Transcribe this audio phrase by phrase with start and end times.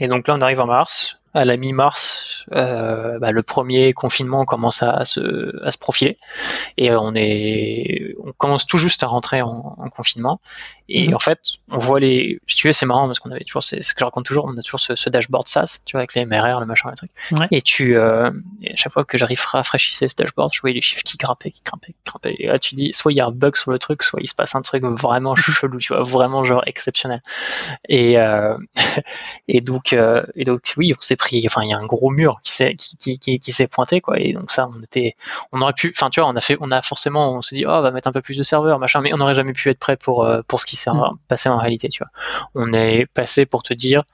[0.00, 4.44] Et donc là, on arrive en mars à la mi-mars, euh, bah, le premier confinement
[4.44, 6.18] commence à, se, à se profiler
[6.76, 10.40] et on est, on commence tout juste à rentrer en, en confinement
[10.92, 11.14] et mhm.
[11.14, 11.40] en fait,
[11.70, 14.00] on voit les, si tu veux, c'est marrant parce qu'on avait toujours, c'est ce que
[14.00, 16.58] je raconte toujours, on a toujours ce, ce, dashboard SaaS, tu vois, avec les MRR,
[16.58, 17.12] le machin, le truc.
[17.52, 20.74] Et tu, euh, et à chaque fois que j'arrive à rafraîchir ce dashboard, je voyais
[20.74, 22.34] les chiffres qui grimpaient, qui grimpaient, qui grimpaient.
[22.40, 24.26] Et là, tu dis, soit il y a un bug sur le truc, soit il
[24.26, 27.22] se passe un truc vraiment chelou, tu vois, vraiment genre exceptionnel.
[27.88, 28.58] Et euh,
[29.46, 32.10] et donc, euh, et donc, oui, on s'est pris, enfin, il y a un gros
[32.10, 34.18] mur qui s'est qui, qui, qui, s'est pointé, quoi.
[34.18, 35.14] Et donc ça, on était,
[35.52, 37.64] on aurait pu, enfin, tu vois, on a fait, on a forcément, on s'est dit,
[37.66, 39.68] oh, on va mettre un peu plus de serveurs, machin, mais on n'aurait jamais pu
[39.68, 41.18] être prêt pour euh, pour ce qui s'est mm.
[41.28, 42.10] passé en réalité, tu vois.
[42.54, 44.04] On est passé pour te dire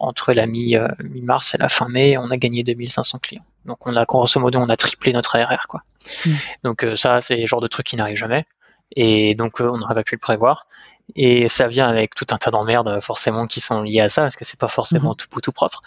[0.00, 3.44] entre la euh, mi-mars et la fin mai, on a gagné 2500 clients.
[3.66, 5.82] Donc on a grosso modo on a triplé notre ARR quoi.
[6.24, 6.30] Mm.
[6.64, 8.46] Donc euh, ça c'est le genre de truc qui n'arrive jamais
[8.96, 10.66] et donc euh, on n'aurait pas pu le prévoir.
[11.16, 14.36] Et ça vient avec tout un tas d'emmerdes forcément qui sont liées à ça parce
[14.36, 15.28] que c'est pas forcément mm-hmm.
[15.30, 15.82] tout tout propre.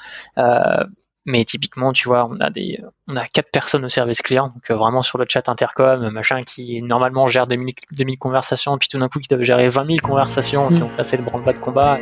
[1.26, 4.70] Mais typiquement, tu vois, on a des, on a quatre personnes au service client, donc
[4.70, 9.00] euh, vraiment sur le chat intercom, machin, qui normalement gère 2000, 2000 conversations, puis tout
[9.00, 10.80] d'un coup qui doivent gérer 20 000 conversations, mm.
[10.80, 11.98] donc là c'est le branle-bas de combat.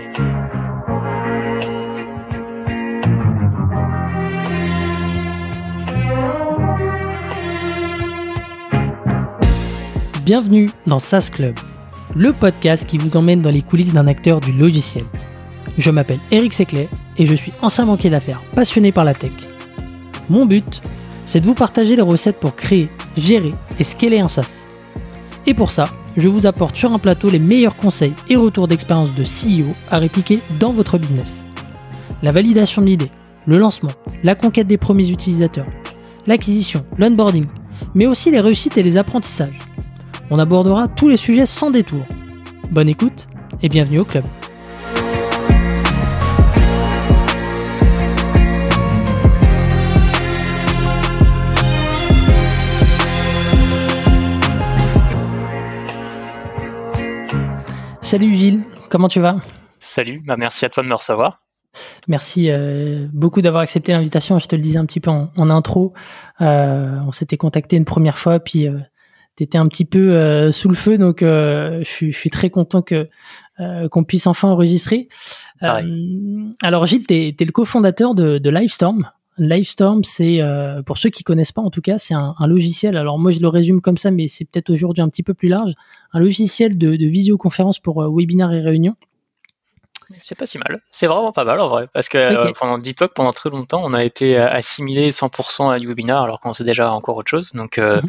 [10.26, 11.60] Bienvenue dans SaaS Club,
[12.16, 15.06] le podcast qui vous emmène dans les coulisses d'un acteur du logiciel.
[15.78, 19.32] Je m'appelle Eric Seclet et je suis ancien banquier d'affaires passionné par la tech.
[20.30, 20.82] Mon but,
[21.26, 24.68] c'est de vous partager des recettes pour créer, gérer et scaler un SaaS.
[25.48, 25.86] Et pour ça,
[26.18, 29.98] je vous apporte sur un plateau les meilleurs conseils et retours d'expérience de CEO à
[29.98, 31.46] répliquer dans votre business.
[32.22, 33.12] La validation de l'idée,
[33.46, 33.92] le lancement,
[34.24, 35.66] la conquête des premiers utilisateurs,
[36.28, 37.46] l'acquisition, l'onboarding,
[37.96, 39.58] mais aussi les réussites et les apprentissages.
[40.34, 42.06] On abordera tous les sujets sans détour.
[42.70, 43.28] Bonne écoute
[43.62, 44.24] et bienvenue au club.
[58.00, 59.36] Salut Gilles, comment tu vas?
[59.82, 61.42] Salut, bah merci à toi de me recevoir.
[62.08, 64.40] Merci euh, beaucoup d'avoir accepté l'invitation.
[64.40, 65.94] Je te le disais un petit peu en, intro.
[66.40, 68.80] Euh, on s'était contacté une première fois, puis euh,
[69.38, 73.10] tu étais un petit peu sous le feu, donc je suis, très content que
[73.90, 75.08] qu'on puisse enfin enregistrer.
[75.62, 79.10] alors Gilles, tu es, le cofondateur de, de Livestorm.
[79.38, 82.98] Livestorm, c'est euh, pour ceux qui connaissent pas en tout cas, c'est un, logiciel.
[82.98, 85.48] Alors moi je le résume comme ça, mais c'est peut-être aujourd'hui un petit peu plus
[85.48, 85.74] large.
[86.14, 88.96] Un logiciel de, visioconférence pour euh, webinaire et réunion.
[90.22, 90.82] C'est pas si mal.
[90.92, 92.80] C'est vraiment pas mal en vrai, parce que euh, pendant
[93.16, 96.92] pendant très longtemps on a été assimilé 100% à du webinar alors qu'on sait déjà
[96.92, 97.54] encore autre chose.
[97.54, 98.02] Donc mhm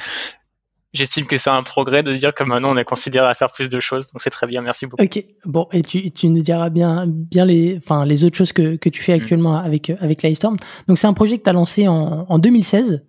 [0.92, 3.70] j'estime que c'est un progrès de dire que maintenant on est considéré à faire plus
[3.70, 4.08] de choses.
[4.12, 5.02] Donc c'est très bien, merci beaucoup.
[5.02, 8.76] Ok, bon, et tu, tu nous diras bien, bien les, enfin, les autres choses que,
[8.76, 9.20] que tu fais mm.
[9.20, 10.56] actuellement avec, avec Lightstorm.
[10.88, 13.04] Donc c'est un projet que tu as lancé en, en 2016,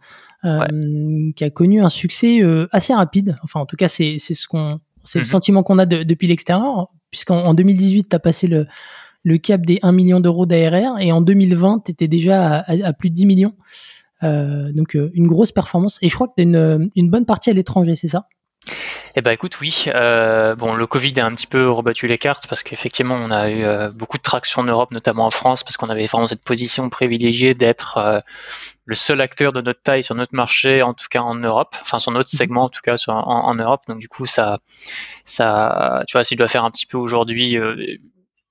[0.45, 0.65] euh,
[1.35, 3.37] qui a connu un succès euh, assez rapide.
[3.43, 5.29] Enfin, en tout cas, c'est ce qu'on, c'est le mm-hmm.
[5.29, 8.65] sentiment qu'on a depuis l'extérieur, puisqu'en 2018, tu as passé le,
[9.23, 12.93] le cap des 1 million d'euros d'ARR et en 2020, tu étais déjà à, à,
[12.93, 13.53] plus de 10 millions.
[14.23, 15.97] Euh, donc euh, une grosse performance.
[16.01, 18.27] Et je crois que tu as une, une bonne partie à l'étranger, c'est ça?
[19.15, 19.85] Eh ben écoute, oui.
[19.87, 23.51] Euh, bon, le Covid a un petit peu rebattu les cartes parce qu'effectivement, on a
[23.51, 26.89] eu beaucoup de traction en Europe, notamment en France, parce qu'on avait vraiment cette position
[26.89, 28.23] privilégiée d'être
[28.85, 31.99] le seul acteur de notre taille sur notre marché, en tout cas en Europe, enfin
[31.99, 32.37] sur notre mhm.
[32.37, 33.81] segment en tout cas en, en, Europe.
[33.87, 34.59] Donc du coup, ça,
[35.25, 37.55] ça, tu vois, si je dois faire un petit peu aujourd'hui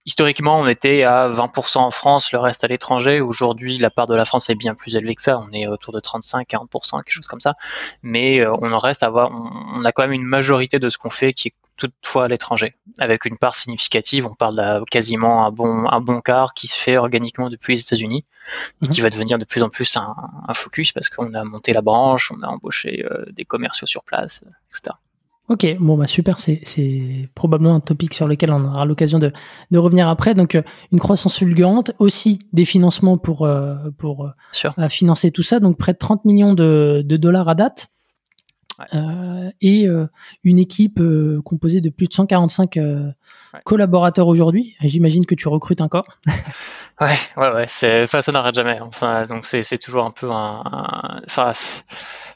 [0.04, 3.20] historiquement, on était à 20% en France, le reste à l'étranger.
[3.20, 5.38] Aujourd'hui, la part de la France est bien plus élevée que ça.
[5.38, 7.54] On est autour de 35-40%, quelque chose comme ça.
[8.02, 10.98] Mais euh, on en reste à avoir, on, a quand même une majorité de ce
[10.98, 14.26] qu'on fait qui est toutefois à l'étranger, avec une part significative.
[14.26, 18.24] On parle quasiment un bon, un bon quart qui se fait organiquement depuis les États-Unis
[18.82, 19.04] et qui mhm.
[19.04, 20.14] va devenir de plus en plus un,
[20.54, 24.44] focus parce qu'on a monté la branche, on a embauché euh, des commerciaux sur place,
[24.70, 24.94] etc.
[25.48, 29.32] Ok, bon bah super, c'est probablement un topic sur lequel on aura l'occasion de,
[29.72, 30.34] de, revenir après.
[30.34, 35.58] Donc euh, une croissance fulgurante, aussi des financements pour, euh, pour euh, financer tout ça,
[35.58, 37.88] donc près de 30 millions de, de dollars à date.
[39.60, 39.86] et
[40.44, 41.00] une équipe
[41.44, 42.78] composée de plus de 145
[43.64, 44.76] collaborateurs aujourd'hui.
[44.80, 46.06] J'imagine que tu recrutes encore.
[47.00, 48.02] ouais, ouais, ouais.
[48.04, 48.80] Enfin, ça n'arrête jamais.
[48.80, 50.62] Enfin, donc c'est toujours un peu un,
[51.26, 51.52] enfin,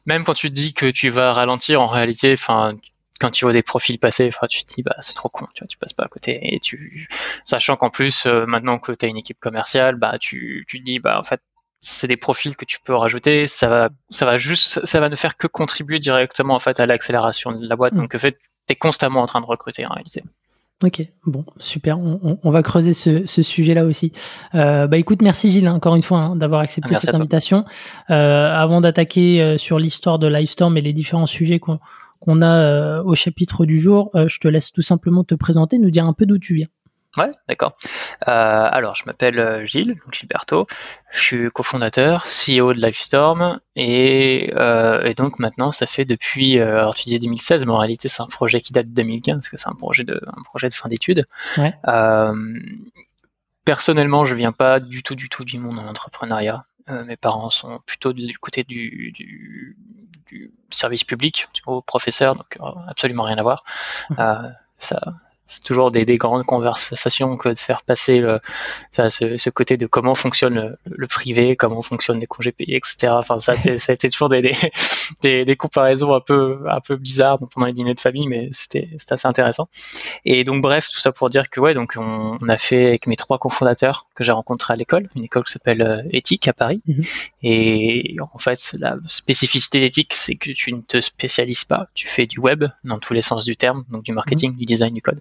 [0.07, 2.75] même quand tu te dis que tu vas ralentir, en réalité, enfin,
[3.19, 5.69] quand tu vois des profils passer, tu te dis bah c'est trop con, tu vois,
[5.69, 7.09] tu passes pas à côté et tu
[7.45, 10.85] sachant qu'en plus euh, maintenant que tu as une équipe commerciale, bah tu tu te
[10.85, 11.41] dis bah en fait
[11.81, 15.17] c'est des profils que tu peux rajouter, ça va ça va juste ça va ne
[15.17, 17.95] faire que contribuer directement en fait à l'accélération de la boîte.
[17.95, 17.99] Mm.
[17.99, 20.23] Donc en fait, tu es constamment en train de recruter en réalité.
[20.85, 21.99] Ok, bon, super.
[21.99, 24.13] On, va creuser ce, sujet-là aussi.
[24.55, 27.65] Euh, bah écoute, merci Gilles, hein, encore une fois, hein, d'avoir accepté cette invitation.
[28.11, 31.81] Euh, avant d'attaquer sur l'histoire de Livestorm et les différents sujets qu'on
[32.43, 36.13] a au chapitre du jour, je te laisse tout simplement te présenter, nous dire un
[36.13, 36.69] peu d'où tu viens.
[37.17, 37.77] Ouais, d'accord.
[38.29, 40.67] Euh, alors, je m'appelle euh, Gilles, Gilberto.
[41.13, 46.79] Je suis cofondateur, CEO de Livestorm, et, euh, et, donc maintenant, ça fait depuis, euh,
[46.79, 49.49] alors tu disais 2016, mais en réalité, c'est un projet qui date de 2015, parce
[49.49, 51.27] que c'est un projet de, un projet de fin d'études.
[51.57, 51.75] Ouais.
[51.89, 52.35] Euh,
[53.65, 56.65] personnellement, je viens pas du tout, du tout du monde de l'entrepreneuriat.
[56.89, 59.77] Euh, mes parents sont plutôt du côté du, du,
[60.29, 63.65] du service public, au professeur, donc absolument rien à voir.
[64.11, 64.53] Mmh.
[64.79, 65.01] ça,
[65.47, 68.41] c'est toujours des, des, grandes conversations que de faire passer le,
[68.93, 73.13] ce, ce, côté de comment fonctionne le, privé, comment fonctionnent les congés payés, etc.
[73.13, 74.53] Enfin, ça, ça a été toujours des,
[75.23, 78.89] des, des, comparaisons un peu, un peu bizarres pendant les dîners de famille, mais c'était
[79.11, 79.69] assez intéressant.
[80.25, 83.07] Et donc, bref, tout ça pour dire que, ouais, donc on, on a fait avec
[83.07, 86.53] mes trois cofondateurs que j'ai rencontrés à l'école, une école qui s'appelle euh, Éthique à
[86.53, 86.83] Paris.
[86.87, 87.03] Mhm.
[87.43, 92.27] Et en fait, la spécificité d'éthique, c'est que tu ne te spécialises pas, tu fais
[92.27, 94.59] du web dans tous les sens du terme, donc du marketing, mhm.
[94.59, 95.21] du design, du code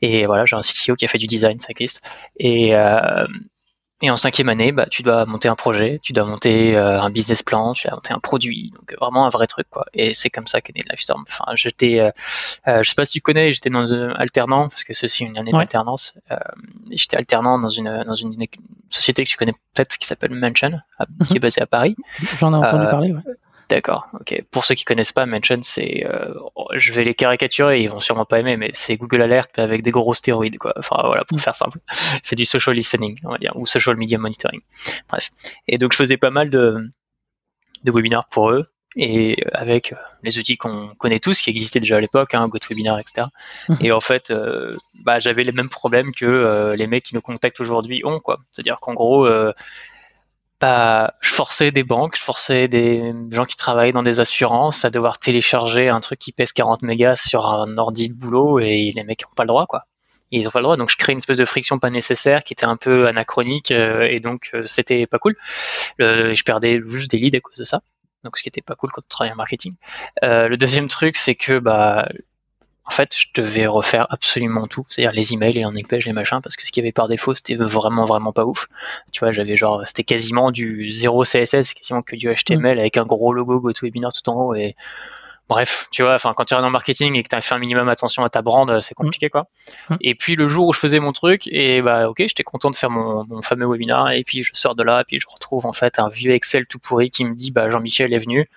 [0.00, 2.02] et voilà, j'ai un CTO qui a fait du design, ça existe.
[2.38, 3.26] Et, euh,
[4.02, 7.10] et en cinquième année, bah, tu dois monter un projet, tu dois monter euh, un
[7.10, 9.86] business plan, tu dois monter un produit, donc vraiment un vrai truc quoi.
[9.94, 11.24] Et c'est comme ça qu'est né Livestorm.
[11.28, 14.94] Enfin, j'étais, euh, je sais pas si tu connais, j'étais dans un alternant parce que
[14.94, 16.18] ceci une année d'alternance.
[16.90, 18.34] J'étais alternant dans une dans une,
[18.90, 20.80] société que tu connais peut-être qui s'appelle Mention,
[21.26, 21.40] qui est mhm.
[21.40, 21.96] basée à Paris.
[22.38, 23.12] J'en ai entendu parler.
[23.12, 23.22] Ouais.
[23.74, 24.40] D'accord, ok.
[24.52, 26.32] Pour ceux qui connaissent pas, Mention, c'est, euh,
[26.74, 29.90] je vais les caricaturer, ils vont sûrement pas aimer, mais c'est Google Alert avec des
[29.90, 30.72] gros stéroïdes, quoi.
[30.78, 31.40] Enfin voilà, pour mm.
[31.40, 31.78] faire simple,
[32.22, 34.60] c'est du social listening, on va dire, ou social media monitoring.
[35.08, 35.32] Bref.
[35.66, 36.88] Et donc je faisais pas mal de,
[37.82, 38.62] de webinars pour eux,
[38.94, 39.92] et avec
[40.22, 43.26] les outils qu'on connaît tous, qui existaient déjà à l'époque, hein, GoToWebinar, etc.
[43.68, 43.74] Mm.
[43.80, 47.22] Et en fait, euh, bah, j'avais les mêmes problèmes que euh, les mecs qui nous
[47.22, 48.38] contactent aujourd'hui ont, quoi.
[48.52, 49.26] C'est-à-dire qu'en gros,
[51.20, 55.18] je forçais des banques, je forçais des gens qui travaillent dans des assurances à devoir
[55.18, 59.22] télécharger un truc qui pèse 40 mégas sur un ordi de boulot et les mecs
[59.22, 59.84] n'ont pas le droit, quoi.
[60.30, 62.54] Ils ont pas le droit, donc je crée une espèce de friction pas nécessaire qui
[62.54, 65.36] était un peu anachronique euh, et donc euh, c'était pas cool.
[65.98, 67.80] je perdais juste des leads à cause de ça
[68.24, 69.74] donc ce qui était pas cool quand on travaille en marketing.
[70.24, 72.08] Euh, le deuxième truc, c'est que bah
[72.86, 76.40] en fait, je devais refaire absolument tout, c'est-à-dire les emails, les landing pages, les machins,
[76.42, 78.68] parce que ce qu'il y avait par défaut, c'était vraiment, vraiment pas ouf.
[79.12, 83.04] Tu vois, j'avais genre, c'était quasiment du zéro CSS, quasiment que du HTML avec un
[83.04, 84.76] gros logo GoToWebinar tout en haut et
[85.48, 87.54] bref, tu vois, enfin, quand tu es dans le marketing et que tu as fait
[87.54, 89.46] un minimum attention à ta brand, c'est compliqué, quoi.
[90.00, 92.76] Et puis, le jour où je faisais mon truc, et bah, ok, j'étais content de
[92.76, 95.66] faire mon, mon, fameux webinar, et puis je sors de là, et puis je retrouve,
[95.66, 98.48] en fait, un vieux Excel tout pourri qui me dit, bah, Jean-Michel est venu,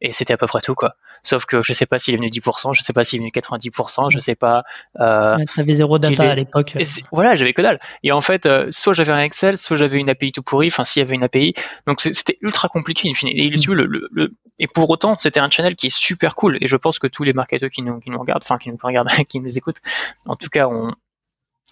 [0.00, 0.94] et c'était à peu près tout, quoi.
[1.24, 3.30] Sauf que je sais pas s'il est venu 10%, je sais pas s'il est venu
[3.34, 4.62] 90%, je sais pas.
[5.00, 6.76] Euh, ouais, zéro data à l'époque.
[7.10, 7.80] Voilà, j'avais que dalle.
[8.02, 10.68] Et en fait, euh, soit j'avais un Excel, soit j'avais une API tout pourri.
[10.68, 11.54] Enfin, s'il y avait une API,
[11.86, 13.10] donc c'était ultra compliqué.
[13.10, 13.30] In fine.
[13.30, 13.72] Et, mm.
[13.72, 16.58] le, le, le, et pour autant, c'était un channel qui est super cool.
[16.60, 18.78] Et je pense que tous les marketeurs qui nous, qui nous regardent, enfin qui nous
[18.80, 19.80] regardent, qui nous écoutent,
[20.26, 20.94] en tout cas, ont,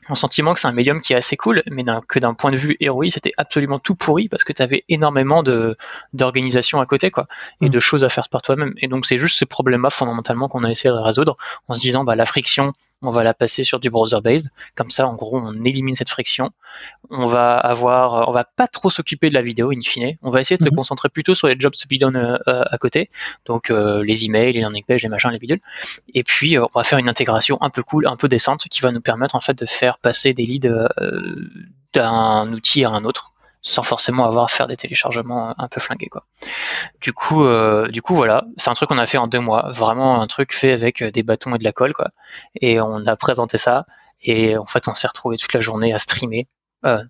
[0.09, 2.57] mon sentiment que c'est un médium qui est assez cool, mais que d'un point de
[2.57, 5.77] vue héroï, c'était absolument tout pourri parce que tu avais énormément de
[6.13, 7.27] d'organisation à côté, quoi,
[7.61, 7.71] et mm.
[7.71, 8.75] de choses à faire par toi-même.
[8.79, 11.37] Et donc c'est juste ce problème-là fondamentalement qu'on a essayé de résoudre
[11.69, 14.91] en se disant bah la friction, on va la passer sur du browser based, comme
[14.91, 16.51] ça en gros on élimine cette friction.
[17.11, 20.17] On va avoir, on va pas trop s'occuper de la vidéo in fine.
[20.23, 20.75] On va essayer de se mm-hmm.
[20.75, 23.11] concentrer plutôt sur les jobs to be done euh, euh, à côté,
[23.47, 25.61] donc euh, les emails, les landing pages, les machins, les bidules.
[26.15, 28.91] Et puis on va faire une intégration un peu cool, un peu décente, qui va
[28.91, 30.89] nous permettre en fait de faire passer des leads euh,
[31.95, 33.33] d'un outil à un autre
[33.65, 36.25] sans forcément avoir à faire des téléchargements un peu flingués quoi.
[37.01, 39.71] Du coup, euh, du coup voilà, c'est un truc qu'on a fait en deux mois,
[39.71, 42.09] vraiment un truc fait avec des bâtons et de la colle quoi.
[42.61, 43.87] Et on a présenté ça
[44.21, 46.49] et en fait on s'est retrouvé toute la journée à streamer
[46.85, 47.01] euh,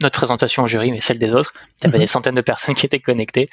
[0.00, 1.52] notre présentation au jury, mais celle des autres.
[1.80, 2.02] Il y avait mhm.
[2.02, 3.48] des centaines de personnes qui étaient connectées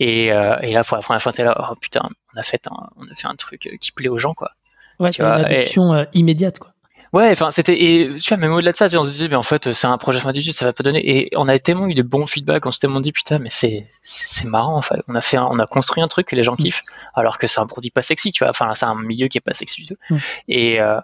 [0.00, 2.88] et, et là pour la première fois t'es là, oh putain, on a fait un,
[2.96, 4.50] on a fait un truc qui plaît aux gens quoi.
[4.98, 6.72] Ouais, tu une adoption immédiate quoi.
[7.12, 9.42] Ouais, enfin c'était et tu vois même au-delà de ça, on se disait mais en
[9.42, 11.94] fait c'est un projet fin d'études, ça va pas donner et on a tellement eu
[11.94, 15.16] de bons feedbacks, on s'est tellement dit putain mais c'est c'est marrant en fait, on
[15.16, 16.62] a fait on a construit un truc que les gens mm.
[16.62, 16.82] kiffent
[17.14, 19.40] alors que c'est un produit pas sexy, tu vois, enfin c'est un milieu qui est
[19.40, 19.96] pas sexy du tout.
[20.08, 20.18] Mm.
[20.46, 21.00] Et euh,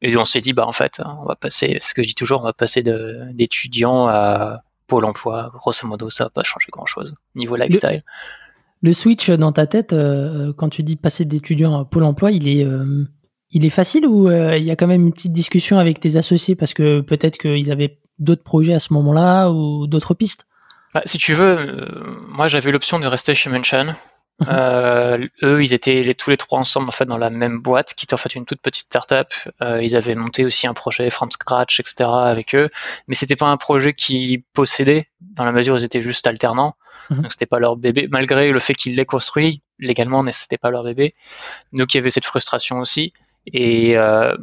[0.00, 2.40] et on s'est dit bah en fait on va passer, ce que je dis toujours,
[2.40, 7.16] on va passer d'étudiants à Pôle Emploi, grosso modo ça va pas changer grand chose
[7.34, 8.02] niveau lifestyle.
[8.80, 12.48] Le, switch dans ta tête euh, quand tu dis passer d'étudiant à Pôle Emploi, il
[12.48, 13.04] est euh,
[13.50, 16.16] il est facile ou euh, il y a quand même une petite discussion avec tes
[16.16, 20.46] associés parce que peut-être qu'ils avaient d'autres projets à ce moment-là ou d'autres pistes?
[20.94, 21.86] Bah, Si tu veux, euh,
[22.28, 23.94] moi j'avais l'option de rester chez Mention.
[24.40, 25.28] Mhm.
[25.42, 28.14] eux, ils étaient tous les trois ensemble en fait dans la même boîte, qui était
[28.14, 29.28] en fait une toute petite startup.
[29.62, 32.08] Euh, ils avaient monté aussi un projet from scratch, etc.
[32.08, 32.70] avec eux,
[33.08, 36.76] mais c'était pas un projet qui possédait dans la mesure où ils étaient juste alternants.
[37.10, 37.22] Mhm.
[37.22, 40.70] Donc c'était pas leur bébé, malgré le fait qu'ils l'aient construit légalement, mais c'était pas
[40.70, 41.14] leur bébé.
[41.72, 43.12] Donc il y avait cette frustration aussi.
[43.46, 44.36] Et, euh,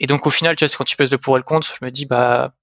[0.00, 1.84] et donc au final, tu vois, quand tu pèses le pour et le contre, je
[1.84, 2.54] me dis bah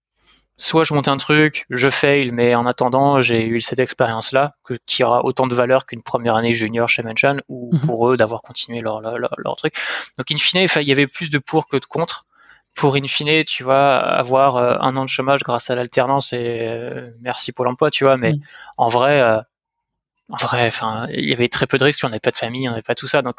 [0.62, 4.53] soit je monte un truc, je fail, mais en attendant, j'ai eu cette expérience-là,
[4.86, 7.81] qui aura autant de valeur qu'une première année junior chez Manchan, ou mhm.
[7.81, 9.74] pour eux d'avoir continué leur, leur, leur, truc.
[10.19, 12.25] Donc, in fine, il y avait plus de pour que de contre.
[12.75, 16.60] Pour in fine, tu vois, avoir euh, un an de chômage grâce à l'alternance et
[16.62, 18.36] euh, merci pour l'emploi, tu vois, mais
[18.77, 19.50] en vrai, euh, en vrai,
[20.32, 22.82] enfin, il y avait très peu de risques, on n'avait pas de famille, on n'avait
[22.82, 23.22] pas tout ça.
[23.22, 23.38] Donc,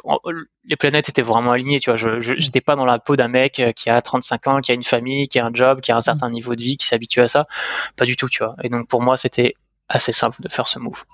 [0.64, 1.96] les planètes étaient vraiment alignées, tu vois.
[1.96, 4.74] Je, j'étais pas dans la peau d'un mec euh, qui a 35 ans, qui a
[4.74, 6.32] une famille, qui a un job, qui a un certain mm.
[6.32, 7.46] niveau de vie, qui s'habitue à ça.
[7.96, 8.56] Pas du tout, tu vois.
[8.62, 9.54] Et donc, pour moi, c'était
[9.88, 11.04] assez simple de faire ce move.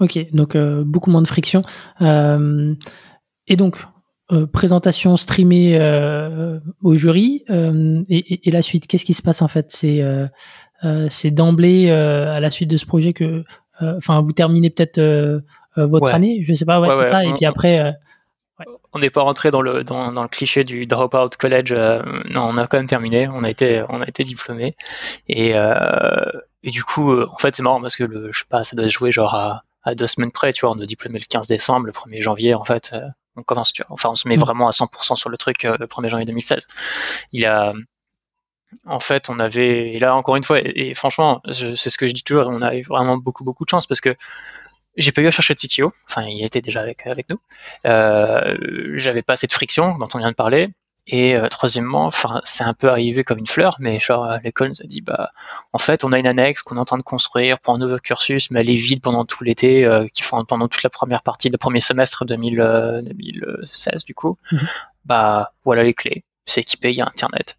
[0.00, 1.62] Ok, donc euh, beaucoup moins de friction.
[2.00, 2.74] Euh,
[3.46, 3.84] et donc,
[4.52, 5.78] présentation streamée
[6.82, 7.44] au jury.
[7.48, 9.70] Et, et, la suite, qu'est-ce qui se passe en fait?
[9.70, 13.44] C'est d'emblée à la suite de ce projet que
[13.80, 15.40] enfin, vous terminez peut-être euh,
[15.76, 17.24] euh, votre année, je sais pas, ouais, c'est ça.
[17.24, 17.94] Et puis après.
[18.92, 21.72] On n'est pas rentré dans le dans, le cliché du dropout college.
[21.72, 23.28] non, on a quand même terminé.
[23.32, 24.74] On a été on a été diplômé.
[25.28, 25.50] Et,
[26.62, 28.86] et du coup, en fait, c'est marrant parce que le, je sais pas, ça doit
[28.86, 30.52] se jouer genre à, à deux semaines près.
[30.52, 32.54] Tu vois, on a diplômé le 15 décembre, le 1er janvier.
[32.54, 32.96] En fait,
[33.36, 33.72] on commence.
[33.72, 34.40] Tu vois, enfin, on se met mm.
[34.40, 36.66] vraiment à 100% sur le truc le 1er janvier 2016.
[37.32, 37.74] Il a
[38.86, 42.14] en fait, on avait, et là encore une fois, et, franchement, c'est ce que je
[42.14, 44.14] dis toujours, on a eu vraiment beaucoup beaucoup de chance parce que
[44.96, 47.38] j'ai pas eu à chercher de CTO, enfin il était déjà avec, avec nous,
[47.86, 48.56] euh,
[48.94, 50.70] j'avais pas cette friction dont on vient de parler,
[51.06, 54.82] et euh, troisièmement, enfin c'est un peu arrivé comme une fleur, mais genre l'école nous
[54.82, 55.30] a dit bah
[55.72, 57.98] en fait on a une annexe qu'on est en train de construire pour un nouveau
[57.98, 61.22] cursus, mais elle est vide pendant tout l'été, euh, qui font pendant toute la première
[61.22, 64.68] partie, le premier semestre 2000, 2016 du coup, mhm.
[65.04, 67.56] bah voilà les clés, c'est équipé, il y a internet,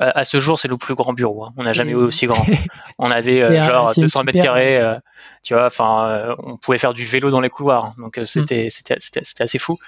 [0.00, 1.44] à, ce jour, c'est le plus grand bureau.
[1.44, 1.52] Hein.
[1.56, 2.44] On n'a jamais eu aussi grand.
[2.98, 4.78] On avait euh, genre 200 mètres carrés.
[4.78, 4.96] Euh,
[5.42, 7.84] tu vois, enfin, euh, on pouvait faire du vélo dans les couloirs.
[7.86, 7.94] Hein.
[7.98, 8.24] Donc mm.
[8.24, 9.78] c'était c'était c'était assez fou.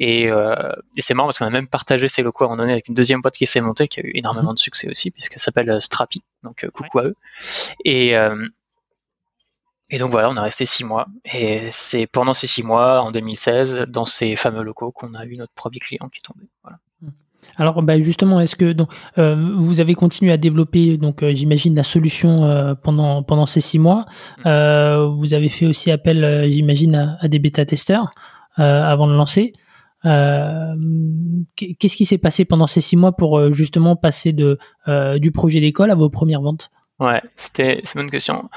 [0.00, 2.72] Et, et c'est marrant parce qu'on a même partagé ces locaux à un moment donné
[2.72, 4.54] avec une deuxième boîte qui s'est montée, qui a eu énormément mm-hmm.
[4.54, 6.22] de succès aussi, puisqu'elle s'appelle Strapi.
[6.42, 7.14] Donc coucou à eux.
[7.84, 8.14] Et
[9.90, 11.06] et donc voilà, on a resté six mois.
[11.32, 15.36] Et c'est pendant ces six mois, en 2016, dans ces fameux locaux, qu'on a eu
[15.36, 16.48] notre premier client qui est tombé.
[16.62, 16.78] Voilà.
[17.56, 21.74] Alors bah, justement, est-ce que donc, euh, vous avez continué à développer donc euh, j'imagine
[21.74, 24.06] la solution euh, pendant pendant ces six mois.
[24.44, 25.16] Mm.
[25.16, 28.10] vous avez fait aussi appel, j'imagine, à, des bêta-testeurs
[28.56, 29.52] avant de lancer.
[30.04, 34.58] Qu'est-ce qui s'est passé pendant ces six mois pour justement passer de
[35.18, 36.70] du projet d'école à vos premières ventes?
[37.00, 38.48] Ouais, c'était c'est une bonne question.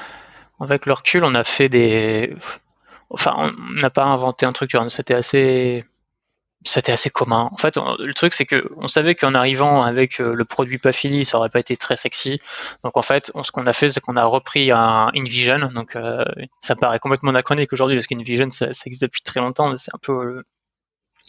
[0.60, 2.34] Avec le recul, on a fait des,
[3.10, 5.84] enfin, on n'a pas inventé un truc, c'était assez
[6.68, 7.48] c'était assez commun.
[7.52, 10.92] En fait, le truc c'est que on savait qu'en arrivant avec euh, le produit pas
[10.92, 12.40] fini, ça aurait pas été très sexy.
[12.84, 15.68] Donc en fait, ce qu'on a fait, c'est qu'on a repris un InVision.
[15.74, 16.24] Donc euh,
[16.60, 19.98] ça paraît complètement anachronique aujourd'hui parce qu'InVision ça, ça existe depuis très longtemps, c'est un
[20.00, 20.42] peu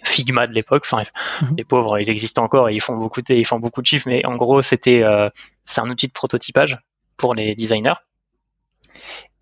[0.03, 0.83] Figma de l'époque.
[0.85, 1.03] Enfin,
[1.41, 1.55] mhm.
[1.57, 4.07] les pauvres, ils existent encore et ils font beaucoup de, ils font beaucoup de chiffres,
[4.07, 5.29] mais en gros, c'était euh,
[5.65, 6.77] c'est un outil de prototypage
[7.17, 7.99] pour les designers.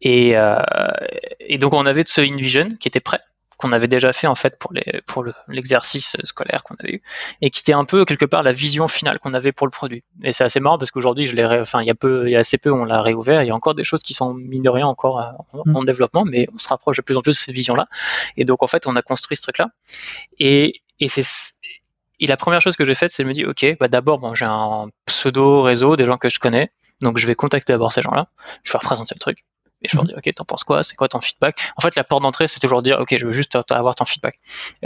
[0.02, 0.36] Et,
[1.40, 3.20] et donc on avait de ce InVision qui était prêt
[3.58, 7.02] qu'on avait déjà fait en fait pour les pour l'exercice scolaire qu'on avait eu
[7.42, 10.04] et qui était un peu quelque part la vision finale qu'on avait pour le produit.
[10.24, 12.36] Et c'est assez marrant parce qu'aujourd'hui je l'ai enfin il y a peu il y
[12.36, 14.64] a assez peu on l'a réouvert, il y a encore des choses qui sont mine
[14.64, 15.86] de rien encore euh, en, mm.
[15.86, 17.88] développement mais on se rapproche de plus en plus de cette vision là.
[18.38, 19.70] Et donc en fait on a construit ce truc là
[20.40, 21.24] et et c'est
[22.20, 24.34] et la première chose que j'ai faite, c'est de me dire, ok, bah d'abord, bon,
[24.34, 28.02] j'ai un pseudo réseau, des gens que je connais, donc je vais contacter d'abord ces
[28.02, 28.28] gens-là,
[28.64, 29.46] je vais représenter le truc
[29.88, 30.12] et je leur mhm.
[30.12, 30.84] dis ok t'en penses quoi?
[30.84, 31.72] C'est quoi ton feedback?
[31.78, 34.40] En fait la porte d'entrée c'est toujours dire ok je veux juste avoir ton feedback.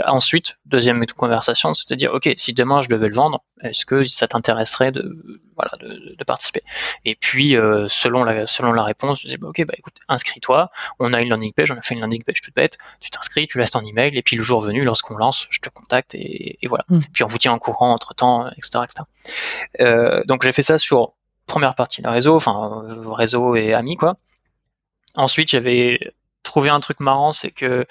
[0.04, 4.04] Ensuite deuxième conversation c'est de dire ok si demain je devais le vendre est-ce que
[4.04, 6.62] ça t'intéresserait de voilà de, de, participer?
[7.04, 10.70] Et puis euh, selon la selon la réponse je dis bah, ok bah écoute inscris-toi.
[10.98, 12.78] On a une landing page on a fait une landing page toute bête.
[13.00, 15.68] Tu t'inscris tu laisses ton email et puis le jour venu lorsqu'on lance je te
[15.68, 16.84] contacte et, et voilà.
[16.88, 17.02] Mhm.
[17.12, 19.04] puis on vous tient en courant entre temps etc etc
[19.80, 21.14] euh, donc j'ai fait ça sur
[21.46, 24.16] première partie de réseau enfin réseau et amis quoi
[25.16, 27.86] Ensuite, j'avais trouvé un truc marrant, c'est que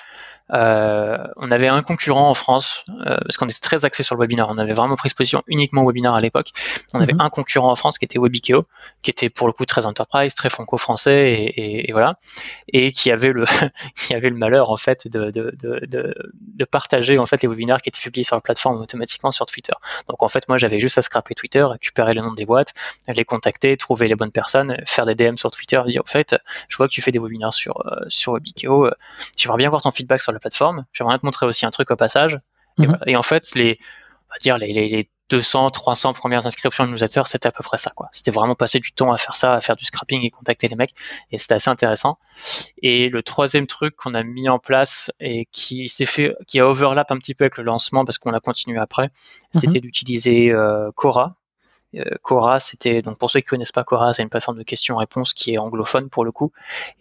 [0.53, 4.21] euh, on avait un concurrent en France, euh, parce qu'on était très axé sur le
[4.21, 4.47] webinaire.
[4.49, 6.49] On avait vraiment pris position uniquement au webinaire à l'époque.
[6.93, 7.21] On avait mhm.
[7.21, 8.65] un concurrent en France qui était Webikeo,
[9.01, 12.17] qui était pour le coup très enterprise, très franco-français, et, et, voilà,
[12.67, 13.45] et qui avait le
[13.95, 17.81] qui avait le malheur en fait de, de, de, de, partager en fait les webinaires
[17.81, 19.73] qui étaient publiés sur la plateforme automatiquement sur Twitter.
[20.07, 22.73] Donc en fait, moi j'avais juste à scraper Twitter, récupérer le nom des boîtes,
[23.07, 26.35] les contacter, trouver les bonnes personnes, faire des DM sur Twitter, dire en fait,
[26.69, 28.89] je vois que tu fais des webinaires sur euh, sur Webikeo,
[29.37, 30.85] tu vas bien voir ton feedback sur la plateforme.
[30.93, 32.37] J'aimerais te montrer aussi un truc au passage.
[32.79, 32.97] Et, Mhm.
[33.07, 33.79] et en fait, les,
[34.29, 37.63] on va dire les, les, les 200, 300 premières inscriptions de newsletters, c'était à peu
[37.63, 38.09] près ça, quoi.
[38.11, 40.75] C'était vraiment passer du temps à faire ça, à faire du scrapping et contacter les
[40.75, 40.93] mecs.
[41.31, 42.19] Et c'était assez intéressant.
[42.81, 46.67] Et le troisième truc qu'on a mis en place et qui s'est fait, qui a
[46.67, 49.09] overlap un petit peu avec le lancement parce qu'on l'a continué après,
[49.53, 51.35] c'était d'utiliser euh, Cora.
[51.95, 55.33] Euh, Cora, c'était donc pour ceux qui connaissent pas Cora, c'est une plateforme de questions-réponses
[55.33, 56.51] qui est anglophone pour le coup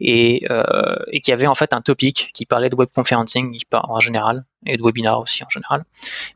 [0.01, 4.01] et, euh, et qui avait en fait un topic qui parlait de web conferencing en
[4.01, 5.85] général et de webinar aussi en général,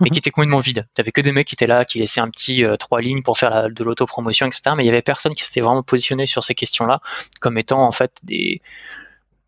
[0.00, 0.10] mais Mhm.
[0.12, 0.86] qui était complètement vide.
[0.94, 3.22] Tu avais que des mecs qui étaient là, qui laissaient un petit euh, trois lignes
[3.22, 4.70] pour faire la- de l'autopromotion, etc.
[4.76, 7.00] Mais il y avait personne qui s'était vraiment positionné sur ces questions-là
[7.40, 8.62] comme étant en fait des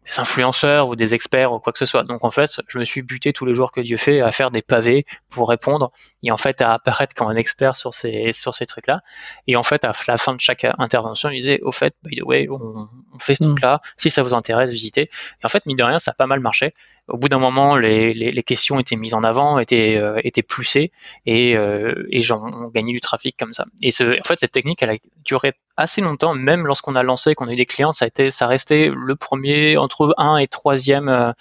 [0.09, 2.05] des influenceurs ou des experts ou quoi que ce soit.
[2.05, 4.51] Donc en fait, je me suis buté tous les jours que Dieu fait à faire
[4.51, 5.91] des pavés pour répondre
[6.23, 9.01] et en fait à apparaître comme un expert sur ces sur ces trucs-là.
[9.47, 12.23] Et en fait, à la fin de chaque intervention, il disait au fait, by the
[12.23, 13.47] way, on, on fait ce Mm.
[13.49, 13.81] truc-là.
[13.97, 15.03] Si ça vous intéresse, visitez.
[15.03, 16.73] Et en fait, mine de rien, ça a pas mal marché.
[17.09, 20.43] Au bout d'un moment, les, les, les questions étaient mises en avant, étaient euh, étaient
[20.43, 20.91] poussées
[21.25, 23.67] et euh, et on gagnait du trafic comme ça.
[23.81, 27.35] Et ce, en fait, cette technique, elle a duré assez longtemps, même lorsqu'on a lancé,
[27.35, 30.49] qu'on a eu des clients, ça a été, ça restait le premier entre un et
[30.49, 31.33] troisième euh,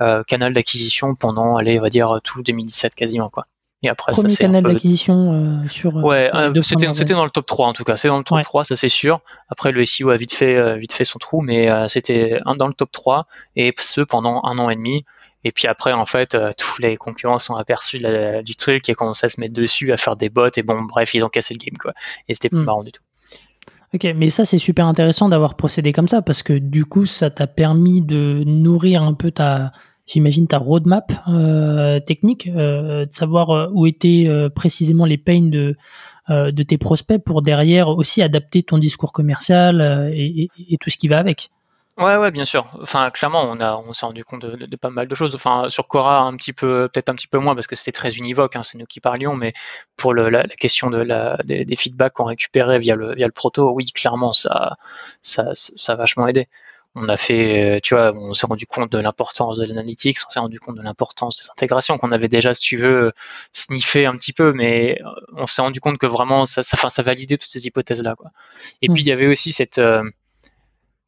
[0.00, 3.46] euh, canal d'acquisition pendant, allez, on va dire tout 2017 quasiment quoi.
[3.84, 5.32] Et après, Premier ça canal peu- d'acquisition
[5.64, 5.96] euh, sur.
[5.98, 6.30] euh, Ouais,
[6.62, 7.96] c'était dans le top 3 en tout cas.
[7.96, 8.42] C'est dans le top Ouais.
[8.42, 9.20] 3, ça c'est sûr.
[9.48, 12.68] Après le SEO a vite fait euh, vite fait son trou, mais euh, c'était dans
[12.68, 15.04] le top 3 et ce pendant un an et demi.
[15.44, 18.94] Et puis après, en fait, euh, tous les concurrents sont aperçus la- du truc et
[18.94, 21.52] commencé à se mettre dessus, à faire des bots et bon, bref, ils ont cassé
[21.52, 21.92] le game quoi.
[22.28, 22.64] Et c'était pas Hmm.
[22.64, 23.02] marrant du tout.
[23.94, 27.30] Ok, mais ça c'est super intéressant d'avoir procédé comme ça parce que du coup ça
[27.30, 29.72] t'a permis de nourrir un peu ta,
[30.12, 35.76] j'imagine ta roadmap euh, technique, euh, de savoir euh, où étaient précisément les pains de
[36.28, 40.48] de tes prospects pour derrière aussi adapter ton discours commercial et,
[40.80, 41.50] tout ce qui va avec?
[41.98, 42.70] Ouais, ouais, bien sûr.
[42.80, 45.34] Enfin, clairement, on a, on s'est rendu compte de, pas mal de choses.
[45.34, 48.16] Enfin, sur Cora, un petit peu, peut-être un petit peu moins parce que c'était très
[48.16, 48.56] univoque.
[48.56, 49.52] Hein, c'est nous qui parlions, mais
[49.96, 54.32] pour le, la, question des, feedbacks qu'on récupérait via le, via le proto, oui, clairement,
[54.32, 54.76] ça,
[55.22, 56.48] ça, ça a vachement aidé.
[56.94, 60.30] On a fait, euh, tu vois, on s'est rendu compte de l'importance de l'analytics, on
[60.30, 63.12] s'est rendu compte de l'importance des intégrations qu'on avait déjà, si tu veux,
[63.52, 66.90] sniffé un petit peu, mais euh, on s'est rendu compte que vraiment, ça, ça, enfin,
[66.90, 68.30] ça validait toutes ces hypothèses-là, quoi.
[68.82, 68.94] Et Mm.
[68.94, 70.02] puis il y avait aussi cette, euh,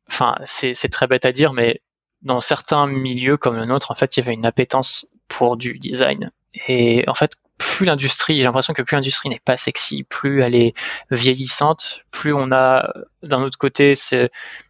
[0.09, 1.81] enfin, c'est c'est très bête à dire, mais
[2.23, 5.79] dans certains milieux comme le nôtre, en fait, il y avait une appétence pour du
[5.79, 6.31] design.
[6.69, 10.55] Et en fait, plus l'industrie, j'ai l'impression que plus l'industrie n'est pas sexy, plus elle
[10.55, 10.75] est
[11.11, 14.29] vieillissante, plus on a d'un autre côté ce-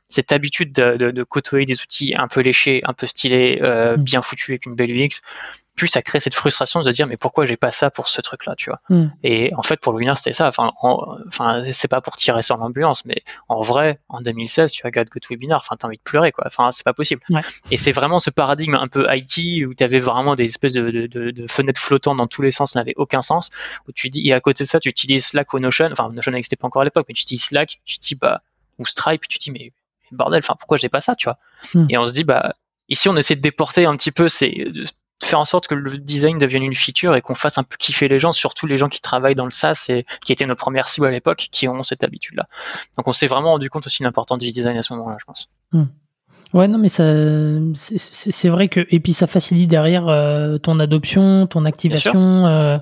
[0.08, 3.96] cette habitude de, de, de côtoyer des outils un peu léchés, un peu stylés, euh,
[3.96, 4.02] Mm.
[4.02, 5.20] bien foutus avec une belle UX,
[5.76, 8.20] plus ça crée cette frustration de se dire mais pourquoi j'ai pas ça pour ce
[8.20, 8.78] truc-là, tu vois.
[8.90, 9.06] Mm.
[9.24, 10.46] Et en fait, pour le webinar, c'était ça.
[10.46, 14.82] Enfin, en- enfin, c'est pas pour tirer sur l'ambulance, mais en vrai, en 2016, tu
[14.84, 16.44] regardes GoToWebinar, enfin, t'as envie de pleurer, quoi.
[16.46, 17.22] Enfin, c'est pas possible.
[17.30, 17.40] Ouais.
[17.72, 21.06] Et c'est vraiment ce paradigme un peu IT où t'avais vraiment des espèces de, de,
[21.08, 23.50] de, de fenêtres flottantes dans tous les sens, ça n'avait aucun sens.
[23.88, 25.88] Où tu dis, et à côté de ça, tu utilises Slack ou Notion.
[25.90, 28.42] Enfin, Notion n'existait pas encore à l'époque, mais tu utilises Slack, tu dis, bah,
[28.78, 29.72] ou Stripe, tu dis, mais
[30.12, 31.38] bordel, enfin, pourquoi j'ai pas ça, tu vois.
[31.74, 31.86] Mm.
[31.90, 32.54] Et on se dit, bah,
[32.88, 34.86] ici, on essaie de déporter un petit peu ces, de
[35.22, 38.08] faire en sorte que le design devienne une feature et qu'on fasse un peu kiffer
[38.08, 40.86] les gens, surtout les gens qui travaillent dans le SaaS et qui étaient nos premières
[40.86, 42.46] cibles à l'époque, qui ont cette habitude-là.
[42.96, 45.24] Donc on s'est vraiment rendu compte aussi de l'importance du design à ce moment-là, je
[45.24, 45.48] pense.
[46.54, 47.04] Ouais, non, mais ça,
[47.74, 52.46] c'est- vrai que et puis ça facilite derrière euh, ton adoption, ton activation.
[52.46, 52.78] euh,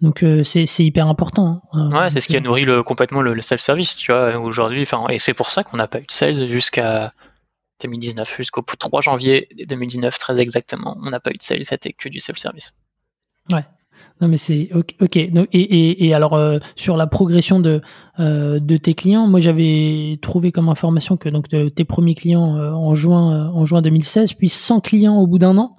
[0.00, 1.62] donc euh, c'est c'est hyper important.
[1.72, 1.88] hein.
[2.04, 4.82] Ouais, c'est ce qui a nourri le, complètement le, le self-service, tu vois, aujourd'hui.
[4.82, 7.12] Enfin, et c'est pour ça qu'on n'a pas eu de sales jusqu'à
[7.82, 10.96] 2019, jusqu'au 3 janvier 2019, très exactement.
[11.02, 12.74] On n'a pas eu de sales, c'était que du self-service.
[14.20, 15.30] Non mais c'est ok.
[15.32, 17.80] Donc, et, et, et alors euh, sur la progression de
[18.18, 22.56] euh, de tes clients, moi j'avais trouvé comme information que donc de tes premiers clients
[22.56, 25.76] euh, en juin en juin 2016, puis 100 clients au bout d'un an,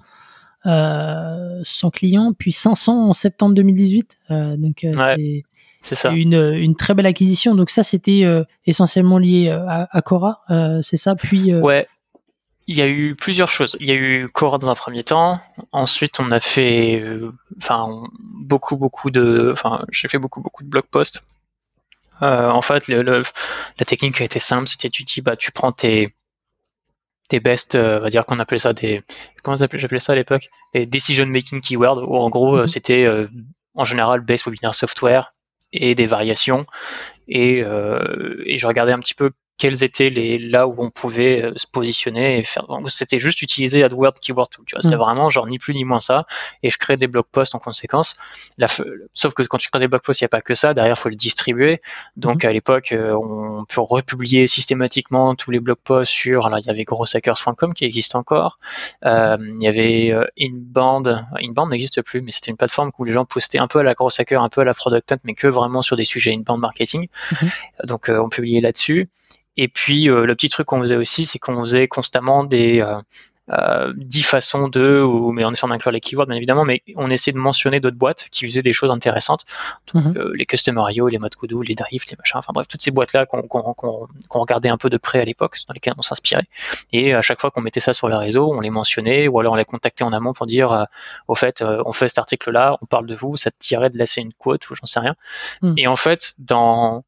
[0.66, 4.18] euh, 100 clients, puis 500 en septembre 2018.
[4.30, 5.42] Euh, donc Ouais.
[5.82, 6.10] c'est- ça.
[6.10, 7.54] une une très belle acquisition.
[7.54, 8.24] Donc ça c'était
[8.66, 10.40] essentiellement lié à, à Cora,
[10.82, 11.14] c'est ça?
[11.16, 11.86] Puis Ouais.
[12.68, 13.76] Il y a eu plusieurs choses.
[13.80, 15.40] Il y a eu Cora dans un premier temps.
[15.72, 20.68] Ensuite, on a fait, euh, enfin, beaucoup, beaucoup de, enfin, j'ai fait beaucoup, beaucoup de
[20.68, 21.24] blog posts.
[22.22, 23.22] Euh, en fait, le, le-
[23.78, 24.68] la technique a été simple.
[24.68, 26.14] C'était tu dis, bah, tu prends tes,
[27.28, 29.02] tes best, euh, on va dire qu'on appelait ça des,
[29.42, 32.66] comment j'appelais ça à l'époque, des decision making keywords, où en gros, euh, Mhm.
[32.68, 33.26] c'était euh,
[33.74, 35.32] en général best webinar software
[35.72, 36.66] et des variations.
[37.28, 41.42] Et, euh, et je regardais un petit peu quels étaient les là où on pouvait
[41.42, 42.64] euh, se positionner et faire.
[42.86, 44.64] C'était juste utiliser AdWords Keyword Tool.
[44.64, 44.98] Tu vois, c'est mm.
[44.98, 46.26] vraiment genre ni plus ni moins ça.
[46.62, 48.16] Et je crée des blog posts en conséquence.
[49.12, 50.74] sauf que quand tu crées des blog posts, il n'y a pas que ça.
[50.74, 51.82] Derrière, il faut le distribuer.
[52.16, 52.46] Donc mm.
[52.46, 56.46] à l'époque, euh, on peut republier systématiquement tous les blog posts sur.
[56.46, 58.58] Alors il y avait grosshackers.com qui existe encore.
[59.04, 61.26] Euh, il y avait Inbound.
[61.42, 63.94] Inbound n'existe plus, mais c'était une plateforme où les gens postaient un peu à la
[63.94, 66.60] gross hacker, un peu à la product hunt, mais que vraiment sur des sujets inbound
[66.60, 67.08] marketing.
[67.32, 67.86] Mm-hmm.
[67.86, 69.08] Donc on publiait là-dessus.
[69.58, 72.96] Et puis euh, le petit truc qu'on faisait aussi, c'est qu'on faisait constamment des euh,
[73.50, 77.10] euh, 10 façons de, ou, mais en essayant d'inclure les keywords bien évidemment, mais on
[77.10, 79.44] essayait de mentionner d'autres boîtes qui faisaient des choses intéressantes,
[79.94, 80.18] donc mhm.
[80.18, 84.06] euh, les Customerio, les Modkudu, les Drift, les machins, enfin bref, toutes ces boîtes-là qu'on
[84.40, 86.46] regardait un peu de près à l'époque, dans lesquelles on s'inspirait,
[86.92, 89.54] et à chaque fois qu'on mettait ça sur le réseau, on les mentionnait, ou alors
[89.54, 90.84] on les contactait en amont pour dire, euh,
[91.26, 94.20] au fait, on fait cet article-là, on parle de vous, ça te tirait de laisser
[94.20, 95.14] une quote, ou j'en sais rien,
[95.62, 95.74] mhm.
[95.78, 97.02] et en fait, dans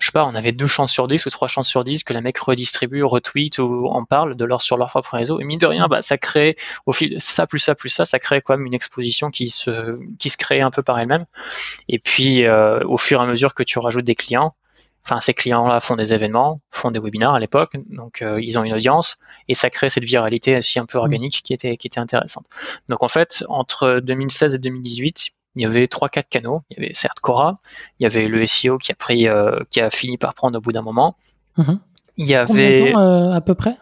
[0.00, 2.14] je sais pas, on avait deux chances sur dix ou trois chances sur dix que
[2.14, 5.38] la mec redistribue, retweet ou en parle de leur sur leur propre réseau.
[5.40, 8.06] Et mine de rien, bah, ça crée, au fil de ça plus ça plus ça,
[8.06, 11.26] ça crée quand même une exposition qui se, qui se crée un peu par elle-même.
[11.88, 14.54] Et puis, euh, au fur et à mesure que tu rajoutes des clients,
[15.04, 18.64] enfin, ces clients-là font des événements, font des webinaires à l'époque, donc euh, ils ont
[18.64, 22.00] une audience et ça crée cette viralité aussi un peu organique qui était, qui était
[22.00, 22.46] intéressante.
[22.88, 26.62] Donc en fait, entre 2016 et 2018, il y avait trois quatre canaux.
[26.70, 27.54] Il y avait certes Cora,
[27.98, 30.60] il y avait le SEO qui a pris, euh, qui a fini par prendre au
[30.60, 31.16] bout d'un moment.
[31.56, 31.80] Mhm.
[32.16, 33.76] Il y avait euh, à peu près?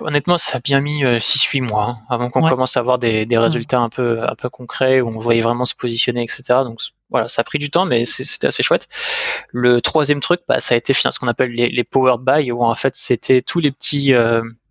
[0.00, 3.26] Honnêtement, ça a bien mis 6-8 euh, mois hein, avant qu'on commence à avoir des,
[3.26, 6.42] des résultats un peu un peu concrets où on voyait vraiment se positionner, etc.
[6.64, 8.88] Donc voilà, ça a pris du temps, mais c'était assez chouette.
[9.50, 12.64] Le troisième truc, bah, ça a été ce qu'on appelle les, les powered buy, où
[12.64, 14.14] en fait c'était tous les petits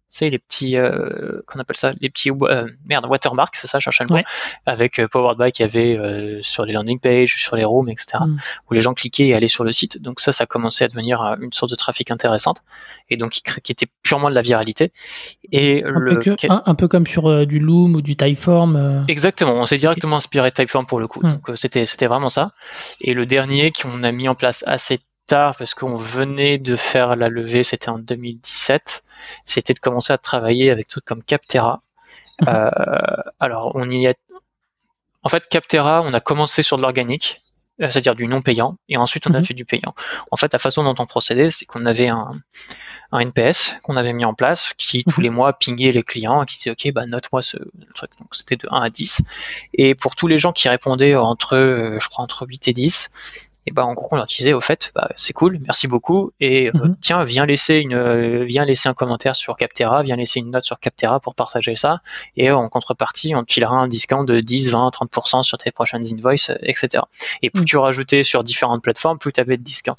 [0.09, 3.83] sais, les petits, euh, qu'on appelle ça, les petits, euh, merde, watermarks, c'est ça, je
[3.83, 4.21] cherchais le mot,
[4.65, 7.89] avec euh, Powered By qu'il y avait euh, sur les landing pages, sur les rooms,
[7.89, 8.37] etc., mm.
[8.69, 10.01] où les gens cliquaient et allaient sur le site.
[10.01, 12.63] Donc ça, ça commençait à devenir euh, une source de trafic intéressante,
[13.09, 14.91] et donc qui, était purement de la viralité.
[15.51, 16.19] Et un, le...
[16.19, 19.05] peu, un, peu comme sur du Loom ou du Typeform.
[19.07, 21.19] Exactement, on s'est directement inspiré de Typeform pour le coup.
[21.19, 21.33] Mm.
[21.33, 22.51] Donc c'était c'était vraiment ça.
[23.01, 27.15] Et le dernier qu'on a mis en place assez tard parce qu'on venait de faire
[27.15, 29.03] la levée, c'était en 2017
[29.45, 31.81] c'était de commencer à travailler avec trucs comme Captera.
[32.47, 32.69] Euh,
[33.41, 34.13] alors, on y a.
[35.23, 37.43] En fait, Captera, on a commencé sur de l'organique,
[37.81, 39.43] euh, c'est-à-dire du non payant, et ensuite on a mhm.
[39.43, 39.93] fait du payant.
[40.31, 42.39] En fait, la façon dont on procédait, c'est qu'on avait un,
[43.11, 45.23] un NPS qu'on avait mis en place qui tous mhm.
[45.23, 47.57] les mois pingait les clients qui disait ok bah note-moi ce
[47.95, 49.21] truc donc c'était de 1 à 10
[49.73, 53.11] et pour tous les gens qui répondaient entre euh, je crois entre 8 et 10
[53.69, 56.31] et bah en gros on leur disait au fait bah, c'est cool merci beaucoup.
[56.39, 56.97] Et euh, mhm.
[57.01, 60.63] tiens viens laisser une euh, viens laisser un commentaire sur Captera viens laisser une note
[60.63, 62.01] sur Captera pour partager ça.
[62.35, 66.03] Et en contrepartie on te filera un discount de 10 20 30% sur tes prochaines
[66.11, 67.03] invoices etc
[67.43, 67.65] et plus mhm.
[67.65, 69.97] tu rajoutais sur différentes plateformes plus tu avais de discount.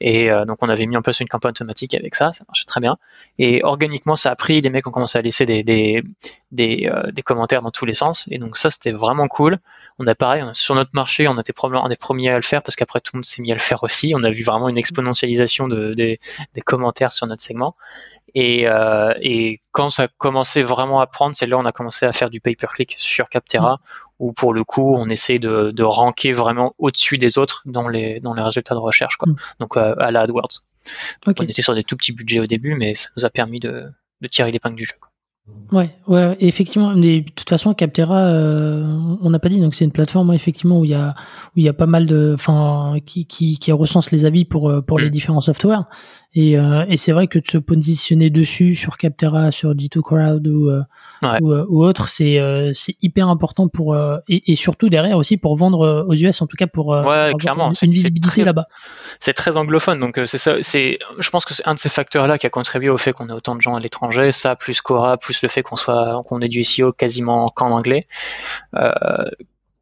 [0.00, 2.66] Et euh, donc on avait mis en place une campagne automatique avec ça ça marchait
[2.66, 2.96] très bien.
[3.40, 6.04] Et organiquement ça a pris les mecs ont commencé à laisser des des,
[6.52, 8.26] des, des commentaires dans tous les sens.
[8.30, 9.58] Et donc ça c'était vraiment cool.
[9.98, 12.62] On a pareil sur notre marché on était probablement un des premiers à le faire
[12.62, 14.12] parce qu'après tout le monde s'est mis à le faire aussi.
[14.16, 16.18] On a vu vraiment une exponentialisation de, des
[16.64, 17.74] commentaires sur notre segment.
[18.34, 21.72] Et, euh, et, quand ça a commencé vraiment à prendre, c'est là où on a
[21.72, 23.80] commencé à faire du pay-per-click sur Captera,
[24.18, 28.20] où pour le coup, on essaie de, de ranker vraiment au-dessus des autres dans les,
[28.20, 29.32] dans les résultats de recherche, quoi.
[29.32, 29.36] Mm.
[29.60, 30.62] donc euh, à la AdWords.
[31.26, 33.90] On était sur des tout petits budgets au début, mais ça nous a permis de,
[34.20, 34.94] de tirer l'épingle du jeu.
[35.00, 35.09] Quoi.
[35.72, 36.94] Ouais, ouais, effectivement.
[36.96, 38.84] Mais de toute façon, Captera, euh,
[39.22, 41.14] on n'a pas dit, donc c'est une plateforme effectivement où il y a
[41.54, 44.72] où il y a pas mal de, enfin, qui, qui, qui recense les avis pour
[44.84, 45.10] pour les mm.
[45.10, 45.86] différents softwares.
[46.34, 50.46] Et, euh, et c'est vrai que de se positionner dessus sur Captera, sur G2 Crowd
[50.46, 50.82] ou, euh,
[51.40, 52.38] ou, euh, ou, autre, c'est
[52.72, 53.96] c'est hyper important pour
[54.28, 57.72] et, et, surtout derrière aussi pour vendre aux US, en tout cas pour ouais, clairement,
[57.82, 58.66] une, visibilité là-bas.
[59.18, 60.62] C'est très anglophone, donc c'est ça.
[60.62, 63.28] C'est, je pense que c'est un de ces facteurs-là qui a contribué au fait qu'on
[63.28, 64.30] ait autant de gens à l'étranger.
[64.30, 68.06] Ça, plus Cora, plus le fait qu'on soit qu'on ait du SEO quasiment qu'en anglais.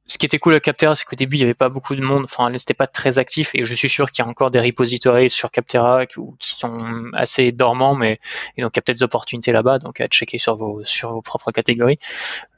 [0.09, 2.01] Ce qui était cool à Captera, c'est qu'au début, il n'y avait pas beaucoup de
[2.01, 4.61] monde, enfin, c'était pas très actif, et je suis sûr qu'il y a encore des
[4.61, 8.19] repositories sur Captera qui, sont assez dormants, mais
[8.57, 11.23] donc il y a peut-être des opportunités là-bas, donc à checker sur vos sur vos
[11.23, 11.99] propres catégories.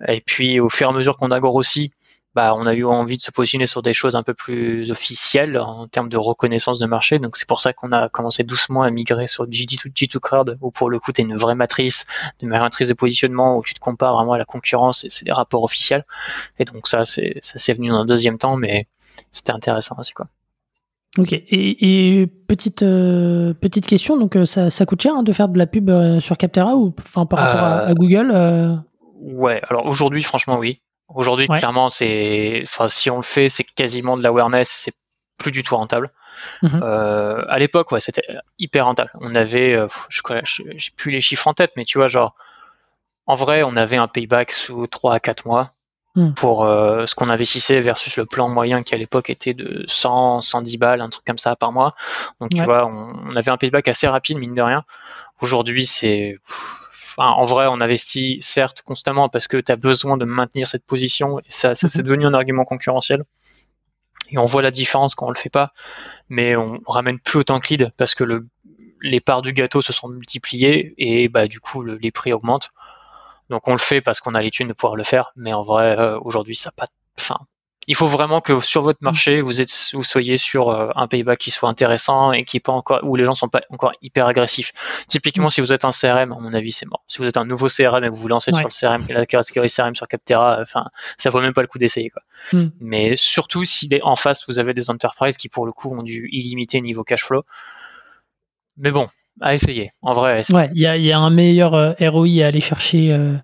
[0.06, 1.92] Et puis au fur et à mesure qu'on a grossi,
[2.34, 5.58] bah, on a eu envie de se positionner sur des choses un peu plus officielles
[5.58, 7.18] en termes de reconnaissance de marché.
[7.18, 10.70] Donc c'est pour ça qu'on a commencé doucement à migrer sur G2, G2 Crowd, où
[10.70, 12.06] pour le coup, tu une vraie matrice,
[12.40, 15.32] une matrice de positionnement où tu te compares vraiment à la concurrence et c'est des
[15.32, 16.04] rapports officiels.
[16.58, 18.86] Et donc ça, c'est ça s'est venu dans un deuxième temps, mais
[19.32, 20.26] c'était intéressant aussi quoi.
[21.18, 21.32] Ok.
[21.32, 25.58] Et, petite euh, petite question, donc euh, ça, ça coûte cher hein, de faire de
[25.58, 28.80] la pub euh, sur Captera ou enfin par rapport à, Google
[29.20, 29.60] Ouais.
[29.68, 30.80] Alors aujourd'hui, franchement, oui.
[31.14, 34.94] Aujourd'hui, clairement, c'est, enfin, si on le fait, c'est quasiment de l'awareness, c'est
[35.38, 36.10] plus du tout rentable.
[36.62, 36.80] Mhm.
[36.82, 38.22] Euh, à l'époque, ouais, c'était
[38.58, 39.10] hyper rentable.
[39.20, 42.34] On avait, euh, je j'ai plus les chiffres en tête, mais tu vois, genre,
[43.26, 45.72] en vrai, on avait un payback sous 3 à 4 mois
[46.16, 46.34] mhm.
[46.34, 50.40] pour euh, ce qu'on investissait versus le plan moyen qui à l'époque était de 100,
[50.40, 51.94] 110 balles, un truc comme ça par mois.
[52.40, 54.84] Donc tu vois, on, avait un payback assez rapide, mine de rien.
[55.40, 56.38] Aujourd'hui, c'est
[57.16, 61.38] en vrai, on investit certes constamment parce que tu as besoin de maintenir cette position
[61.40, 62.04] et ça, ça c'est mhm.
[62.04, 63.24] devenu un argument concurrentiel.
[64.30, 65.72] Et on voit la différence quand on le fait pas,
[66.28, 68.46] mais on ramène plus autant que lead parce que le,
[69.02, 72.70] les parts du gâteau se sont multipliées et bah du coup les prix augmentent.
[73.48, 75.62] Donc on le fait parce qu'on a les thunes de pouvoir le faire, mais en
[75.62, 76.86] vrai euh, aujourd'hui ça pas,
[77.18, 77.38] enfin
[77.90, 81.40] il faut vraiment que sur votre marché, vous, êtes, vous soyez sur euh, un payback
[81.40, 84.28] qui soit intéressant et qui est pas encore, où les gens sont pas encore hyper
[84.28, 84.72] agressifs.
[85.08, 85.50] Typiquement, mm.
[85.50, 87.02] si vous êtes un CRM, à mon avis, c'est mort.
[87.08, 89.26] Si vous êtes un nouveau CRM et que vous vous lancez sur le CRM, la
[89.26, 90.84] catégorie CRM sur Captera, enfin,
[91.18, 92.22] ça vaut même pas le coup d'essayer, quoi.
[92.52, 92.66] Mm.
[92.78, 96.28] Mais surtout si en face vous avez des enterprises qui pour le coup ont du
[96.30, 97.42] illimité niveau cash flow.
[98.76, 99.08] Mais bon,
[99.40, 99.90] à essayer.
[100.00, 100.42] En vrai.
[100.52, 103.12] Ouais, il y a, y a, un meilleur euh, ROI à aller chercher.
[103.12, 103.34] Euh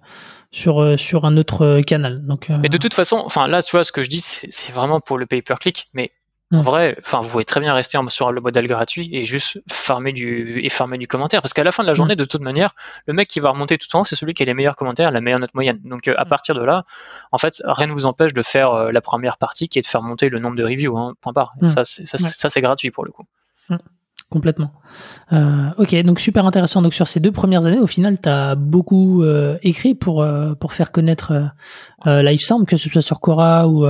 [0.57, 2.25] sur, euh, sur un autre euh, canal.
[2.25, 4.73] Donc, euh, Mais de toute façon, enfin là, tu vois, ce que je dis, c'est
[4.73, 6.13] vraiment pour le pay-per-click, mais
[6.53, 10.13] en vrai, enfin, vous pouvez très bien rester sur le modèle gratuit et juste farmer
[10.13, 12.71] du et farmer du commentaire, parce qu'à la fin de la journée, de toute manière,
[13.07, 15.11] le mec qui va remonter tout en haut, c'est celui qui a les meilleurs commentaires,
[15.11, 15.81] la meilleure note moyenne.
[15.85, 16.85] Donc à partir de là,
[17.33, 20.03] en fait, rien ne vous empêche de faire la première partie, qui est de faire
[20.03, 20.97] monter le nombre de reviews.
[20.97, 21.55] Hein, point barre.
[21.67, 23.27] Ça, c'est gratuit pour le coup
[24.29, 24.73] complètement.
[25.33, 26.83] Euh, ok, donc super intéressant.
[26.83, 30.55] Donc sur ces deux premières années, au final, tu as beaucoup euh, écrit pour, euh,
[30.55, 31.51] pour faire connaître
[32.07, 33.87] euh, LiveSound, que ce soit sur Quora ou,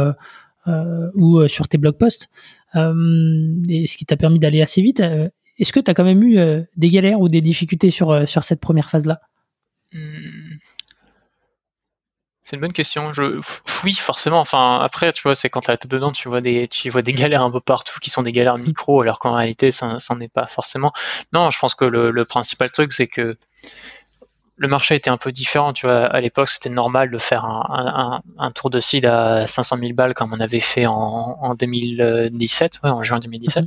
[1.15, 2.29] ou sur tes blog posts,
[2.75, 5.01] et ce qui t'a permis d'aller assez vite.
[5.59, 6.39] Est-ce que tu as quand même eu
[6.77, 9.21] des galères ou des difficultés sur, sur cette première phase-là?
[9.95, 10.36] Hmm.
[12.47, 13.13] C'est une bonne question.
[13.13, 13.41] Je,
[13.83, 14.39] oui, forcément.
[14.39, 17.13] Enfin, après, tu vois, c'est quand tu es dedans, tu vois des, tu vois des
[17.13, 20.47] galères un peu partout qui sont des galères micro, alors qu'en réalité, ça, n'est pas
[20.47, 20.93] forcément.
[21.33, 23.37] Non, je pense que le, principal truc, c'est que
[24.59, 25.73] le marché était un peu différent.
[25.83, 28.23] À l'époque, c'était normal de faire un,
[28.55, 32.91] tour de seed à 500 000 balles comme on avait fait en, en 2017, ouais,
[32.91, 33.65] en juin 2017.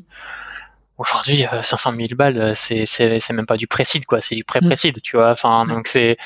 [1.00, 4.44] Aujourd'hui, 500 euh, 000 balles, euh, c'est c'est même pas du précide quoi, c'est du
[4.44, 5.02] pré-précide, mm.
[5.02, 5.32] tu vois.
[5.32, 6.18] Enfin, donc c'est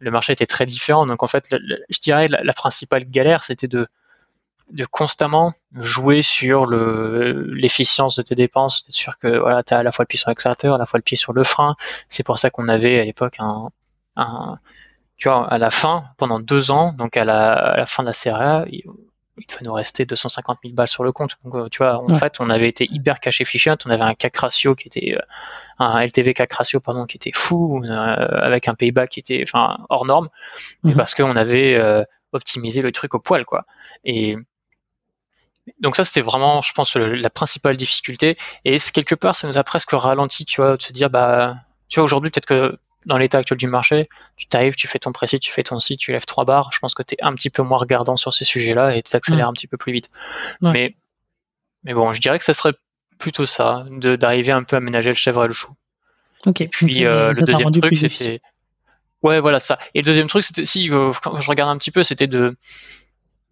[0.00, 1.06] le marché était très différent.
[1.06, 1.54] Donc en fait,
[1.88, 3.86] je dirais la, la principale galère, c'était de
[4.72, 9.78] de constamment jouer sur le l'efficience de tes dépenses, être sûr que voilà, tu as
[9.78, 11.76] à la fois le pied sur l'accélérateur, à la fois le pied sur le frein.
[12.08, 13.70] C'est pour ça qu'on avait à l'époque un,
[14.16, 14.58] un
[15.16, 18.08] tu vois, à la fin, pendant deux ans, donc à la, à la fin de
[18.08, 18.64] la CRA,
[19.40, 21.36] il devait nous rester 250 000 balles sur le compte.
[21.44, 23.76] Donc, euh, tu vois, en fait, on avait été hyper cash efficient.
[23.86, 25.22] On avait un CAC ratio qui était, euh,
[25.78, 29.78] un LTV CAC ratio, pardon, qui était fou, euh, avec un payback qui était, enfin,
[29.88, 30.28] hors norme,
[30.82, 30.96] mhm.
[30.96, 31.80] parce qu'on avait
[32.32, 33.64] optimisé le truc au poil, quoi.
[34.04, 34.36] Et
[35.80, 38.36] donc ça, c'était vraiment, je pense, la principale difficulté.
[38.64, 41.56] Et quelque part, ça nous a presque ralenti, tu vois, de se dire, bah,
[41.88, 45.12] tu vois, aujourd'hui, peut-être que dans l'état actuel du marché, tu t'arrives, tu fais ton
[45.12, 46.70] précis, tu fais ton site, tu lèves trois barres.
[46.72, 49.16] Je pense que tu es un petit peu moins regardant sur ces sujets-là et tu
[49.16, 49.50] accélères mm.
[49.50, 50.08] un petit peu plus vite.
[50.60, 50.94] Mais,
[51.84, 52.74] mais bon, je dirais que ça serait
[53.18, 55.72] plutôt ça, d'arriver un peu à ménager le chèvre et le chou.
[56.46, 56.68] Ok.
[56.70, 58.40] Puis euh, le deuxième truc, c'était.
[59.22, 59.78] Ouais, voilà ça.
[59.94, 62.56] Et le deuxième truc, c'était si euh, quand je regarde un petit peu, c'était de.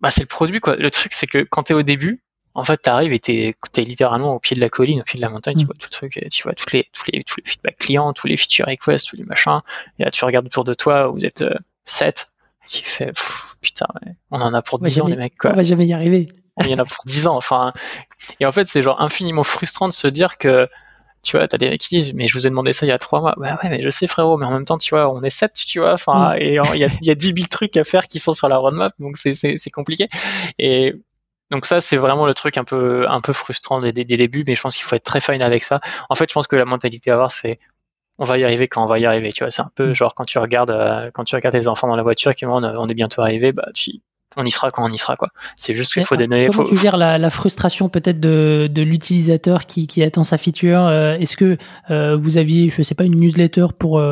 [0.00, 0.76] Bah, c'est le produit quoi.
[0.76, 2.22] Le truc, c'est que quand tu es au début,
[2.56, 5.18] en fait, tu arrives et tu es, littéralement au pied de la colline, au pied
[5.18, 5.66] de la montagne, tu mm.
[5.66, 8.26] vois tout le truc, tu vois toutes les, tous les, tous les feedbacks clients, tous
[8.28, 9.60] les feature requests, tous les machins.
[9.98, 11.44] Et là, tu regardes autour de toi, vous êtes
[11.84, 13.12] 7, euh, et tu fais,
[13.60, 13.86] putain,
[14.30, 15.50] on en a pour 10 ans, les mecs, quoi.
[15.52, 16.32] On va jamais y arriver.
[16.62, 17.74] Il y en a pour 10 ans, enfin.
[18.40, 20.66] Et en fait, c'est genre infiniment frustrant de se dire que,
[21.22, 22.92] tu vois, t'as des mecs qui disent, mais je vous ai demandé ça il y
[22.92, 23.34] a 3 mois.
[23.36, 25.52] Bah ouais, mais je sais, frérot, mais en même temps, tu vois, on est 7,
[25.52, 26.38] tu vois, enfin, mm.
[26.40, 28.56] et il y a, y a 10 000 trucs à faire qui sont sur la
[28.56, 30.08] roadmap, donc c'est compliqué.
[30.58, 30.94] Et,
[31.50, 34.56] donc ça, c'est vraiment le truc un peu un peu frustrant des, des, débuts, mais
[34.56, 35.80] je pense qu'il faut être très fine avec ça.
[36.10, 37.60] En fait, je pense que la mentalité à avoir, c'est
[38.18, 39.30] on va y arriver quand on va y arriver.
[39.32, 39.94] Tu vois, c'est un peu mm.
[39.94, 42.56] genre quand tu regardes euh, quand tu regardes tes enfants dans la voiture, qui on,
[42.56, 43.92] on est bientôt arrivé, bah tu,
[44.36, 45.28] on y sera quand on y sera quoi.
[45.54, 46.48] C'est juste qu'il faut donner.
[46.50, 50.80] Comment tu gères la, la frustration peut-être de, de l'utilisateur qui, qui attend sa feature
[50.80, 51.58] euh, Est-ce que
[51.90, 54.02] euh, vous aviez, je sais pas, une newsletter pour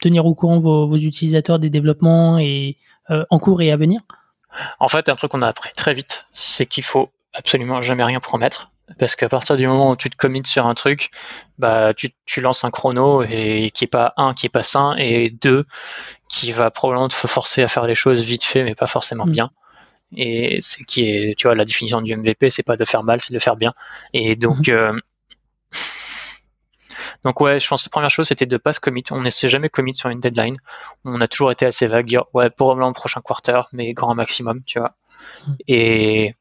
[0.00, 4.00] tenir au courant vos, vos, utilisateurs des développements et en cours et à venir?
[4.80, 8.20] En fait, un truc qu'on a appris très vite, c'est qu'il faut absolument jamais rien
[8.20, 8.70] promettre.
[8.98, 11.10] Parce qu'à partir du moment où tu te commites sur un truc,
[11.58, 14.94] bah tu, tu lances un chrono et qui est pas un, qui est pas sain,
[14.98, 15.64] et deux,
[16.28, 19.30] qui va probablement te forcer à faire les choses vite fait, mais pas forcément mm.
[19.30, 19.50] bien.
[20.16, 23.20] Et c'est qui est, tu vois, la définition du MVP, c'est pas de faire mal,
[23.22, 23.72] c'est de faire bien.
[24.12, 24.72] Et donc, mm-hmm.
[24.72, 25.00] euh,
[27.24, 29.02] donc ouais, je pense que la première chose, c'était de pas se commit.
[29.10, 30.58] On ne s'est jamais commit sur une deadline.
[31.04, 34.62] On a toujours été assez vague, dire ouais, probablement le prochain quarter, mais grand maximum,
[34.64, 34.94] tu vois.
[35.68, 36.34] Et,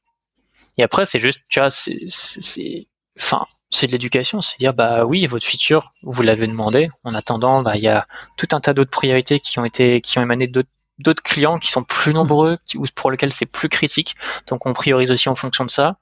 [0.78, 5.26] et après, c'est juste, tu vois, c'est, enfin, c'est de l'éducation, c'est dire bah oui,
[5.26, 6.90] votre feature, vous l'avez demandé.
[7.04, 10.20] En attendant, bah il y a tout un tas d'autres priorités qui ont été qui
[10.20, 14.16] ont émané d'autres clients qui sont plus nombreux ou pour lesquels c'est plus critique.
[14.48, 15.98] Donc on priorise aussi en fonction de ça.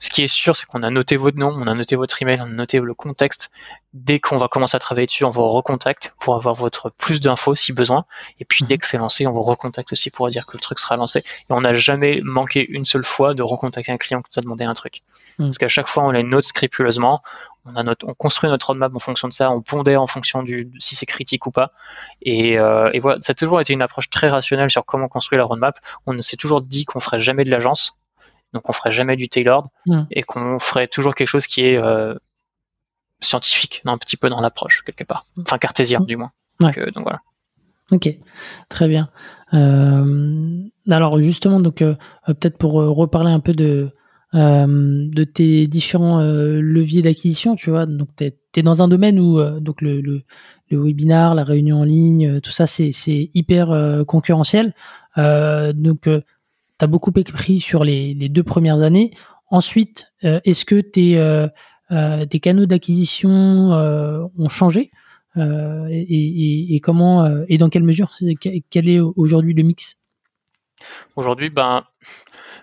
[0.00, 2.40] Ce qui est sûr, c'est qu'on a noté votre nom, on a noté votre email,
[2.40, 3.50] on a noté le contexte.
[3.92, 7.54] Dès qu'on va commencer à travailler dessus, on vous recontacte pour avoir votre plus d'infos
[7.54, 8.06] si besoin.
[8.38, 8.78] Et puis dès mhm.
[8.78, 11.18] que c'est lancé, on vous recontacte aussi pour dire que le truc sera lancé.
[11.18, 14.42] Et on n'a jamais manqué une seule fois de recontacter un client qui nous a
[14.42, 15.02] demandé un truc.
[15.38, 15.48] Mhm.
[15.48, 17.22] Parce qu'à chaque fois, on les note scrupuleusement.
[17.66, 20.42] On, a notre, on construit notre roadmap en fonction de ça, on pondère en fonction
[20.42, 21.72] du si c'est critique ou pas.
[22.22, 25.40] Et, euh, et voilà, ça a toujours été une approche très rationnelle sur comment construire
[25.40, 25.78] la roadmap.
[26.06, 27.99] On s'est toujours dit qu'on ferait jamais de l'agence
[28.52, 29.66] donc on ferait jamais du tailored
[30.10, 32.14] et qu'on ferait toujours quelque chose qui est euh,
[33.20, 36.32] scientifique, un petit peu dans l'approche quelque part, enfin cartésien du moins.
[36.62, 37.20] Euh, donc, voilà.
[37.92, 38.08] Ok,
[38.68, 39.08] très bien.
[39.54, 43.90] Euh, alors justement, donc peut-être pour reparler un peu de
[44.32, 49.82] de tes différents leviers d'acquisition, tu vois, donc tu es, dans un domaine où donc
[49.82, 50.22] le, le,
[50.70, 52.92] le, webinar, la réunion en ligne, tout ça c'est
[53.34, 54.72] hyper concurrentiel.
[55.16, 56.08] donc
[56.80, 59.12] tu as beaucoup écrit sur les, deux premières années.
[59.50, 61.46] Ensuite, euh, est-ce que tes, euh,
[61.90, 64.90] euh, tes canaux d'acquisition ont changé
[65.36, 68.10] et, comment et dans quelle mesure
[68.70, 69.96] Quel est aujourd'hui le mix?
[71.14, 71.84] Aujourd'hui, ben,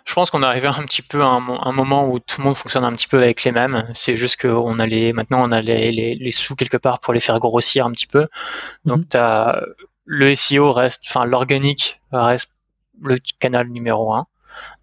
[0.06, 2.58] je pense qu'on est arrivé un petit peu à un, moment où tout le monde
[2.58, 3.88] fonctionne un petit peu avec les mêmes.
[3.94, 7.40] C'est juste qu'on a les, maintenant on a les, sous quelque part pour les faire
[7.40, 8.28] grossir un petit peu.
[8.86, 9.22] Donc mhm.
[9.22, 9.62] as,
[10.06, 12.57] le SEO reste, enfin l'organique reste
[13.02, 14.28] le canal numéro un.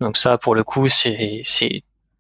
[0.01, 1.43] Donc ça, pour le coup, c'est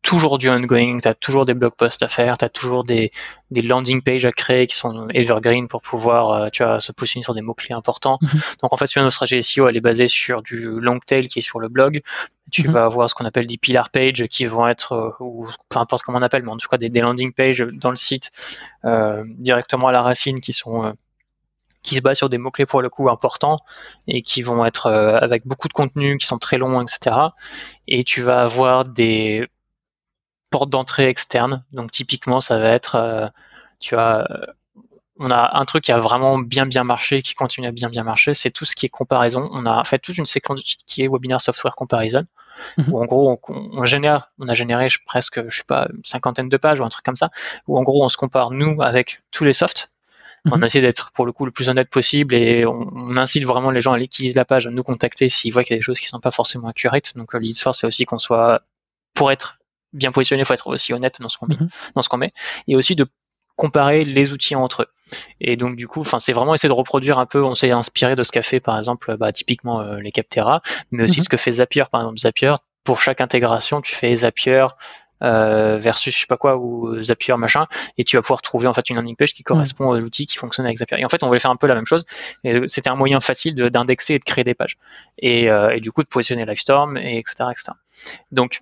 [0.04, 3.11] toujours du ongoing, tu as toujours des blog posts à faire, tu as toujours des,
[3.50, 7.24] des landing pages à créer qui sont evergreen pour pouvoir euh, tu vois, se positionner
[7.24, 8.18] sur des mots-clés importants.
[8.20, 8.40] Mhm.
[8.62, 11.38] Donc en fait, sur notre stratégie SEO, elle est basée sur du long tail qui
[11.38, 12.02] est sur le blog.
[12.52, 12.74] Tu mhm.
[12.74, 16.02] vas avoir ce qu'on appelle des pillar pages qui vont être, euh, ou peu importe
[16.02, 18.30] comment on appelle, mais en tout cas des, des landing pages dans le site
[18.85, 20.94] euh, directement à la racine qui sont
[21.85, 23.61] qui se basent sur des mots-clés pour le coup importants
[24.09, 27.16] et qui vont être euh, avec beaucoup de contenu, qui sont très longs, etc.
[27.87, 29.47] Et tu vas avoir des
[30.51, 31.62] portes d'entrée externes.
[31.73, 33.29] Donc typiquement, ça va être, euh,
[33.79, 34.47] tu vois, euh,
[35.20, 38.03] on a un truc qui a vraiment bien bien marché, qui continue à bien bien
[38.03, 39.49] marcher, c'est tout ce qui est comparaison.
[39.53, 42.27] On a fait toute une séquence qui est Webinar Software Comparison,
[42.79, 42.92] mhm.
[42.92, 46.57] où en gros on, génère, on a généré presque, je sais pas, une cinquantaine de
[46.57, 47.31] pages ou un truc comme ça,
[47.68, 49.93] où en gros on se compare nous avec tous les softs
[50.50, 50.64] on mhm.
[50.64, 53.92] essaie d'être pour le coup le plus honnête possible et on, incite vraiment les gens
[53.92, 56.00] à aller utiliser la page, à nous contacter s'ils voient qu'il y a des choses
[56.00, 57.16] qui sont pas forcément accurate.
[57.16, 58.62] Donc euh, l'histoire c'est aussi qu'on soit
[59.14, 59.59] pour être
[59.92, 61.68] bien positionné, il faut être aussi honnête dans ce qu'on met, mhm.
[61.94, 62.33] dans ce qu'on met,
[62.68, 63.07] et aussi de
[63.57, 64.88] comparer les outils entre eux.
[65.40, 67.42] Et donc du coup, enfin c'est vraiment essayer de reproduire un peu.
[67.42, 71.04] On s'est inspiré de ce qu'a fait par exemple, bah, typiquement euh, les Captera, mais
[71.04, 71.24] aussi mhm.
[71.24, 72.18] ce que fait Zapier par exemple.
[72.18, 74.66] Zapier, pour chaque intégration, tu fais Zapier
[75.22, 77.66] euh, versus je sais pas quoi ou Zapier machin
[77.98, 80.38] et tu vas pouvoir trouver en fait une landing page qui correspond à l'outil qui
[80.38, 80.98] fonctionne avec Zapier.
[81.00, 82.05] Et en fait on voulait faire un peu la même chose
[82.66, 84.77] c'était un moyen facile d'indexer et de créer des pages.
[85.18, 87.72] Et, euh, et, du coup de positionner Livestorm et etc etc
[88.33, 88.61] donc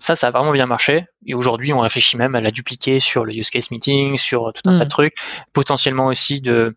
[0.00, 1.06] ça, ça a vraiment bien marché.
[1.26, 4.68] Et aujourd'hui, on réfléchit même à la dupliquer sur le use case meeting, sur tout
[4.68, 5.14] un tas de trucs.
[5.52, 6.74] Potentiellement aussi de,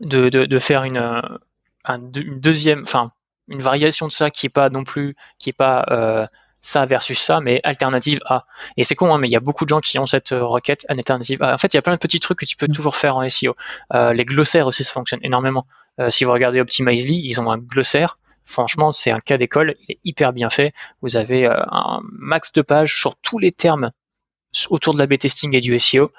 [0.00, 3.12] de, de, de faire une, un, une deuxième, enfin,
[3.48, 6.26] une variation de ça qui est pas non plus, qui est pas euh,
[6.64, 8.46] ça versus ça, mais alternative A.
[8.76, 10.44] Et c'est con, hein, mais il y a beaucoup de gens qui ont cette euh,
[10.44, 11.54] requête en alternative A.
[11.54, 12.72] En fait, il y a plein de petits trucs que tu peux mm.
[12.72, 13.54] toujours faire en SEO.
[13.92, 15.66] Euh, les glossaires aussi, ça fonctionne énormément.
[16.00, 18.18] Euh, si vous regardez Optimizely, ils ont un glossaire.
[18.46, 20.72] Franchement, c'est un cas d'école, il est hyper bien fait.
[21.02, 23.90] Vous avez un max de pages sur tous les termes
[24.68, 26.12] autour de la B-testing et du SEO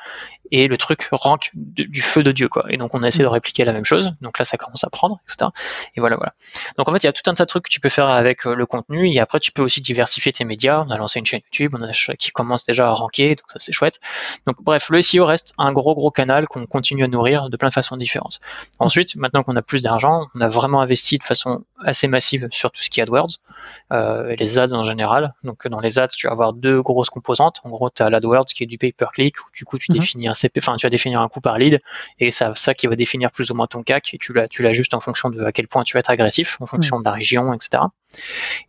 [0.52, 2.66] et le truc rank du feu de Dieu quoi.
[2.70, 3.34] Et donc on a essayé de mm.
[3.34, 4.14] répliquer la même chose.
[4.22, 5.52] Donc là ça commence à prendre, etc.
[5.96, 6.34] Et voilà voilà.
[6.78, 8.08] Donc en fait il y a tout un tas de trucs que tu peux faire
[8.08, 10.84] avec euh, le contenu et après tu peux aussi diversifier tes médias.
[10.86, 13.60] On a lancé une chaîne YouTube, on a qui commence déjà à ranker, donc ça
[13.60, 14.00] c'est chouette.
[14.46, 17.70] Donc bref le SEO reste un gros gros canal qu'on continue à nourrir de plein
[17.70, 18.40] de façons différentes.
[18.80, 22.72] Ensuite maintenant qu'on a plus d'argent, on a vraiment investi de façon assez massive sur
[22.72, 23.40] tout ce qui est AdWords
[23.92, 25.34] euh, et les ads en général.
[25.44, 27.62] Donc dans les ads tu vas avoir deux grosses composantes.
[27.64, 29.92] En gros tu as l'AdWords qui est du pay per click où du coup tu
[29.92, 30.00] mm-hmm.
[30.00, 31.82] définis un enfin tu vas définir un coût par lead
[32.20, 35.00] et ça, ça qui va définir plus ou moins ton CAC et tu l'ajustes en
[35.00, 37.84] fonction de à quel point tu vas être agressif, en fonction de la région, etc.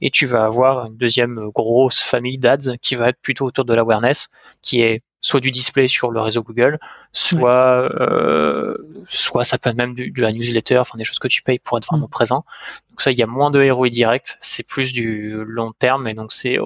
[0.00, 3.74] Et tu vas avoir une deuxième grosse famille d'ads qui va être plutôt autour de
[3.74, 4.28] l'awareness,
[4.62, 6.78] qui est soit du display sur le réseau Google,
[7.12, 8.76] soit euh,
[9.08, 11.78] soit ça peut être même de, la newsletter, enfin des choses que tu payes pour
[11.78, 12.10] être vraiment mm.
[12.10, 12.44] présent.
[12.90, 16.14] Donc ça, il y a moins de ROI direct, c'est plus du long terme et
[16.14, 16.58] donc c'est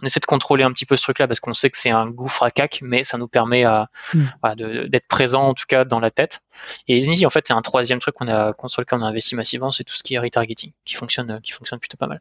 [0.00, 2.06] on essaie de contrôler un petit peu ce truc-là parce qu'on sait que c'est un
[2.06, 4.86] gouffre à cac, mais ça nous permet à, hmm.
[4.88, 6.40] d'être présent en tout cas dans la tête.
[6.86, 9.34] Et ici, en fait, a un troisième truc qu'on a, sur lequel on a investi
[9.34, 12.20] massivement, c'est tout ce qui est retargeting, qui fonctionne, qui fonctionne plutôt pas mal.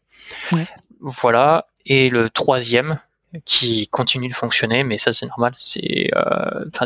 [1.00, 1.68] Voilà.
[1.86, 3.00] Et le troisième,
[3.46, 5.54] qui continue de fonctionner, mais ça c'est normal.
[5.58, 6.10] C'est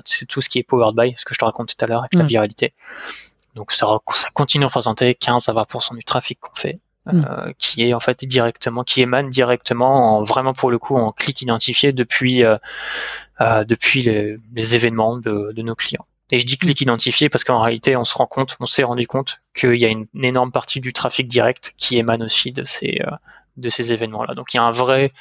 [0.05, 1.99] c'est tout ce qui est powered by, ce que je te raconte tout à l'heure
[1.99, 2.73] avec la viralité.
[3.55, 6.79] Donc ça, ça continue à représenter 15 à 20% du trafic qu'on fait.
[7.07, 11.11] Euh, qui est en fait directement, qui émane directement, en, vraiment pour le coup, en
[11.11, 12.57] clic identifié depuis euh,
[13.41, 16.05] euh, depuis les, les événements de, de, nos clients.
[16.29, 19.07] Et je dis clic identifié parce qu'en réalité, on se rend compte, on s'est rendu
[19.07, 23.01] compte qu'il y a une, énorme partie du trafic direct qui émane aussi de ces
[23.57, 24.35] de ces événements-là.
[24.35, 25.11] Donc il y a un vrai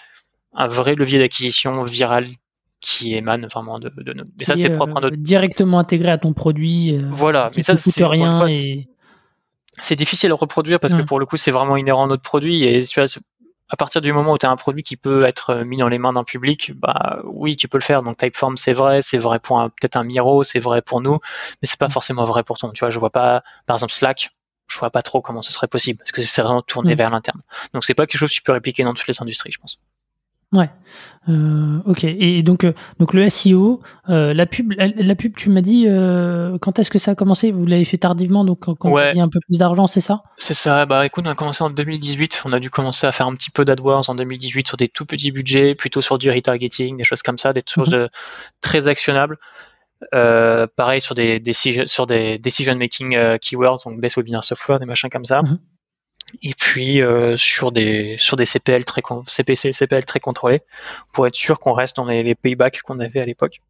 [0.52, 2.24] un vrai levier d'acquisition viral
[2.82, 4.24] qui émane vraiment de, de nos.
[4.38, 5.16] Mais ça, c'est propre à notre.
[5.16, 6.98] Directement intégré à ton produit.
[7.10, 8.46] voilà, mais ça, c'est rien.
[8.48, 8.86] et
[9.80, 12.64] c'est difficile à reproduire parce que pour le coup, c'est vraiment inhérent à notre produit.
[12.64, 13.08] Et tu vois,
[13.70, 15.98] à partir du moment où tu as un produit qui peut être mis dans les
[15.98, 18.02] mains d'un public, bah oui, tu peux le faire.
[18.02, 21.18] Donc Typeform, c'est vrai, c'est vrai pour peut-être un Miro, c'est vrai pour nous,
[21.62, 21.90] mais c'est pas mm.
[21.90, 22.70] forcément vrai pour toi.
[22.74, 24.30] Tu vois, je vois pas, par exemple Slack,
[24.66, 26.98] je vois pas trop comment ce serait possible parce que c'est vraiment tourné mm.
[26.98, 27.40] vers l'interne.
[27.72, 29.78] Donc c'est pas quelque chose que tu peux répliquer dans toutes les industries, je pense.
[30.52, 30.68] Ouais.
[31.28, 32.02] Euh, ok.
[32.02, 35.86] Et donc, euh, donc le SEO, euh, la pub, la, pub, tu m'as dit
[36.60, 37.52] quand est-ce que ça a commencé?
[37.52, 40.22] Vous l'avez fait tardivement, donc quand il y a un peu plus d'argent, c'est ça?
[40.38, 40.86] C'est ça.
[40.86, 42.42] Bah écoute, on a commencé en 2018.
[42.46, 45.06] On a dû commencer à faire un petit peu d'AdWords en 2018 sur des tout
[45.06, 48.08] petits budgets, plutôt sur du retargeting, des choses comme ça, des choses mhm.
[48.60, 49.38] très actionnables.
[50.10, 51.40] pareil sur des,
[51.86, 55.42] sur des decision making keywords, donc best webinar software, des machins comme ça.
[55.42, 55.58] Mhm
[56.42, 60.62] et puis euh, sur des sur des CPL très CPC CPL très contrôlés
[61.12, 63.60] pour être sûr qu'on reste dans les, les paybacks qu'on avait à l'époque.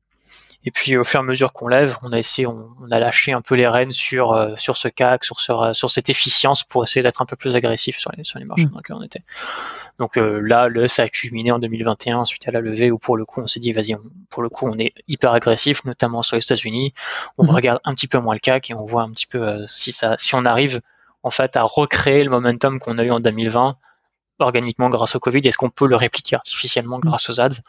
[0.62, 3.32] Et puis au fur et à mesure qu'on lève, on a essayé, on, a lâché
[3.32, 6.84] un peu les rênes sur euh, sur ce CAC, sur sur, sur cette efficience pour
[6.84, 8.70] essayer d'être un peu plus agressif sur les sur les marchés mmh.
[8.70, 9.22] dans lesquels on était.
[9.98, 13.16] Donc euh, là, le ça a culminé en 2021 suite à la levée où pour
[13.16, 13.96] le coup on s'est dit vas-y,
[14.28, 16.92] pour le coup on est hyper agressif, notamment sur les États-Unis.
[17.38, 17.50] On mmh.
[17.50, 20.16] regarde un petit peu moins le CAC et on voit un petit peu si ça
[20.18, 20.82] si on arrive
[21.22, 23.76] en fait à recréer le momentum qu'on a eu en 2020
[24.38, 25.40] organiquement grâce au Covid.
[25.44, 27.02] Est-ce qu'on peut le répliquer artificiellement mm.
[27.02, 27.60] grâce aux ads?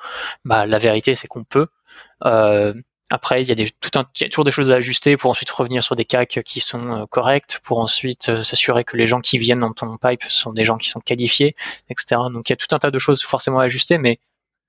[0.45, 1.68] Bah la vérité c'est qu'on peut.
[2.26, 2.74] Euh,
[3.12, 5.18] après, il y, a des, tout un, il y a toujours des choses à ajuster
[5.18, 8.95] pour ensuite revenir sur des CAC qui sont euh, corrects, pour ensuite euh, s'assurer que
[8.95, 11.58] les gens qui viennent dans ton pipe sont des gens qui sont qualifiés,
[11.89, 12.22] etc.
[12.32, 14.22] Donc il y a tout un tas de choses forcément à ajuster, mais,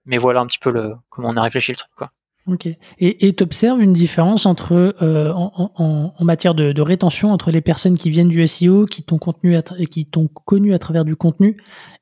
[0.07, 1.93] mais voilà un petit peu le, comment on a réfléchi le truc.
[1.97, 2.11] Quoi.
[2.49, 2.69] Ok.
[2.99, 8.11] Et tu observes une différence entre euh, en, matière de, rétention entre les personnes qui
[8.11, 9.57] viennent du SEO, qui t'ont contenu
[9.89, 11.57] qui t'ont connu à travers du contenu,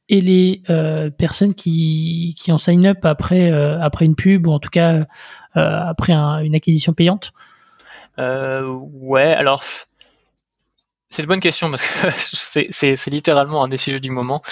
[0.08, 4.52] et les euh, personnes qui, qui ont sign up après euh, après une pub ou
[4.52, 5.06] en tout cas
[5.52, 7.32] après une acquisition payante?
[8.16, 9.34] ouais.
[9.34, 9.62] Alors
[11.10, 12.08] c'est une bonne question parce que
[12.70, 14.42] c'est littéralement un des sujets du moment.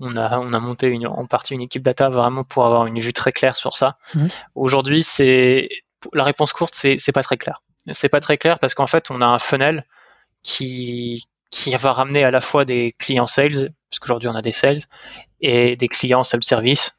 [0.00, 2.98] On a, on a monté une, en partie une équipe data vraiment pour avoir une
[2.98, 3.96] vue très claire sur ça.
[4.14, 4.26] Mmh.
[4.54, 5.68] Aujourd'hui, c'est
[6.12, 7.62] la réponse courte, c'est pas très clair.
[7.92, 9.84] C'est pas très clair parce qu'en fait, on a un funnel
[10.42, 14.52] qui qui va ramener à la fois des clients sales, parce qu'aujourd'hui on a des
[14.52, 14.80] sales,
[15.40, 16.97] et des clients self-service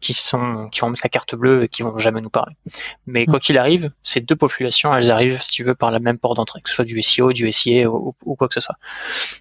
[0.00, 2.54] qui sont qui vont mettre la carte bleue et qui vont jamais nous parler.
[3.06, 6.18] Mais quoi qu'il arrive, ces deux populations, elles arrivent, si tu veux, par la même
[6.18, 8.76] porte d'entrée, que ce soit du SEO, du SIA ou, quoi que ce soit.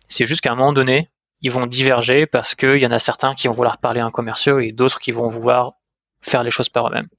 [0.08, 1.10] C'est juste qu'à un moment donné,
[1.42, 4.12] ils vont diverger parce qu'il y en a certains qui vont vouloir parler à un
[4.12, 5.74] commerciaux et d'autres qui vont vouloir
[6.22, 7.10] faire les choses par eux-mêmes.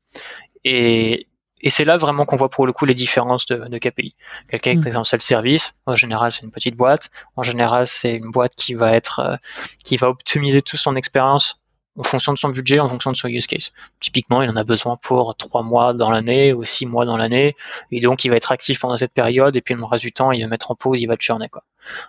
[0.65, 1.29] Et,
[1.61, 4.17] et c'est là vraiment qu'on voit pour le coup les différences de, de KPI.
[4.51, 7.11] Quelqu'un qui est en service, en général c'est une petite boîte.
[7.37, 9.37] En général c'est une boîte qui va être, euh,
[9.85, 11.61] qui va optimiser toute son expérience
[11.99, 13.73] en fonction de son budget, en fonction de son use case.
[14.01, 17.57] Typiquement, il en a besoin pour trois mois dans l'année ou six mois dans l'année,
[17.91, 20.31] et donc il va être actif pendant cette période, et puis le reste du temps,
[20.31, 21.65] il va mettre en pause, il va churner quoi.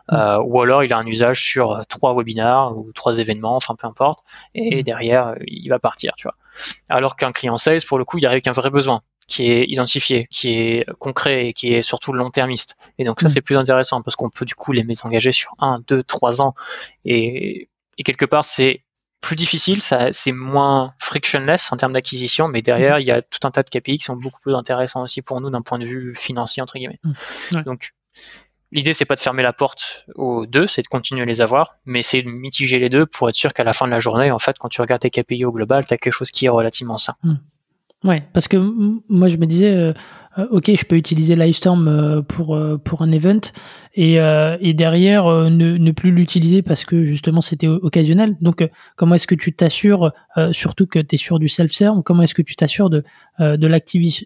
[0.09, 0.15] Mm.
[0.15, 3.75] Euh, ou alors il a un usage sur euh, trois webinars ou trois événements, enfin
[3.75, 4.19] peu importe,
[4.53, 4.83] et mm.
[4.83, 6.35] derrière il va partir, tu vois.
[6.87, 9.65] Alors qu'un client sales, pour le coup, il arrive avec un vrai besoin qui est
[9.65, 12.77] identifié, qui est concret et qui est surtout long-termiste.
[12.97, 13.29] Et donc ça mm.
[13.29, 16.41] c'est plus intéressant parce qu'on peut du coup les mettre engagés sur un, deux, trois
[16.41, 16.53] ans,
[17.05, 18.83] et, et quelque part c'est
[19.22, 23.01] plus difficile, ça, c'est moins frictionless en termes d'acquisition, mais derrière, mhm.
[23.01, 25.41] il y a tout un tas de KPI qui sont beaucoup plus intéressants aussi pour
[25.41, 26.99] nous d'un point de vue financier, entre guillemets.
[27.03, 27.63] Mhm.
[27.63, 27.93] Donc,
[28.72, 31.76] l'idée, c'est pas de fermer la porte aux deux, c'est de continuer à les avoir,
[31.86, 34.32] mais c'est de mitiger les deux pour être sûr qu'à la fin de la journée,
[34.32, 36.49] en fait, quand tu regardes tes KPI au global, tu as quelque chose qui est
[36.49, 37.15] relativement sain.
[37.24, 37.39] Mhm.
[38.05, 38.55] Ouais, parce que
[39.09, 39.93] moi je me disais, euh,
[40.37, 43.41] euh, ok, je peux utiliser Livestorm euh, pour pour un event
[43.93, 48.37] et, et derrière ne, ne plus l'utiliser parce que justement c'était occasionnel.
[48.39, 50.13] Donc comment est-ce que tu t'assures,
[50.53, 53.03] surtout que tu es sur du self-serve, comment est-ce que tu t'assures de
[53.39, 53.67] de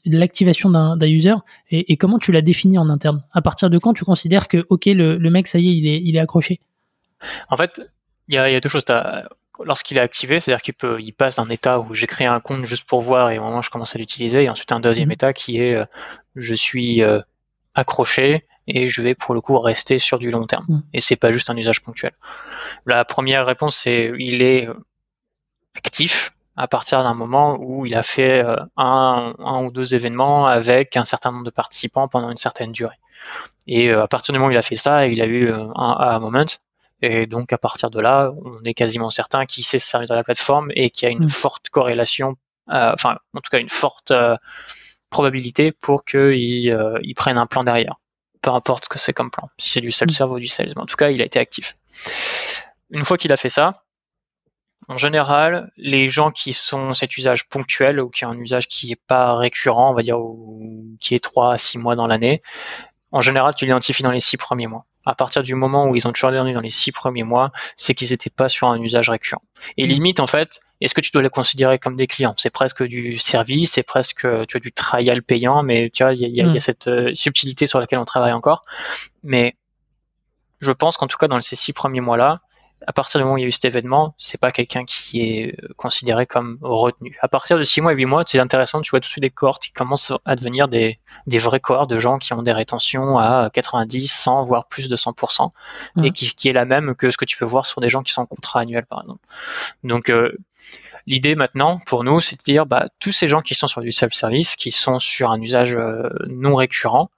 [0.05, 1.35] l'activation d'un user
[1.71, 3.23] et, et, comment tu l'as défini en interne?
[3.31, 5.87] À partir de quand tu considères que ok le, le mec ça y est il
[5.87, 6.59] est il est accroché?
[7.49, 7.81] En fait,
[8.27, 8.85] il y a, y a deux choses
[9.65, 12.65] lorsqu'il est activé, c'est-à-dire qu'il peut, il passe d'un état où j'ai créé un compte
[12.65, 15.07] juste pour voir et au moment où je commence à l'utiliser, et ensuite un deuxième
[15.07, 15.13] mhm.
[15.13, 15.85] état qui est euh,
[16.35, 17.19] je suis euh,
[17.75, 20.65] accroché et je vais pour le coup rester sur du long terme.
[20.67, 20.83] Mhm.
[20.93, 22.13] Et c'est pas juste un usage ponctuel.
[22.85, 24.73] La première réponse c'est il est euh,
[25.75, 30.45] actif à partir d'un moment où il a fait euh, un, un, ou deux événements
[30.45, 32.99] avec un certain nombre de participants pendant une certaine durée.
[33.65, 36.19] Et à partir du moment où il a fait ça, il a eu un a
[36.19, 36.45] moment.
[37.03, 40.15] Et donc à partir de là, on est quasiment certain qu'il sait se servir de
[40.15, 41.29] la plateforme et qu'il y a une mm.
[41.29, 42.37] forte corrélation,
[42.67, 44.13] enfin en tout cas une forte
[45.09, 46.73] probabilité pour qu'il
[47.03, 47.95] il prenne un plan derrière.
[48.41, 50.71] Peu importe ce que c'est comme plan, si c'est du self-serve ou du sales.
[50.75, 51.75] Mais en tout cas, il a été actif.
[52.89, 53.83] Une fois qu'il a fait ça,
[54.87, 58.87] en général, les gens qui sont cet usage ponctuel ou qui ont un usage qui
[58.87, 62.41] n'est pas récurrent, on va dire, ou qui est 3 à 6 mois dans l'année,
[63.11, 64.85] en général, tu l'identifies dans les 6 premiers mois.
[65.05, 67.93] À partir du moment où ils ont toujours donné dans les 6 premiers mois, c'est
[67.93, 69.41] qu'ils n'étaient pas sur un usage récurrent.
[69.77, 69.89] Et mmh.
[69.89, 72.35] limite, en fait, est-ce que tu dois les considérer comme des clients?
[72.37, 76.19] C'est presque du service, c'est presque tu as du trial payant, mais tu vois, il
[76.19, 76.59] y a, mmh.
[76.59, 78.65] cette euh, subtilité sur laquelle on travaille encore.
[79.23, 79.55] Mais
[80.61, 82.41] je pense qu'en tout cas, dans ces 6 premiers mois-là,
[82.87, 85.21] à partir du moment où il y a eu cet événement, c'est pas quelqu'un qui
[85.21, 87.17] est euh, considéré comme retenu.
[87.21, 89.21] À partir de 6 mois et 8 mois, c'est intéressant, tu vois tout de suite
[89.21, 92.51] des cohortes qui commencent à devenir des, des vrais cohortes de gens qui ont des
[92.51, 95.51] rétentions à 90, 100, voire plus de 100%,
[96.03, 98.03] et qui, qui, est la même que ce que tu peux voir sur des gens
[98.03, 99.25] qui sont en contrat annuel, par exemple.
[99.83, 100.37] Donc, euh,
[101.07, 103.91] l'idée maintenant, pour nous, c'est de dire, bah, tous ces gens qui sont sur du
[103.91, 107.09] self-service, qui sont sur un usage euh, non récurrent,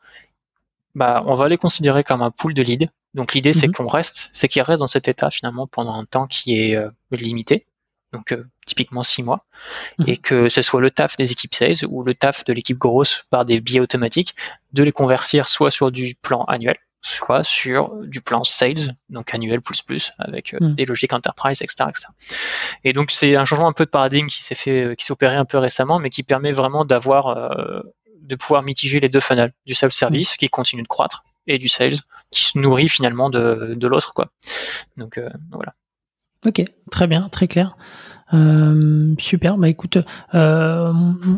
[0.95, 3.73] bah, on va les considérer comme un pool de leads donc l'idée, c'est mhm.
[3.73, 6.89] qu'on reste, c'est qu'il reste dans cet état finalement pendant un temps qui est euh,
[7.11, 7.65] limité,
[8.11, 9.45] donc euh, typiquement six mois,
[9.99, 10.09] mhm.
[10.09, 13.25] et que ce soit le taf des équipes sales ou le taf de l'équipe grosse
[13.29, 14.35] par des biais automatiques,
[14.73, 19.61] de les convertir soit sur du plan annuel, soit sur du plan sales, donc annuel
[19.61, 20.75] plus plus, avec euh, mhm.
[20.75, 22.07] des logiques enterprise, etc., etc.
[22.83, 25.37] Et donc c'est un changement un peu de paradigme qui s'est fait, qui s'est opéré
[25.37, 27.27] un peu récemment, mais qui permet vraiment d'avoir,
[28.25, 31.97] de pouvoir mitiger les deux funnels, du self-service qui continue de croître et du sales
[32.31, 34.31] qui se nourrit finalement de, de l'autre quoi.
[34.97, 35.73] Donc euh, voilà.
[36.45, 37.77] Ok, très bien, très clair.
[38.33, 39.97] Euh, super, bah écoute,
[40.33, 40.91] euh,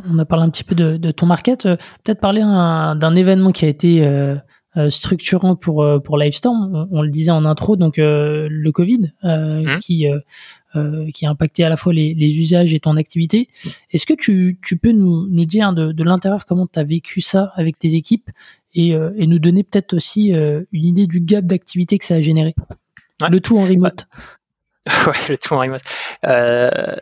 [0.10, 3.66] on a parlé un petit peu de, de ton market, peut-être parler d'un événement qui
[3.66, 4.36] a été
[4.90, 6.88] structurant pour pour Livestorm.
[6.92, 9.80] On, le disait en intro, donc le Covid mmh.
[9.80, 10.08] qui
[11.13, 13.49] qui a impacté à la fois les, les usages et ton activité.
[13.91, 17.20] Est-ce que tu, tu peux nous, nous dire de, de l'intérieur comment tu as vécu
[17.22, 18.30] ça avec tes équipes
[18.78, 22.22] euh, et, nous donner peut-être aussi euh, une idée du gap d'activité que ça a
[22.22, 22.53] généré?
[23.28, 24.07] Le tout en remote.
[25.05, 25.82] Ouais, le tout en remote.
[26.26, 26.95] Euh,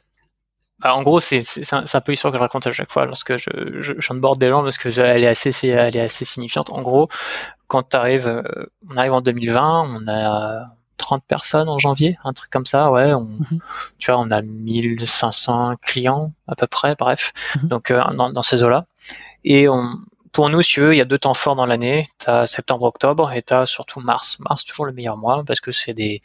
[0.80, 3.50] bah, en gros, c'est un, peu l'histoire que je raconte à chaque fois lorsque je,
[3.82, 6.72] je, je des gens parce que elle est assez, elle est assez signifiante.
[6.72, 7.10] En gros,
[7.68, 8.44] quand tu arrives,
[8.90, 13.14] on arrive en 2020, on a 30 personnes en janvier, un truc comme ça, ouais.
[13.14, 13.60] On, mhm.
[13.98, 17.68] Tu vois, on a 1500 clients à peu près, bref, mhm.
[17.70, 18.86] donc dans, dans, ces eaux-là.
[19.44, 19.98] Et on,
[20.36, 22.10] pour nous, si tu veux, il y a deux temps forts dans l'année.
[22.20, 24.38] Tu as septembre-octobre et tu as surtout mars.
[24.40, 26.22] Mars, toujours le meilleur mois parce que c'est des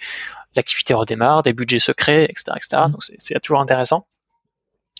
[0.57, 2.53] l'activité redémarre, des budgets secrets, etc.
[2.57, 2.83] etc.
[2.89, 2.91] Mmh.
[2.91, 4.07] Donc c'est toujours intéressant.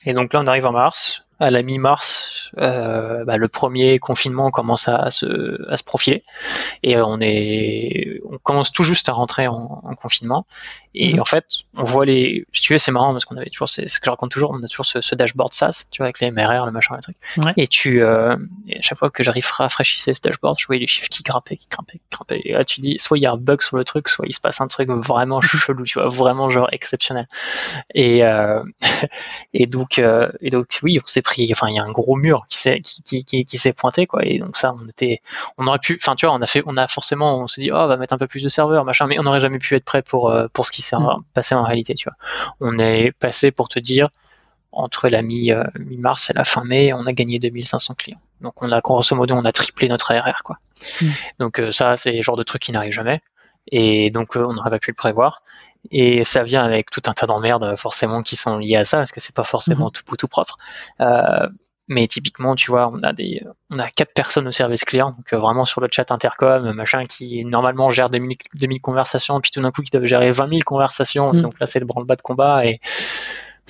[0.05, 4.51] Et donc là, on arrive en mars à la mi-mars, euh, bah, le premier confinement
[4.51, 6.23] commence à, se, à se profiler
[6.83, 10.47] et on est, on commence tout juste à rentrer en, en confinement.
[10.95, 11.21] Et mhm.
[11.21, 13.89] en fait, on voit les, si tu veux, c'est marrant parce qu'on avait toujours, c'est
[13.89, 16.21] ce que je raconte toujours, on a toujours ce, ce dashboard SaaS, tu vois, avec
[16.21, 17.17] les MRR, le machin, les trucs.
[17.57, 18.37] Et tu, euh,
[18.69, 21.23] et à chaque fois que j'arrive à rafraîchir ce dashboard, je voyais les chiffres qui
[21.23, 22.43] grimpaient, qui grimpaient, qui grimpaient.
[22.45, 24.33] Et là, tu dis, soit il y a un bug sur le truc, soit il
[24.33, 27.29] se passe un truc vraiment chelou, tu vois, vraiment genre exceptionnel.
[27.95, 28.63] Et, euh,
[29.55, 31.23] et donc, euh, et donc, oui, on s'est
[31.53, 34.25] enfin il y a un gros mur qui s'est qui, qui, qui, s'est pointé quoi.
[34.25, 35.21] Et donc ça on était
[35.59, 37.71] on aurait pu enfin tu vois on a fait on a forcément on s'est dit
[37.71, 39.75] oh on va mettre un peu plus de serveurs machin mais on n'aurait jamais pu
[39.75, 41.23] être prêt pour euh, pour ce qui s'est mm.
[41.35, 42.17] passé en réalité tu vois.
[42.61, 44.11] On est passé pour te dire
[44.73, 48.21] entre la euh, mi mars et la fin mai on a gagné 2500 clients.
[48.41, 50.59] Donc on a grosso modo on a triplé notre ARR quoi.
[51.01, 51.07] Mm.
[51.39, 53.21] donc euh, ça c'est le genre de truc qui n'arrive jamais.
[53.73, 55.43] Et donc on n'aurait pas pu le prévoir
[55.91, 59.13] et ça vient avec tout un tas d'emmerdes forcément qui sont liées à ça parce
[59.13, 59.93] que c'est pas forcément mhm.
[59.93, 60.57] tout tout propre.
[61.01, 61.49] Euh,
[61.89, 65.33] mais typiquement, tu vois, on a des, on a quatre personnes au service client, donc
[65.33, 69.61] euh, vraiment sur le chat intercom, machin, qui normalement gère 2000, 2000 conversations, puis tout
[69.61, 71.33] d'un coup qui doivent gérer 20 000 conversations.
[71.33, 71.43] Mhm.
[71.43, 72.79] Donc là, c'est le branle-bas de combat et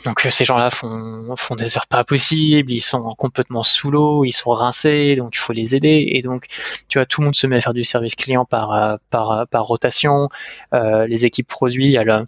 [0.05, 4.25] donc euh, ces gens-là font, font des heures pas possibles, ils sont complètement sous l'eau,
[4.25, 6.09] ils sont rincés, donc il faut les aider.
[6.13, 6.47] Et donc,
[6.89, 9.31] tu vois, tout le monde se met à faire du service client par, euh, par,
[9.31, 10.29] euh, par rotation.
[10.75, 12.27] Euh, les équipes produits, elles,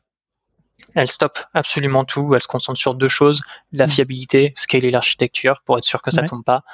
[0.94, 2.34] elles stoppent absolument tout.
[2.34, 3.42] Elles se concentrent sur deux choses
[3.72, 3.90] la mm.
[3.90, 6.64] fiabilité, scaler l'architecture pour être sûr que ça tombe pas.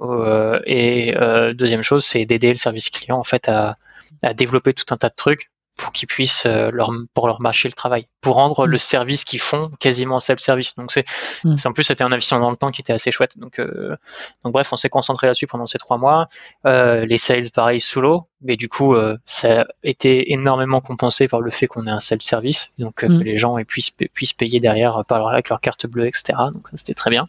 [0.00, 3.76] Euh, et euh, deuxième chose, c'est d'aider le service client en fait à,
[4.22, 7.68] à développer tout un tas de trucs pour qu'ils puissent euh, leur pour leur marcher
[7.68, 8.70] le travail, pour rendre mm.
[8.70, 10.74] le service qu'ils font quasiment self-service.
[10.76, 11.04] Donc c'est
[11.44, 11.54] mm.
[11.64, 13.38] en plus c'était un investissement dans le temps qui était assez chouette.
[13.38, 13.96] Donc euh,
[14.42, 16.28] donc bref, on s'est concentré là-dessus pendant ces trois mois.
[16.66, 21.40] Euh, les sales pareil sous l'eau, mais du coup ça a été énormément compensé par
[21.40, 23.20] le fait qu'on ait un self-service, donc mm.
[23.20, 26.38] les gens puissent puissent payer derrière par avec leur carte bleue, etc.
[26.52, 27.28] Donc ça c'était très bien.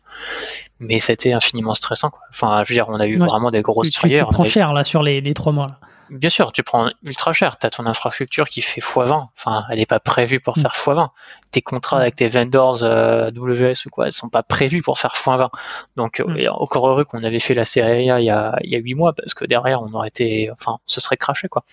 [0.80, 2.12] Mais c'était infiniment stressant.
[2.12, 2.22] Quoi.
[2.30, 4.84] Enfin, je veux dire, on a eu vraiment des grosses tu, tu, prends cher là
[4.84, 5.66] sur les, les trois mois.
[5.66, 5.80] Là.
[6.10, 7.58] Bien sûr, tu prends ultra cher.
[7.58, 9.28] Tu as ton infrastructure qui fait x20.
[9.36, 10.62] Enfin, elle n'est pas prévue pour mm.
[10.62, 11.10] faire x20.
[11.52, 15.14] Tes contrats avec tes vendors euh, WS ou quoi, elles sont pas prévus pour faire
[15.14, 15.50] x20.
[15.96, 16.50] Donc, euh, mm.
[16.52, 18.96] encore heureux qu'on avait fait la série A il y a, il y a 8
[18.96, 21.64] mois parce que derrière, on aurait été, enfin, ce serait craché, quoi.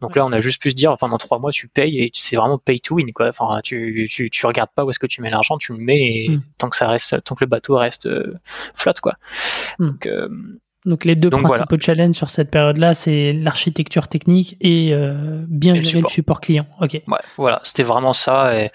[0.00, 2.36] Donc là, on a juste pu se dire, pendant 3 mois, tu payes et c'est
[2.36, 3.28] vraiment pay to win, quoi.
[3.28, 6.24] Enfin, tu, tu, tu regardes pas où est-ce que tu mets l'argent, tu le mets
[6.24, 6.42] et mm.
[6.58, 8.38] tant que ça reste, tant que le bateau reste euh,
[8.74, 9.14] flotte, quoi.
[9.78, 10.08] Donc,
[10.84, 16.02] donc les deux principaux challenges sur cette période-là, c'est l'architecture technique et euh, bien gérer
[16.02, 16.40] le support.
[16.40, 16.66] client.
[16.80, 17.00] Ok.
[17.06, 18.58] Ouais, voilà, c'était vraiment ça.
[18.58, 18.70] Et,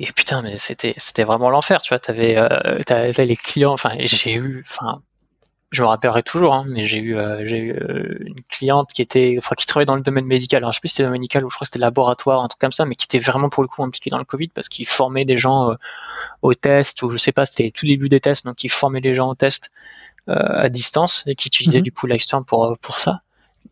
[0.00, 1.80] et putain, mais c'était c'était vraiment l'enfer.
[1.80, 3.72] Tu vois, t'avais euh, les clients.
[3.72, 5.00] Enfin, j'ai eu, enfin,
[5.70, 7.72] je me rappellerai toujours, hein, mais j'ai eu euh, j'ai eu
[8.26, 10.62] une cliente qui était, enfin, qui travaillait dans le domaine médical.
[10.62, 12.60] Alors, je sais plus si c'était médical ou je crois que c'était laboratoire, un truc
[12.60, 14.86] comme ça, mais qui était vraiment pour le coup impliqué dans le Covid parce qu'il
[14.86, 15.74] formait des gens euh,
[16.42, 19.14] au test ou je sais pas, c'était tout début des tests, donc il formait les
[19.14, 21.84] gens au test euh, à distance et qui utilisait mhm.
[21.84, 23.20] du coup Livestorm pour euh, pour ça.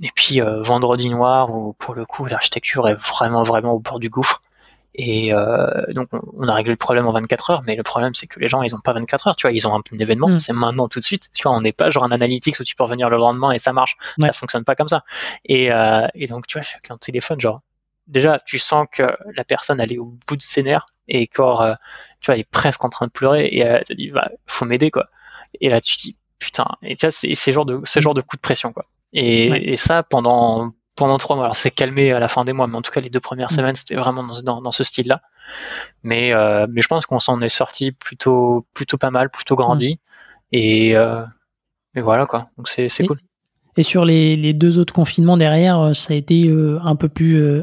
[0.03, 3.99] Et puis euh, Vendredi Noir où pour le coup l'architecture est vraiment vraiment au bord
[3.99, 4.43] du gouffre.
[4.95, 5.33] Et
[5.95, 8.49] donc on, a réglé le problème en 24 heures, mais le problème c'est que les
[8.49, 10.39] gens ils ont pas 24 heures, tu vois, ils ont un, événement, mhm.
[10.39, 12.77] c'est maintenant tout de suite, tu vois, on n'est pas genre un analytics où tu
[12.77, 15.03] peux revenir le lendemain et ça marche, ça fonctionne pas comme ça.
[15.47, 15.71] Et,
[16.15, 17.63] et donc tu vois, chaque client de téléphone, genre
[18.07, 21.75] déjà tu sens que la personne elle est au bout de ses nerfs et quand
[22.21, 24.67] tu vois elle est presque en train de pleurer et elle te dit bah faut
[24.67, 25.09] m'aider quoi.
[25.63, 26.67] Et là tu te dis putain.
[26.83, 28.85] Et tu c'est ce genre de ce genre de coup de pression quoi.
[29.13, 31.45] Et, et ça pendant pendant trois mois.
[31.45, 33.53] Alors c'est calmé à la fin des mois, mais en tout cas les deux premières
[33.53, 33.57] mm.
[33.57, 35.23] semaines c'était vraiment dans, dans, ce style-là.
[36.03, 39.95] Mais euh, mais je pense qu'on s'en est sorti plutôt plutôt pas mal, plutôt grandi.
[39.95, 40.57] Mm.
[40.57, 41.23] Et, euh,
[41.95, 42.47] et voilà quoi.
[42.57, 43.19] Donc c'est c'est cool.
[43.79, 47.09] Et sur les, les, deux autres confinements derrière, euh, ça a été euh, un peu
[47.09, 47.63] plus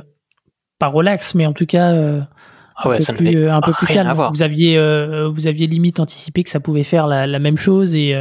[0.80, 1.92] pas relax, mais en tout cas
[2.82, 4.14] ah ouais, un peu plus, un peu plus calme.
[4.32, 4.80] Vous aviez
[5.28, 8.16] vous aviez limite anticipé que ça pouvait faire la, la même chose et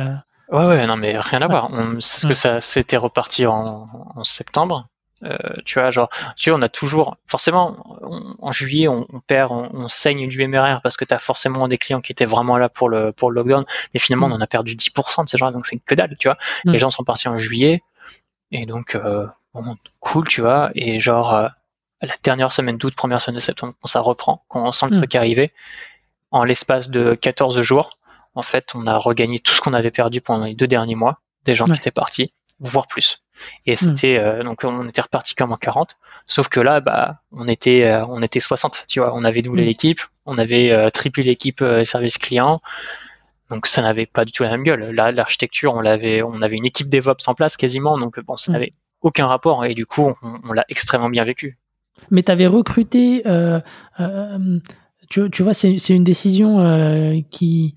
[0.50, 1.68] Ouais, ouais, non, mais rien à voir.
[1.72, 4.88] On, c'est ce que ça s'était reparti en, en septembre.
[5.24, 7.76] Euh, tu vois, genre, tu vois, on a toujours, forcément,
[8.40, 12.00] en juillet, on, perd, on, saigne du MRR parce que tu as forcément des clients
[12.00, 14.32] qui étaient vraiment là pour le, pour le lockdown, mais finalement, mm.
[14.32, 16.38] on en a perdu 10% de ces gens-là, donc c'est que dalle, tu vois.
[16.64, 16.72] Mm.
[16.72, 17.82] Les gens sont partis en juillet,
[18.52, 21.48] et donc, euh, bon, cool, tu vois, et genre, euh,
[22.00, 24.96] la dernière semaine d'août, première semaine de septembre, quand ça reprend, quand on sent le
[24.96, 24.98] mm.
[24.98, 25.52] truc arriver,
[26.30, 27.97] en l'espace de 14 jours,
[28.34, 31.20] en fait, on a regagné tout ce qu'on avait perdu pendant les deux derniers mois,
[31.44, 33.22] des gens qui étaient partis, voire plus.
[33.66, 33.76] Et hmm.
[33.76, 37.84] c'était euh, donc on était reparti comme en 40, sauf que là, bah, on était
[37.84, 39.66] euh, on était 60, tu vois, on avait doublé hmm.
[39.66, 42.60] l'équipe, on avait euh, triplé l'équipe service client.
[43.50, 44.90] Donc ça n'avait pas du tout la même gueule.
[44.90, 48.50] Là, l'architecture, on l'avait, on avait une équipe DevOps en place quasiment, donc bon, ça
[48.50, 48.54] hmm.
[48.54, 51.56] n'avait aucun rapport et du coup, on, l'a extrêmement bien vécu.
[52.10, 53.22] Mais tu avais recruté,
[55.08, 57.74] tu, tu, vois, c'est une décision qui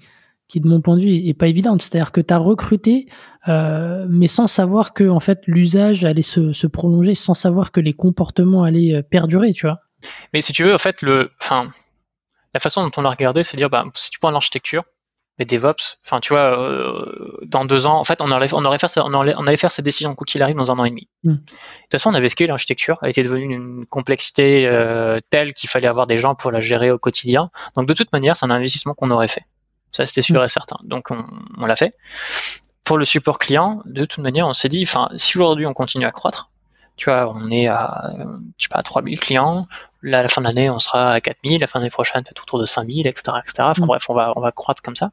[0.52, 1.82] qui de mon point de vue est pas évidente.
[1.82, 3.08] C'est-à-dire que tu as recruté,
[3.47, 7.80] euh, mais sans savoir que en fait l'usage allait se, se, prolonger, sans savoir que
[7.80, 9.80] les comportements allaient euh, perdurer, tu vois.
[10.34, 11.70] Mais si tu veux, en fait, le, enfin,
[12.54, 14.84] la façon dont on a regardé, c'est dire, bah, si tu prends l'architecture,
[15.39, 18.78] les DevOps, enfin, tu vois, euh, dans deux ans, en fait, on allait, on aurait
[18.78, 20.89] faire, on allait, on allait faire ces décisions quoi qu'il arrive dans un an et
[20.89, 21.08] demi.
[21.24, 21.32] Hmm.
[21.32, 25.70] De toute façon, on avait scalé l'architecture, elle était devenue une complexité euh, telle qu'il
[25.70, 27.52] fallait avoir des gens pour la gérer au quotidien.
[27.76, 29.43] Donc, de toute manière, c'est un investissement qu'on aurait fait.
[29.91, 30.77] Ça, c'était sûr et certain.
[30.83, 31.25] Donc, on,
[31.57, 31.95] on l'a fait.
[32.83, 36.05] Pour le support client, de toute manière, on s'est dit, enfin, si aujourd'hui on continue
[36.05, 36.49] à croître,
[36.97, 38.11] tu vois, on est à,
[38.57, 39.67] je sais pas, à 3000 clients.
[40.03, 41.61] Là, à la fin de l'année, on sera à 4000.
[41.61, 43.63] La fin de l'année prochaine, peut-être autour de 5000, etc., etc.
[43.69, 43.87] Enfin, mm.
[43.87, 45.11] bref, on va, on va croître comme ça.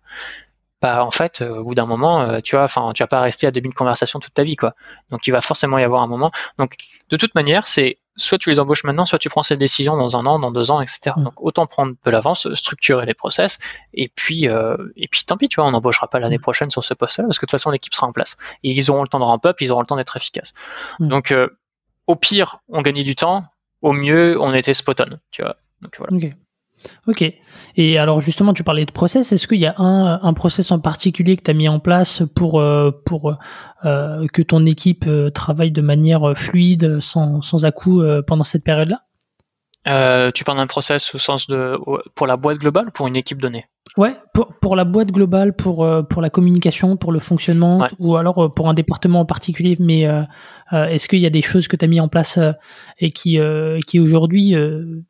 [0.82, 3.20] Bah, en fait, euh, au bout d'un moment, euh, tu vois, enfin, tu vas pas
[3.20, 4.74] rester à 2000 conversations toute ta vie, quoi.
[5.10, 6.30] Donc, il va forcément y avoir un moment.
[6.58, 6.76] Donc,
[7.08, 10.16] de toute manière, c'est soit tu les embauches maintenant, soit tu prends cette décision dans
[10.16, 11.12] un an, dans deux ans, etc.
[11.16, 11.24] Mm.
[11.24, 13.58] Donc autant prendre de l'avance, structurer les process,
[13.94, 16.42] et puis euh, et puis tant pis, tu vois, on n'embauchera pas l'année mm.
[16.42, 18.90] prochaine sur ce poste-là parce que de toute façon l'équipe sera en place et ils
[18.90, 20.54] auront le temps de ramp up, ils auront le temps d'être efficaces.
[20.98, 21.08] Mm.
[21.08, 21.48] Donc euh,
[22.06, 23.44] au pire, on gagnait du temps,
[23.82, 25.56] au mieux, on était spot on, tu vois.
[25.80, 26.16] Donc voilà.
[27.06, 27.24] Ok.
[27.76, 29.32] Et alors justement, tu parlais de process.
[29.32, 32.22] Est-ce qu'il y a un, un process en particulier que tu as mis en place
[32.34, 33.36] pour, euh, pour
[33.84, 39.02] euh, que ton équipe euh, travaille de manière fluide, sans, sans à-coup pendant cette période-là?
[40.34, 41.78] Tu parles d'un process au sens de
[42.14, 43.64] pour la boîte globale ou pour une équipe donnée?
[43.96, 48.52] Ouais, pour, pour la boîte globale, pour, pour la communication, pour le fonctionnement, ou alors
[48.54, 49.78] pour un département en particulier.
[49.80, 50.02] Mais
[50.72, 52.38] est-ce qu'il y a des choses que tu as mis en place
[52.98, 53.38] et qui,
[53.86, 54.54] qui aujourd'hui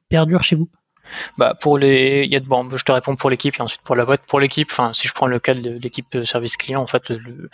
[0.09, 0.69] perdurent chez vous?
[1.37, 3.97] Bah pour les, il y a bon, je te réponds pour l'équipe et ensuite pour
[3.97, 4.23] la boîte.
[4.27, 7.51] Pour l'équipe, enfin si je prends le cas de l'équipe service client, en fait le,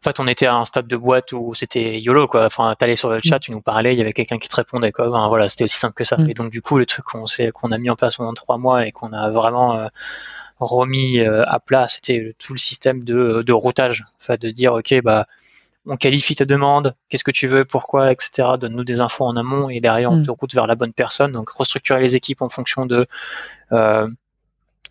[0.00, 2.46] en fait, on était à un stade de boîte où c'était YOLO, quoi.
[2.46, 3.40] Enfin, t'allais sur le chat, mm.
[3.40, 5.10] tu nous parlais, il y avait quelqu'un qui te répondait, quoi.
[5.10, 6.16] Enfin, voilà, c'était aussi simple que ça.
[6.16, 6.30] Mm.
[6.30, 8.86] Et donc, du coup, le truc qu'on qu'on a mis en place pendant trois mois
[8.86, 9.88] et qu'on a vraiment euh,
[10.58, 14.06] remis euh, à plat, c'était tout le système de, de routage.
[14.18, 15.26] Enfin, de dire, OK, bah,
[15.86, 18.50] on qualifie ta demande, qu'est-ce que tu veux, pourquoi, etc.
[18.60, 20.26] Donne-nous des infos en amont et derrière, on mm.
[20.26, 21.32] te route vers la bonne personne.
[21.32, 23.06] Donc, restructurer les équipes en fonction de,
[23.72, 24.08] euh,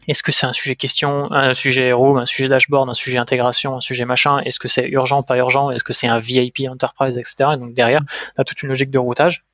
[0.08, 3.76] est-ce que c'est un sujet question, un sujet room, un sujet dashboard, un sujet intégration,
[3.76, 7.18] un sujet machin Est-ce que c'est urgent, pas urgent Est-ce que c'est un VIP enterprise,
[7.18, 7.52] etc.
[7.54, 8.02] Et donc derrière,
[8.36, 9.46] on a toute une logique de routage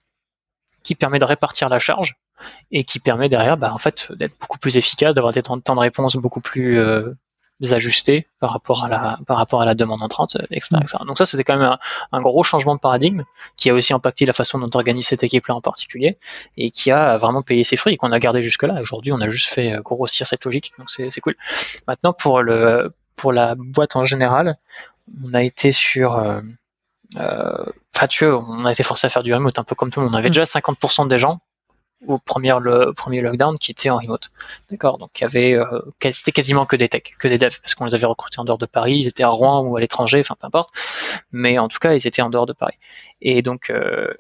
[0.84, 2.16] qui permet de répartir la charge
[2.72, 5.80] et qui permet derrière, bah, en fait, d'être beaucoup plus efficace, d'avoir des temps de
[5.80, 7.12] réponse beaucoup plus euh,
[7.72, 10.78] ajuster par rapport à la par rapport à la demande entrante, etc.
[10.82, 10.98] etc.
[11.08, 11.80] Donc ça c'était quand même un,
[12.12, 13.24] un, gros changement de paradigme
[13.56, 16.18] qui a aussi impacté la façon dont on organise cette équipe-là en particulier
[16.58, 18.82] et qui a vraiment payé ses fruits et qu'on a gardé jusque-là.
[18.82, 21.36] Aujourd'hui on a juste fait euh, grossir cette logique, donc c'est cool.
[21.88, 24.58] Maintenant pour le pour la boîte en général,
[25.24, 26.42] on a été sur euh,
[27.18, 29.92] euh, enfin, tu vois, on a été forcé à faire du remote un peu comme
[29.92, 30.16] tout le monde.
[30.16, 30.34] On avait mm.
[30.34, 31.40] déjà 50% des gens
[32.08, 34.30] au premier, le premier lockdown qui était en remote.
[34.70, 35.82] D'accord Donc il y avait, euh,
[36.12, 38.58] c'était quasiment que des techs, que des devs, parce qu'on les avait recrutés en dehors
[38.58, 40.70] de Paris, ils étaient à Rouen ou à l'étranger, enfin peu importe.
[41.32, 42.78] Mais en tout cas, ils étaient en dehors de Paris.
[43.22, 44.14] Et donc, euh,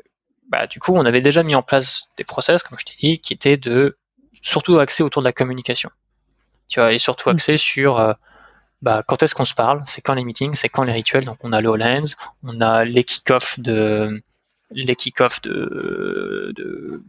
[0.49, 3.19] bah, du coup, on avait déjà mis en place des process, comme je t'ai dit,
[3.19, 3.97] qui étaient de
[4.41, 5.89] surtout axés autour de la communication.
[6.67, 7.33] Tu vois, et surtout mm.
[7.33, 8.13] axés sur euh,
[8.81, 11.25] bah, quand est-ce qu'on se parle, c'est quand les meetings, c'est quand les rituels.
[11.25, 14.21] Donc on a le HoloLens, on a les kick-offs de
[14.71, 17.03] les kick-offs de, de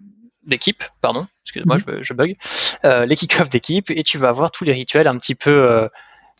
[0.47, 1.83] d'équipe, pardon, excuse-moi, mhm.
[1.99, 2.37] je, je, bug,
[2.85, 5.89] euh, les kick-off d'équipe, et tu vas avoir tous les rituels un petit peu, euh,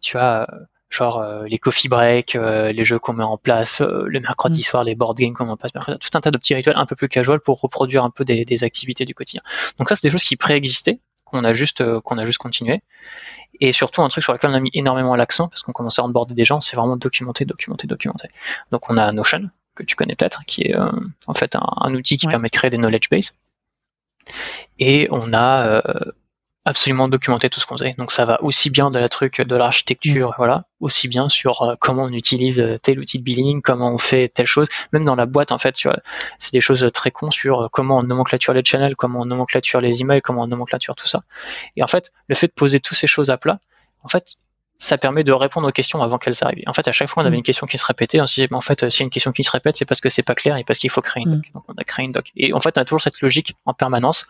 [0.03, 0.47] tu vois,
[0.89, 4.65] genre euh, les coffee breaks, les jeux qu'on met en place, le mercredi mhm.
[4.65, 6.87] soir, les board games qu'on met en place, tout un tas de petits rituels un
[6.87, 9.43] peu plus casual pour reproduire un peu des, des activités du quotidien.
[9.79, 12.81] Donc ça, c'est des choses qui préexistaient, qu'on a juste qu'on a juste continué.
[13.61, 16.05] Et surtout un truc sur lequel on a mis énormément l'accent parce qu'on commençait à
[16.05, 18.29] onboarder des gens, c'est vraiment documenter, documenter, documenter.
[18.71, 22.27] Donc on a Notion que tu connais peut-être, qui est en fait un, outil qui
[22.27, 23.39] permet de créer des knowledge base
[24.79, 25.83] et on a euh,
[26.65, 27.95] absolument documenté tout ce qu'on faisait.
[27.97, 30.35] Donc ça va aussi bien de la truc de l'architecture, mm.
[30.39, 33.99] voilà, aussi bien sur euh, comment on utilise euh, tel outil de billing, comment on
[33.99, 35.77] fait telle chose, même dans la boîte en fait,
[36.39, 40.01] c'est des choses très cons sur comment on nomenclature les channels, comment on nomenclature les
[40.01, 41.23] emails, comment on nomenclature tout ça.
[41.77, 43.61] Et en fait, le fait de poser toutes ces choses à plat,
[44.03, 44.37] en fait,
[44.79, 46.65] ça permet de répondre aux questions avant qu'elles arrivent.
[46.67, 47.39] En fait, à chaque fois, on avait mm.
[47.39, 48.21] une question qui se répétait.
[48.21, 49.85] On se disait, en fait, euh, s'il y a une question qui se répète, c'est
[49.85, 51.47] parce que c'est pas clair et parce qu'il faut créer une doc.
[51.49, 51.53] Mm.
[51.55, 52.31] Donc, on a créé une doc.
[52.37, 54.27] Et en fait, on a toujours cette logique en permanence.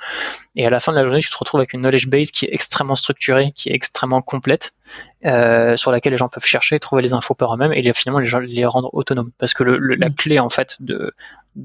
[0.54, 2.44] Et à la fin de la journée, tu te retrouves avec une knowledge base qui
[2.46, 4.72] est extrêmement structurée, qui est extrêmement complète,
[5.24, 8.26] euh, sur laquelle les gens peuvent chercher, trouver les infos par eux-mêmes et finalement les,
[8.26, 9.32] gens, les rendre autonomes.
[9.38, 10.14] Parce que le, la mm.
[10.14, 11.12] clé, en fait, de,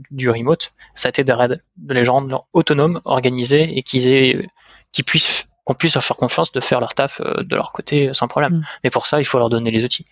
[0.09, 4.49] du remote, ça a été de, de les rendre autonomes, organisés et qu'ils aient,
[4.91, 8.09] qu'ils puissent qu'on puisse leur faire confiance de faire leur taf euh, de leur côté
[8.13, 8.53] sans problème.
[8.53, 8.63] Mm.
[8.83, 10.05] Mais pour ça, il faut leur donner les outils.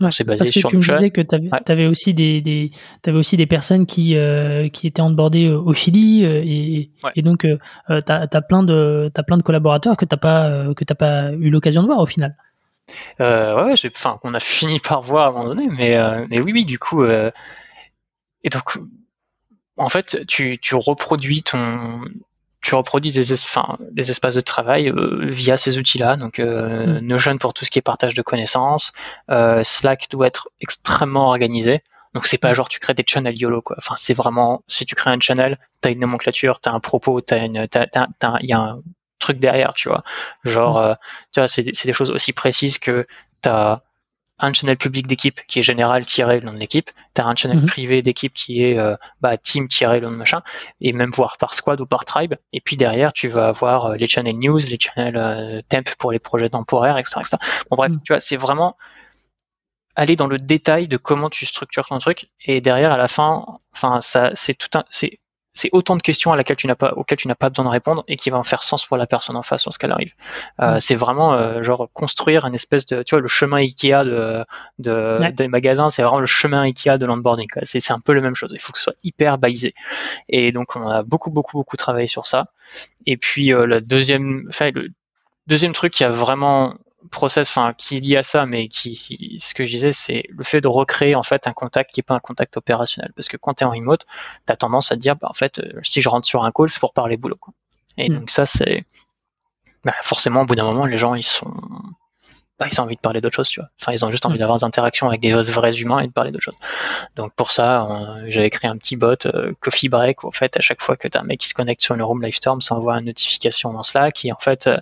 [0.00, 2.70] Donc, c'est basé parce que tu me disais que tu avais, aussi des, des
[3.06, 7.40] avais aussi des personnes qui euh, qui étaient onboardées au Chili euh, et, et donc
[7.40, 11.50] tu as, plein de as plein de collaborateurs que t'as pas que t'as pas eu
[11.50, 12.36] l'occasion de voir au final.
[13.20, 16.52] Euh, ouais, enfin qu'on a fini par voir à un moment donné, mais mais oui
[16.52, 18.78] oui du coup et donc
[19.76, 22.00] en fait tu tu reproduis ton
[22.64, 26.16] tu reproduis des, espaces de travail euh, via ces outils-là.
[26.16, 27.06] Donc euh, mm.
[27.06, 28.92] Notion pour tout ce qui est partage de connaissances,
[29.30, 31.82] euh, Slack doit être extrêmement organisé.
[32.14, 32.54] Donc c'est pas mm.
[32.54, 33.76] genre tu crées des channels YOLO quoi.
[33.78, 37.44] Enfin c'est vraiment si tu crées un channel, t'as une nomenclature, t'as un propos, t'as
[37.44, 38.80] une, il y a un
[39.18, 40.02] truc derrière, tu vois.
[40.44, 40.96] Genre, mm.
[41.32, 43.06] tu vois, c'est, c'est des choses aussi précises que
[43.42, 43.82] t'as
[44.38, 47.36] un channel public d'équipe qui est général tiré le nom de l'équipe, tu as un
[47.36, 47.66] channel mhm.
[47.66, 50.42] privé d'équipe qui est euh, bah, team tiré le nom de machin,
[50.80, 52.34] et même voir par squad ou par tribe.
[52.52, 56.10] Et puis derrière, tu vas avoir euh, les channels news, les channels euh, temp pour
[56.10, 57.20] les projets temporaires, etc.
[57.20, 57.36] etc.
[57.70, 58.00] Bon bref, mhm.
[58.04, 58.76] tu vois, c'est vraiment
[59.96, 62.28] aller dans le détail de comment tu structures ton truc.
[62.44, 65.20] Et derrière, à la fin, enfin, ça, c'est tout un, c'est
[65.54, 67.70] c'est autant de questions à laquelle tu n'as pas, auxquelles tu n'as pas besoin de
[67.70, 70.12] répondre et qui vont faire sens pour la personne en face lorsqu'elle arrive.
[70.60, 70.78] Euh.
[70.80, 74.44] C'est vraiment euh, genre construire une espèce de, tu vois, le chemin Ikea de,
[74.80, 77.48] de des magasins, c'est vraiment le chemin Ikea de l'onboarding.
[77.62, 78.50] C'est un peu la même chose.
[78.52, 79.74] Il faut que ce soit hyper balisé.
[80.28, 82.46] Et donc on a beaucoup beaucoup beaucoup travaillé sur ça.
[83.06, 84.88] Et puis euh, le deuxième, enfin le
[85.46, 86.74] deuxième truc qui a vraiment
[87.10, 90.44] process enfin qui est lié à ça mais qui ce que je disais c'est le
[90.44, 93.36] fait de recréer en fait un contact qui est pas un contact opérationnel parce que
[93.36, 94.06] quand tu es en remote
[94.46, 96.52] tu as tendance à te dire bah, en fait euh, si je rentre sur un
[96.52, 97.52] call c'est pour parler boulot quoi.
[97.96, 98.18] Et Mm.
[98.18, 98.84] donc ça, c'est
[99.84, 101.52] bah, forcément au bout d'un moment, les gens ils sont
[102.58, 103.68] bah, ils ont envie de parler d'autre chose, tu vois.
[103.80, 104.38] Enfin, ils ont juste envie Mm.
[104.38, 106.54] d'avoir des interactions avec des vrais humains et de parler d'autre chose.
[107.16, 110.56] Donc pour ça, on- j'avais créé un petit bot euh, Coffee Break où en fait
[110.56, 112.60] à chaque fois que tu as un mec qui se connecte sur une room Livestorm,
[112.60, 114.78] ça envoie une notification dans Slack et en fait euh,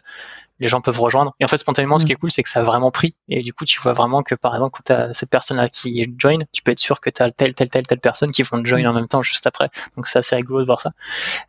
[0.62, 1.34] les gens peuvent rejoindre.
[1.40, 2.06] Et en fait spontanément, ce Mm.
[2.06, 3.14] qui est cool, c'est que ça a vraiment pris.
[3.28, 6.10] Et du coup, tu vois vraiment que par exemple, quand tu as cette personne-là qui
[6.18, 8.64] join, tu peux être sûr que tu as telle, telle, telle, telle personne qui vont
[8.64, 8.86] join Mm.
[8.86, 9.68] en même temps juste après.
[9.96, 10.92] Donc c'est assez rigolo de voir ça.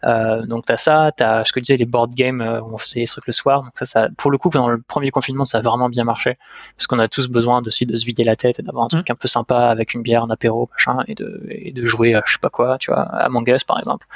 [0.04, 2.78] Euh, donc t'as ça, t'as ce que je disais les board games euh, où on
[2.78, 3.64] faisait des trucs le soir.
[3.64, 6.38] Donc ça, ça, pour le coup, pendant le premier confinement, ça a vraiment bien marché
[6.76, 9.10] parce qu'on a tous besoin de, de se vider la tête et d'avoir un truc
[9.10, 12.24] un peu sympa avec une bière, un apéro, machin, et de, et de jouer à
[12.26, 14.08] je sais pas quoi, tu vois, à Among Us par exemple.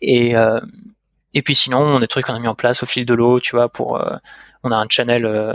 [0.00, 0.60] Et euh,
[1.36, 3.12] et puis sinon, on a des trucs qu'on a mis en place au fil de
[3.12, 4.16] l'eau, tu vois, pour euh,
[4.62, 5.54] on a un channel euh,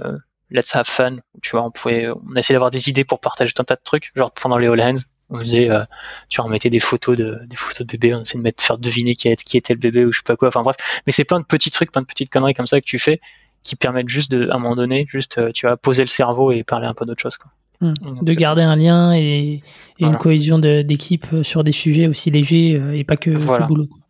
[0.51, 3.19] Let's Have Fun, où, tu vois, on pouvait, on a essayé d'avoir des idées pour
[3.19, 4.93] partager tout un tas de trucs, genre pendant les Hands,
[5.31, 5.81] on faisait, euh,
[6.29, 8.63] tu vois, on mettait des photos de, des photos de bébés, on essayait de mettre,
[8.63, 10.75] faire deviner qui, qui était le bébé ou je sais pas quoi, enfin bref.
[11.07, 13.19] Mais c'est plein de petits trucs, plein de petites conneries comme ça que tu fais,
[13.63, 16.51] qui permettent juste de, à un moment donné, juste, euh, tu vois, poser le cerveau
[16.51, 17.51] et parler un peu d'autre chose, quoi.
[17.79, 17.93] Mm.
[18.01, 19.61] Donc, De garder un lien et,
[19.99, 23.65] et une cohésion d'équipe euh, sur des sujets aussi légers euh, et pas que, Voilà.
[23.65, 23.87] boulot.
[23.87, 24.00] quoi.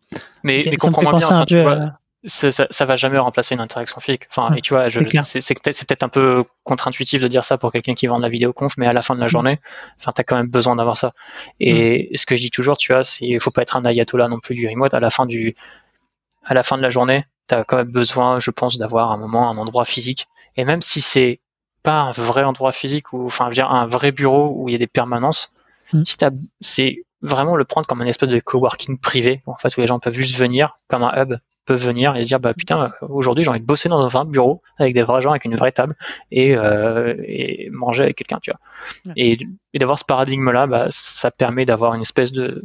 [0.42, 2.84] Mais, Ok, mais comprends-moi bien, penser un enfin, tu peu vois, à- ça, ça, ça
[2.84, 4.28] va jamais remplacer une interaction physique.
[4.30, 8.06] Enfin, et tu vois, c'est peut-être un peu contre-intuitif de dire ça pour quelqu'un qui
[8.06, 9.30] vend de la vidéoconf, mais à la fin de la Mm.
[9.30, 9.60] journée,
[9.98, 11.14] enfin, t'as quand même besoin d'avoir ça.
[11.58, 14.28] Et ce que je dis toujours, tu vois, c'est il faut pas être un ayatollah
[14.28, 14.94] non plus du remote.
[14.94, 15.56] À la fin du,
[16.44, 19.50] à la fin de la journée, t'as quand même besoin, je pense, d'avoir un moment,
[19.50, 20.28] un endroit physique.
[20.56, 21.40] Et même si c'est
[21.82, 24.72] pas un vrai endroit physique ou, enfin, je veux dire, un vrai bureau où il
[24.72, 25.52] y a des permanences,
[25.92, 26.04] Mm.
[26.04, 26.30] si t'as,
[26.60, 29.98] c'est vraiment le prendre comme un espèce de coworking privé, en fait, où les gens
[29.98, 33.50] peuvent juste venir, comme un hub, peuvent venir et se dire, bah putain, aujourd'hui j'ai
[33.50, 35.94] envie de bosser dans un vrai bureau avec des vrais gens, avec une vraie table
[36.32, 38.60] et, euh, et manger avec quelqu'un, tu vois.
[39.06, 39.12] Ouais.
[39.16, 39.38] Et,
[39.72, 42.64] et d'avoir ce paradigme-là, bah, ça permet d'avoir une espèce de,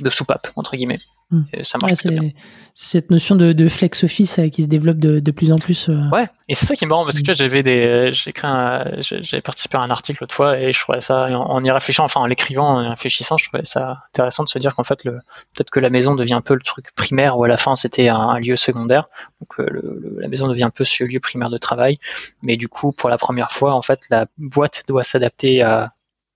[0.00, 0.98] de soupape, entre guillemets.
[1.30, 1.40] Mm.
[1.54, 2.30] Et ça marche Ouais, bien.
[2.74, 5.56] c'est cette notion de, de flex office euh, qui se développe de, de plus en
[5.56, 5.88] plus.
[5.88, 5.98] euh.
[6.12, 8.84] Ouais, et c'est ça qui est marrant parce que tu vois, j'avais des, j'ai un,
[9.00, 11.70] j'ai j'ai participé à un article l'autre fois et je trouvais ça, en, en y
[11.70, 14.84] réfléchissant, enfin en l'écrivant, en y réfléchissant, je trouvais ça intéressant de se dire qu'en
[14.84, 15.12] fait, le,
[15.54, 18.08] peut-être que la maison devient un peu le truc primaire ou à la fin c'était
[18.08, 19.06] un, un lieu secondaire.
[19.40, 21.98] Donc euh, le, le- la maison devient un peu ce lieu primaire de travail,
[22.42, 25.90] mais du coup, pour la première fois, en fait, la boîte doit s'adapter à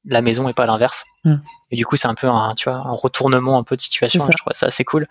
[0.07, 1.05] la maison et pas l'inverse.
[1.25, 1.35] Mm.
[1.73, 4.21] Et du coup, c'est un peu un, tu vois, un retournement un peu de situation.
[4.33, 5.07] Je trouvais ça assez cool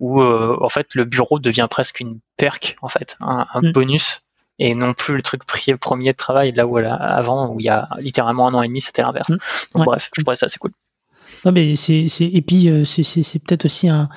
[0.00, 3.72] où euh, en fait le bureau devient presque une perque en fait, un, un Mm.
[3.72, 4.22] bonus
[4.58, 7.68] et non plus le truc premier de travail là où là, avant où il y
[7.70, 9.30] a littéralement un an et demi c'était l'inverse.
[9.30, 9.36] Mm.
[9.74, 9.84] Donc Ouais.
[9.86, 10.70] bref, je trouvais ça assez cool.
[11.44, 14.08] Non, mais c'est, c'est, et puis, euh, c'est, c'est, c'est peut-être aussi un,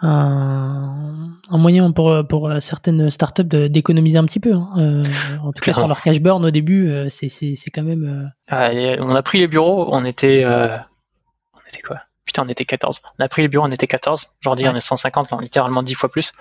[0.00, 4.52] un, un moyen pour, pour certaines startups de, d'économiser un petit peu.
[4.54, 4.68] hein.
[4.78, 5.02] Euh,
[5.42, 8.04] en tout cas, sur leur cash burn au début, euh, c'est, c'est, c'est quand même.
[8.04, 10.76] euh, Ah, on a pris les bureaux, on était euh,
[11.54, 12.00] on était quoi?
[12.24, 13.00] Putain, on était 14.
[13.18, 14.26] On a pris les bureaux, on était 14.
[14.44, 14.72] Aujourd'hui, Ouais.
[14.72, 16.32] on est 150, non, littéralement 10 fois plus.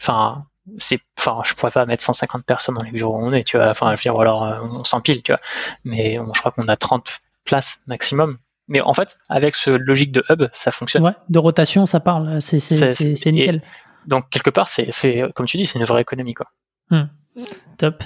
[0.00, 0.44] Enfin,
[0.78, 3.56] c'est enfin je pourrais pas mettre 150 personnes dans les bureaux où on est, tu
[3.56, 3.68] vois.
[3.70, 5.40] Enfin, je veux dire ou alors euh, on s'empile, tu vois.
[5.84, 8.38] Mais on- je crois qu'on a 30 places maximum.
[8.70, 11.02] Mais en fait, avec ce logique de hub, ça fonctionne.
[11.04, 12.40] ouais, de rotation, ça parle.
[12.40, 12.56] C'est,
[13.32, 13.60] nickel.
[14.06, 16.46] Donc quelque part, c'est, c'est comme tu dis, c'est une vraie économie quoi.
[17.78, 18.02] Top.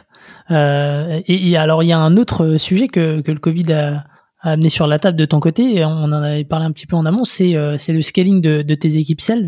[0.50, 4.04] Euh, et, et alors, il y a un autre sujet que, que le Covid a,
[4.40, 6.86] a amené sur la table de ton côté, et on en avait parlé un petit
[6.86, 9.46] peu en amont, c'est euh, le scaling de, de tes équipes sales.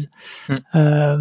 [0.49, 0.55] Mm.
[0.75, 1.17] Euh,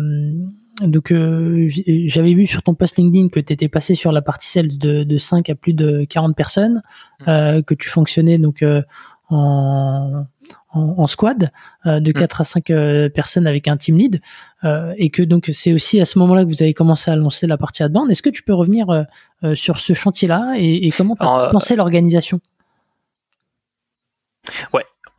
[0.81, 1.67] donc, euh,
[2.05, 5.03] j'avais vu sur ton post LinkedIn que tu étais passé sur la partie sales de,
[5.03, 6.81] de 5 à plus de 40 personnes,
[7.21, 7.29] Mm.
[7.29, 8.81] euh, que tu fonctionnais donc euh,
[9.29, 10.25] en,
[10.69, 11.51] en, en squad
[11.85, 14.21] euh, de 4 à 5 euh, personnes avec un team lead
[14.63, 17.47] euh, et que donc c'est aussi à ce moment-là que vous avez commencé à lancer
[17.47, 18.09] la partie outbound.
[18.11, 19.05] Est-ce que tu peux revenir
[19.53, 22.39] sur ce chantier-là et, et comment tu as Alors, pensé l'organisation?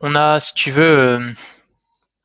[0.01, 1.31] On a, si tu veux, euh,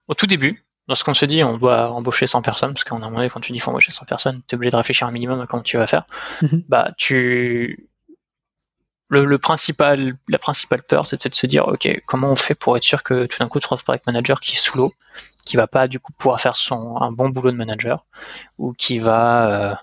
[0.09, 3.31] au tout début, lorsqu'on se dit on doit embaucher 100 personnes, parce un moment donné,
[3.31, 5.47] quand tu dis faut embaucher 100 personnes, tu es obligé de réfléchir un minimum à
[5.47, 6.05] comment tu vas faire.
[6.43, 6.65] Mhm.
[6.69, 7.89] Bah, tu.
[9.13, 12.77] Le, le principal, la principale peur, c'est de se dire, ok, comment on fait pour
[12.77, 14.95] être sûr que tout d'un coup, tu trouves avec manager qui est sous l'eau,
[15.45, 18.07] qui va pas du coup pouvoir faire son un bon boulot de manager,
[18.59, 19.75] ou qui va euh,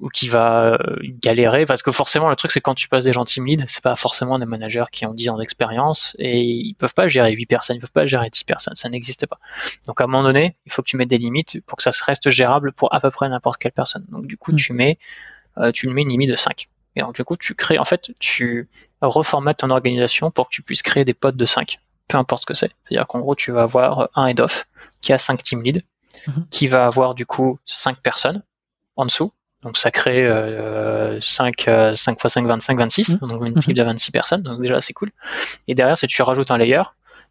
[0.00, 0.78] ou qui va euh,
[1.22, 3.96] galérer parce que forcément le truc c'est quand tu passes des gens lead c'est pas
[3.96, 7.76] forcément des managers qui ont 10 ans d'expérience et ils peuvent pas gérer 8 personnes
[7.76, 9.38] ils peuvent pas gérer 10 personnes ça n'existe pas.
[9.86, 11.90] Donc à un moment donné il faut que tu mettes des limites pour que ça
[12.06, 14.06] reste gérable pour à peu près n'importe quelle personne.
[14.08, 14.56] Donc du coup Mm.
[14.56, 14.98] tu mets
[15.58, 18.10] euh, tu mets une limite de 5 et donc du coup tu crées en fait
[18.18, 18.68] tu
[19.00, 21.78] reformates ton organisation pour que tu puisses créer des pods de 5
[22.08, 24.40] peu importe ce que c'est c'est à dire qu'en gros tu vas avoir un head
[24.40, 24.66] off
[25.00, 25.82] qui a 5 team lead
[26.26, 26.46] Mhm.
[26.50, 28.42] qui va avoir du coup 5 personnes
[28.96, 29.30] en dessous
[29.62, 33.58] donc ça crée euh, 5, euh, 5 x 5, 25, 26, donc une Mhm.
[33.58, 35.10] équipe de 26 personnes, donc déjà c'est cool.
[35.68, 36.80] Et derrière, c'est tu rajoutes un layer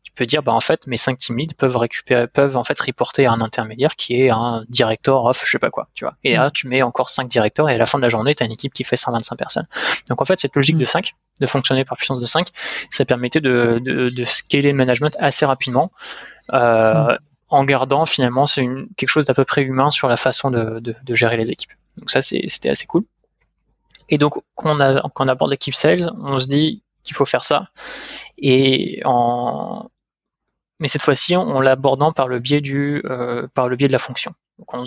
[0.04, 2.80] tu peux dire, bah, en fait, mes 5 team leads peuvent récupérer, peuvent en fait
[2.80, 6.16] reporter à un intermédiaire qui est un directeur off, je sais pas quoi, tu vois.
[6.24, 8.44] Et là, tu mets encore 5 directeurs et à la fin de la journée, tu
[8.44, 9.68] as une équipe qui fait 125 personnes.
[10.10, 12.50] Donc, en fait, cette logique de 5, de fonctionner par puissance de 5,
[12.90, 15.92] ça permettait de, de, de scaler le management assez rapidement.
[16.54, 17.18] Euh,
[17.50, 20.96] en gardant finalement c'est quelque chose d'à peu près humain sur la façon de, de,
[21.04, 21.72] de gérer les équipes.
[21.98, 23.04] Donc ça c'était assez cool.
[24.10, 27.26] Et donc quand on, a, quand on aborde l'équipe sales, on se dit qu'il faut
[27.26, 27.70] faire ça.
[28.38, 29.90] Et en
[30.80, 34.00] mais cette fois-ci en l'abordant par le biais du euh, par le biais de la
[34.00, 34.34] fonction.
[34.60, 34.84] Donc on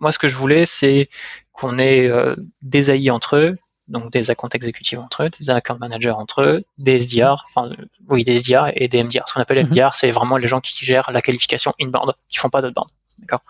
[0.00, 1.08] moi ce que je voulais c'est
[1.52, 3.56] qu'on ait euh, des AI entre eux,
[3.86, 7.70] donc des accounts exécutifs entre eux, des account managers entre eux, des SDR, enfin
[8.08, 9.22] oui des SDR et des MDR.
[9.28, 9.90] Ce qu'on appelle MDR, mhm.
[9.94, 12.88] c'est vraiment les gens qui gèrent la qualification inbound, qui font pas d'outbound.
[13.18, 13.42] D'accord?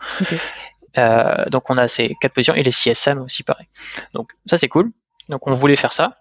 [0.97, 3.67] Euh, donc on a ces quatre positions et les CSM aussi pareil.
[4.13, 4.91] Donc ça c'est cool.
[5.29, 6.20] Donc on voulait faire ça.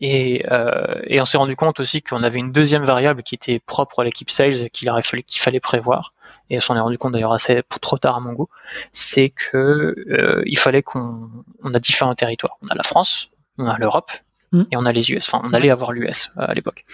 [0.00, 3.58] Et, euh, et on s'est rendu compte aussi qu'on avait une deuxième variable qui était
[3.58, 6.14] propre à l'équipe sales qu'il qu'il fallait prévoir.
[6.48, 8.48] Et on s'en est rendu compte d'ailleurs assez trop tard à mon goût,
[8.92, 11.30] c'est que euh, il fallait qu'on
[11.62, 12.56] on a différents territoires.
[12.62, 14.10] On a la France, on a l'Europe
[14.52, 14.62] mm.
[14.72, 15.28] et on a les US.
[15.28, 16.84] Enfin, on allait avoir l'US euh, à l'époque.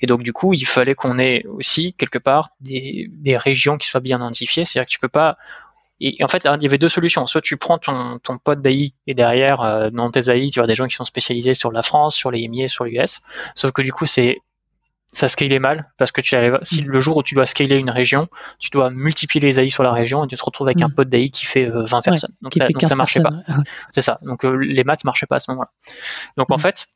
[0.00, 3.86] Et donc, du coup, il fallait qu'on ait aussi quelque part des, des régions qui
[3.86, 4.64] soient bien identifiées.
[4.64, 5.36] C'est-à-dire que tu peux pas.
[6.00, 7.26] Et, en fait, il y avait deux solutions.
[7.26, 10.66] Soit tu prends ton, ton pote d'AI et derrière, euh, dans tes AI, tu as
[10.66, 13.20] des gens qui sont spécialisés sur la France, sur les EMEA, sur l'US.
[13.54, 14.38] Sauf que du coup, c'est
[15.12, 17.90] ça scalait mal parce que tu arrives, si le jour où tu dois scaler une
[17.90, 18.28] région,
[18.58, 20.94] tu dois multiplier les AI sur la région et tu te retrouves avec un mm.
[20.94, 22.34] pote d'AI qui fait 20 euh, personnes.
[22.42, 23.30] Donc, ça, donc ça marchait pas.
[23.92, 24.18] C'est ça.
[24.22, 25.70] Donc euh, les maths marchaient pas à ce moment-là.
[26.36, 26.60] Donc en mm.
[26.60, 26.86] fait,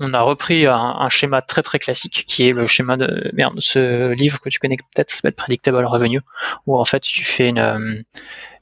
[0.00, 4.12] on a repris un, schéma très très classique qui est le schéma de merde, ce
[4.12, 6.20] livre que tu connais peut-être s'appelle Predictable Revenue
[6.66, 8.02] où en fait tu fais une euh,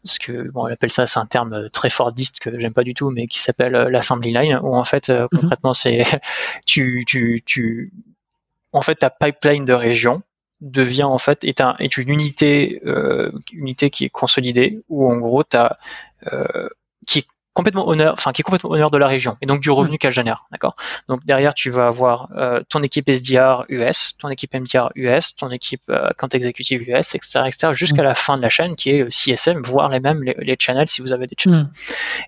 [0.05, 2.95] ce que bon on appelle ça c'est un terme très fordiste que j'aime pas du
[2.95, 5.29] tout mais qui s'appelle l'assembly line où en fait mm-hmm.
[5.29, 6.05] concrètement c'est
[6.67, 7.93] tu tu tu
[8.73, 10.23] en fait ta pipeline de région
[10.61, 15.19] devient en fait est, un, est une unité euh, unité qui est consolidée où en
[15.19, 15.79] gros as,
[16.33, 16.69] euh,
[17.07, 17.27] qui est
[17.57, 20.13] complètement honneur enfin qui est complètement honneur de la région et donc du revenu qu'elle
[20.13, 20.77] génère d'accord?
[21.09, 25.51] Donc derrière tu vas avoir euh, ton équipe SDR US ton équipe MDR US ton
[25.51, 29.11] équipe euh, compte exécutif US etc etc jusqu'à la fin de la chaîne qui est
[29.11, 31.69] CSM voire les mêmes les, channels si vous avez des channels.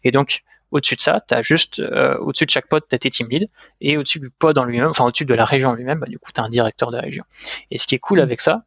[0.02, 2.98] Et donc au-dessus de ça, tu as juste, euh, au-dessus de chaque pod, tu as
[2.98, 3.48] tes team leads,
[3.80, 6.18] et au-dessus du pod en lui-même, enfin au-dessus de la région en lui-même, bah, du
[6.18, 7.24] coup, tu as un directeur de région.
[7.70, 8.22] Et ce qui est cool mm.
[8.22, 8.64] avec ça,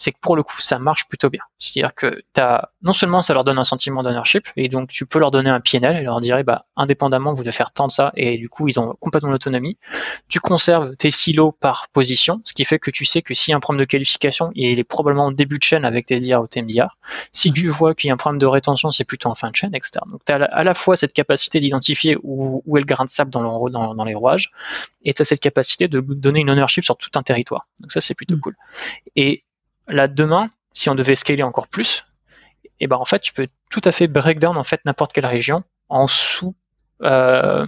[0.00, 1.42] c'est que pour le coup, ça marche plutôt bien.
[1.58, 5.18] C'est-à-dire que as, non seulement ça leur donne un sentiment d'ownership, et donc tu peux
[5.18, 8.10] leur donner un PNL et leur dire, bah, indépendamment, vous devez faire tant de ça,
[8.16, 9.76] et du coup, ils ont complètement l'autonomie.
[10.26, 13.54] Tu conserves tes silos par position, ce qui fait que tu sais que s'il y
[13.54, 16.40] a un problème de qualification, il est probablement au début de chaîne avec tes DR
[16.40, 16.96] ou tes MDR.
[17.34, 19.56] Si tu vois qu'il y a un problème de rétention, c'est plutôt en fin de
[19.56, 20.00] chaîne, etc.
[20.10, 23.10] Donc tu as à la fois cette capacité d'identifier où, où est le grain de
[23.10, 24.50] sable dans, le, dans, dans les rouages,
[25.04, 27.66] et tu as cette capacité de donner une ownership sur tout un territoire.
[27.80, 28.40] Donc ça, c'est plutôt mm.
[28.40, 28.56] cool.
[29.14, 29.44] Et
[29.90, 32.04] Là, demain, si on devait scaler encore plus,
[32.64, 35.12] et eh ben en fait, tu peux tout à fait break down en fait n'importe
[35.12, 36.54] quelle région en sous,
[37.02, 37.66] euh,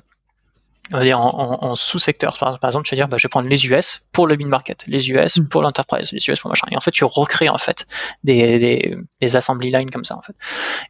[0.91, 2.39] on va dire en, sous-secteur.
[2.39, 5.11] Par, exemple, tu vas dire, bah, je vais prendre les US pour le mid-market, les
[5.11, 5.49] US mm.
[5.49, 6.67] pour l'enterprise, les US pour machin.
[6.71, 7.87] Et en fait, tu recrées en fait
[8.25, 10.35] des, des, des assembly lines comme ça en fait.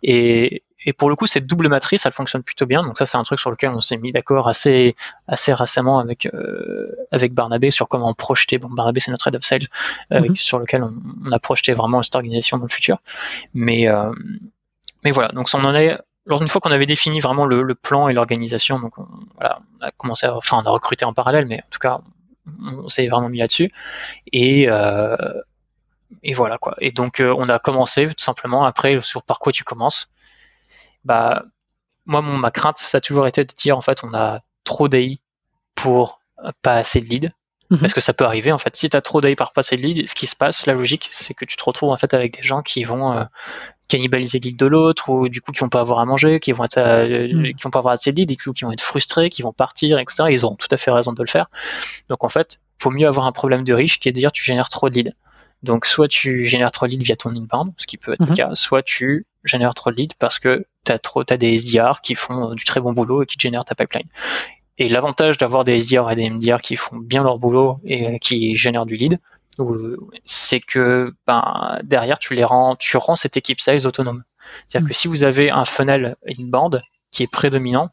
[0.03, 2.83] Et, et pour le coup, cette double matrice, elle fonctionne plutôt bien.
[2.83, 4.97] Donc ça, c'est un truc sur lequel on s'est mis d'accord assez
[5.29, 8.59] assez récemment avec euh, avec Barnabé sur comment projeter.
[8.59, 9.69] Bon, Barnabé, c'est notre head of sales,
[10.13, 10.37] euh, mhm.
[10.37, 12.99] sur lequel on, on, a projeté vraiment cette organisation dans le futur.
[13.55, 14.13] Mais euh,
[15.05, 15.29] mais voilà.
[15.29, 15.97] Donc on en est.
[16.25, 19.59] Lors d'une fois qu'on avait défini vraiment le, le plan et l'organisation, donc on, voilà,
[19.81, 21.99] on a commencé, à, enfin on a recruté en parallèle, mais en tout cas,
[22.65, 23.73] on, s'est vraiment mis là-dessus.
[24.33, 25.17] Et euh,
[26.23, 26.77] et voilà quoi.
[26.81, 30.13] Et donc on a commencé tout simplement après sur par quoi tu commences
[31.05, 31.45] bah
[32.07, 34.89] moi mon, ma crainte ça a toujours été de dire en fait on a trop
[34.89, 35.21] d'AI
[35.75, 36.21] pour
[36.63, 37.31] pas assez de leads
[37.71, 37.79] mhm.
[37.79, 39.77] parce que ça peut arriver en fait si tu as trop d'AI par pas assez
[39.77, 42.15] de leads ce qui se passe la logique c'est que tu te retrouves en fait
[42.15, 43.25] avec des gens qui vont euh,
[43.89, 46.53] cannibaliser le lead de l'autre ou du coup qui vont pas avoir à manger qui
[46.53, 47.55] vont être euh, mhm.
[47.55, 49.99] qui vont pas avoir assez de leads et qui vont être frustrés qui vont partir
[49.99, 51.47] etc ils auront tout à fait raison de le faire
[52.09, 54.45] donc en fait faut mieux avoir un problème de riche qui est de dire tu
[54.45, 55.13] génères trop de leads
[55.63, 58.27] donc soit tu génères trop de leads via ton inbound, ce qui peut être le
[58.27, 58.35] mhm.
[58.35, 62.01] cas, soit tu génères trop de leads parce que tu as trop as des SDR
[62.03, 64.09] qui font euh, du très bon boulot et qui génèrent ta pipeline.
[64.79, 68.57] Et l'avantage d'avoir des SDR et des MDR qui font bien leur boulot et qui
[68.57, 69.19] génèrent du lead,
[70.25, 74.25] c'est que ben, derrière tu les rends, tu rends cette équipe sales autonome.
[74.67, 77.91] C'est-à-dire que si vous avez un funnel inbound qui est prédominant,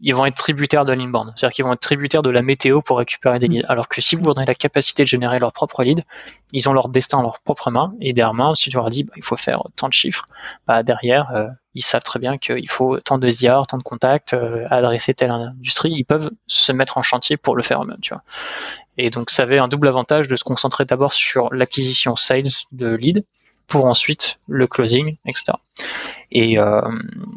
[0.00, 1.32] ils vont être tributaires de l'inbound.
[1.34, 3.52] C'est-à-dire qu'ils vont être tributaires de la météo pour récupérer des mm.
[3.52, 3.66] leads.
[3.68, 6.04] Alors que si vous donnez la capacité de générer leur propre lead,
[6.52, 7.94] ils ont leur destin en leurs propres mains.
[8.00, 10.26] Et derrière, si tu leur dis, bah, il faut faire tant de chiffres,
[10.66, 11.48] bah, derrière, euh,
[11.78, 15.30] ils savent très bien qu'il faut tant de ZR, tant de contacts, euh, adresser telle
[15.30, 18.22] industrie, ils peuvent se mettre en chantier pour le faire eux-mêmes, tu vois.
[18.96, 22.88] Et donc ça avait un double avantage de se concentrer d'abord sur l'acquisition sales de
[22.88, 23.24] lead
[23.68, 25.52] pour ensuite le closing, etc.
[26.32, 26.80] Et, euh,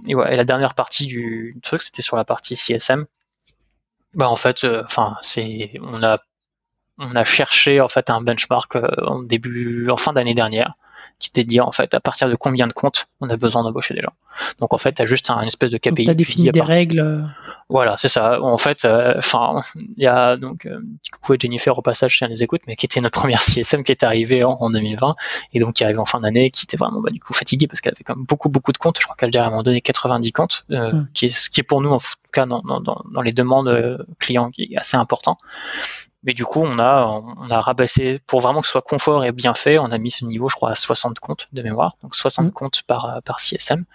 [0.07, 3.05] et, ouais, et la dernière partie du truc, c'était sur la partie CSM.
[4.13, 6.19] Bah en fait, euh, enfin c'est, on a
[6.97, 10.73] on a cherché en fait un benchmark euh, en début, en fin d'année dernière,
[11.19, 13.93] qui était dit en fait à partir de combien de comptes on a besoin d'embaucher
[13.93, 14.13] des gens.
[14.59, 16.05] Donc en fait, tu as juste un, une espèce de KPI.
[16.05, 17.25] Tu as défini des règles.
[17.69, 18.41] Voilà, c'est ça.
[18.41, 20.81] En fait, euh, enfin, il y a donc euh,
[21.11, 23.91] coucou Jennifer au passage si elle nous écoute, mais qui était notre première CSM qui
[23.91, 25.15] est arrivée en, 2020
[25.53, 27.79] et donc qui arrive en fin d'année, qui était vraiment bah, du coup fatiguée parce
[27.79, 28.99] qu'elle avait quand même beaucoup beaucoup de comptes.
[28.99, 31.07] Je crois qu'elle a à un moment donné 90 comptes, euh, hmm.
[31.13, 33.67] qui est ce qui est pour nous en tout cas dans, dans, dans les demandes
[33.69, 35.37] euh, clients qui est assez important.
[36.23, 37.05] Mais du coup, on a,
[37.37, 39.79] on a rabaissé pour vraiment que ce soit confort et bien fait.
[39.79, 42.51] On a mis ce niveau, je crois, à 60 comptes de mémoire, donc 60 mmh.
[42.51, 43.85] comptes par par CSM.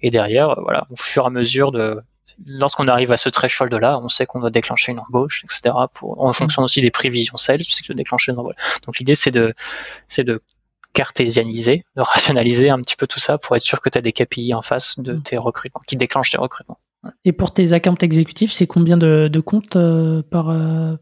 [0.00, 2.00] Et derrière, voilà, au fur et à mesure de
[2.46, 5.74] lorsqu'on arrive à ce threshold là, on sait qu'on doit déclencher une embauche, etc.
[5.92, 6.64] Pour, en fonction mmh.
[6.64, 8.56] aussi des prévisions sales, tu sais que déclencher une embauche.
[8.86, 9.54] Donc l'idée, c'est de,
[10.08, 10.42] c'est de
[10.92, 14.12] cartésianiser, de rationaliser un petit peu tout ça pour être sûr que tu as des
[14.12, 15.22] KPI en face de mmh.
[15.22, 16.78] tes recrutements, qui déclenchent tes recrutements.
[17.24, 20.94] Et pour tes accounts exécutifs, c'est combien de, de comptes euh, par, euh,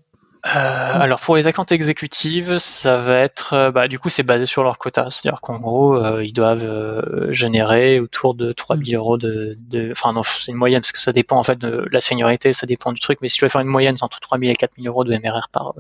[0.45, 0.51] euh,
[0.99, 4.65] alors pour les accounts exécutives, ça va être, euh, bah, du coup, c'est basé sur
[4.65, 9.93] leur quota, c'est-à-dire qu'en gros, euh, ils doivent générer autour de 3000 euros de, de
[9.93, 12.67] enfin non, c'est une moyenne parce que ça dépend en fait de la seniorité, ça
[12.67, 14.89] dépend du truc, mais si tu veux faire une moyenne, c'est entre 3000 et 4000
[14.89, 15.75] euros de MRR par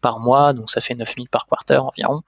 [0.00, 2.22] par mois, donc ça fait 9000 par quarter environ.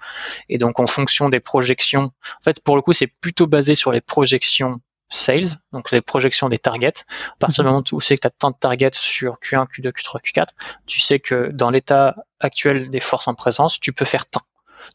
[0.48, 3.90] Et donc en fonction des projections, en fait, pour le coup, c'est plutôt basé sur
[3.90, 4.80] les projections
[5.12, 7.04] sales, donc les projections des targets.
[7.28, 7.72] À partir du mhm.
[7.72, 10.46] moment où tu sais que tu as tant de targets sur Q1, Q2, Q3, Q4,
[10.86, 14.42] tu sais que dans l'état actuel des forces en présence, tu peux faire tant.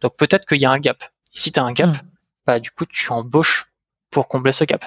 [0.01, 1.03] Donc peut-être qu'il y a un gap.
[1.33, 2.01] si tu as un gap, mhm.
[2.45, 3.67] bah du coup tu embauches
[4.11, 4.85] pour combler ce gap.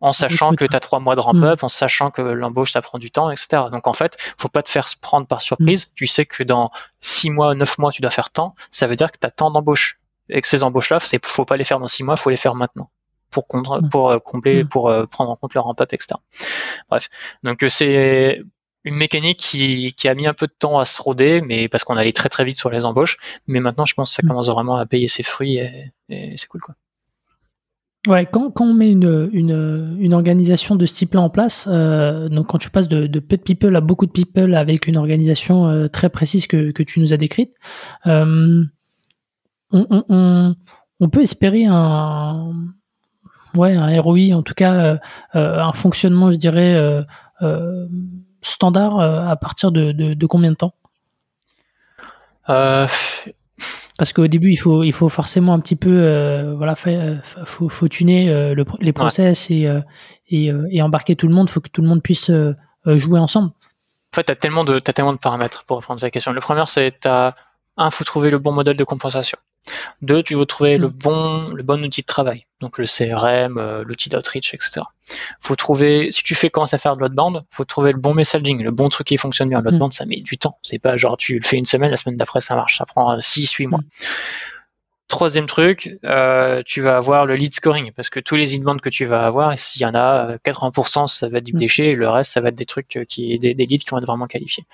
[0.00, 1.66] En sachant que tu as trois mois de ramp-up, mhm.
[1.66, 3.64] en sachant que l'embauche ça prend du temps, etc.
[3.70, 5.92] Donc en fait, faut pas te faire prendre par surprise.
[5.94, 8.56] Tu sais que dans six mois, neuf mois, tu dois faire tant.
[8.70, 10.00] Ça veut dire que tu as tant d'embauches.
[10.28, 12.54] Et que ces embauches-là, c'est faut pas les faire dans six mois, faut les faire
[12.54, 12.90] maintenant
[13.32, 13.88] pour, mm.
[13.88, 14.68] pour euh, combler, mm.
[14.68, 16.20] pour euh, prendre en compte le ramp-up, etc.
[16.88, 17.08] Bref,
[17.42, 18.42] donc euh, c'est
[18.84, 21.84] une mécanique qui, qui, a mis un peu de temps à se roder, mais parce
[21.84, 23.16] qu'on allait très très vite sur les embauches.
[23.46, 24.28] Mais maintenant, je pense que ça mm.
[24.28, 26.74] commence vraiment à payer ses fruits et, c'est cool quoi.
[28.08, 32.28] Ouais, quand, quand on met une, une, une organisation de ce type-là en place, euh,
[32.28, 34.96] donc quand tu passes de, de, peu de people à beaucoup de people avec une
[34.96, 37.52] organisation très précise que, que tu nous as décrite,
[38.08, 38.64] euh,
[39.72, 40.56] on, on,
[41.00, 42.52] on, peut espérer un,
[43.56, 44.96] ouais, un ROI, en tout cas euh,
[45.34, 47.86] euh, un fonctionnement, je dirais, euh,
[48.42, 50.74] standard à partir de, de, combien de temps?
[52.46, 58.54] Parce qu'au début, il faut, il faut forcément un petit peu, voilà, faut, faut tuner
[58.80, 59.68] les process et,
[60.28, 61.48] et, et, embarquer tout le monde.
[61.48, 62.30] Il faut que tout le monde puisse
[62.86, 63.48] jouer ensemble.
[63.48, 66.32] En fait, tu as tellement de, as tellement de paramètres pour répondre à cette question.
[66.32, 67.08] Le premier, c'est
[67.76, 69.38] un, faut trouver le bon modèle de compensation.
[70.00, 70.92] Deux, tu veux trouver le mm.
[70.92, 74.82] bon, le bon outil de travail, donc le CRM, euh, l'outil d'outreach, etc.
[75.40, 78.62] Faut trouver, si tu fais commencer à faire de l'outbound, faut trouver le bon messaging,
[78.62, 79.60] le bon truc qui fonctionne bien.
[79.60, 79.96] L'outbound, mm.
[79.96, 80.58] ça met du temps.
[80.62, 82.78] C'est pas genre tu le fais une semaine, la semaine d'après ça marche.
[82.78, 83.80] Ça prend 6, 8 mois.
[85.12, 85.16] Mm.
[85.16, 88.90] Troisième truc, euh, tu vas avoir le lead scoring parce que tous les inbound que
[88.90, 92.08] tu vas avoir, s'il y en a 80%, ça va être du déchet et le
[92.08, 94.64] reste, ça va être des trucs qui, des, des leads qui vont être vraiment qualifiés.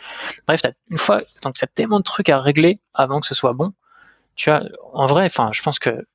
[0.47, 3.34] Bref, as, une fois, donc tu as tellement de trucs à régler avant que ce
[3.34, 3.72] soit bon
[4.39, 4.62] tu vois,
[4.95, 6.07] en vrai, enfin, je pense que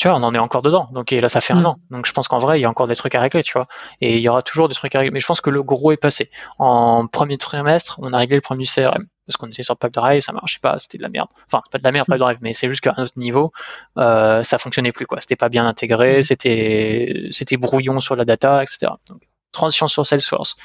[0.00, 0.88] tu vois, on en est encore dedans.
[0.92, 1.66] Donc et là, ça fait un mm.
[1.66, 1.76] an.
[1.90, 3.66] Donc je pense qu'en vrai, il y a encore des trucs à régler, tu vois.
[4.00, 5.12] Et il y aura toujours des trucs à régler.
[5.12, 6.30] Mais je pense que le gros est passé.
[6.58, 10.32] En premier trimestre, on a réglé le premier CRM parce qu'on était sur Pipedrive, ça
[10.32, 11.28] marchait pas, c'était de la merde.
[11.46, 12.14] Enfin, pas de la merde, mm.
[12.14, 13.52] Pipedrive, mais c'est juste qu'à un autre niveau,
[13.98, 15.20] euh, ça fonctionnait plus, quoi.
[15.20, 16.22] C'était pas bien intégré, mm.
[16.22, 18.92] c'était c'était brouillon sur la data, etc.
[19.06, 19.20] Donc
[19.52, 20.56] transition sur Salesforce.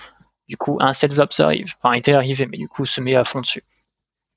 [0.48, 1.74] Du coup, un SalesOps arrive.
[1.82, 3.64] Enfin, il était arrivé, mais du coup, se met à fond dessus.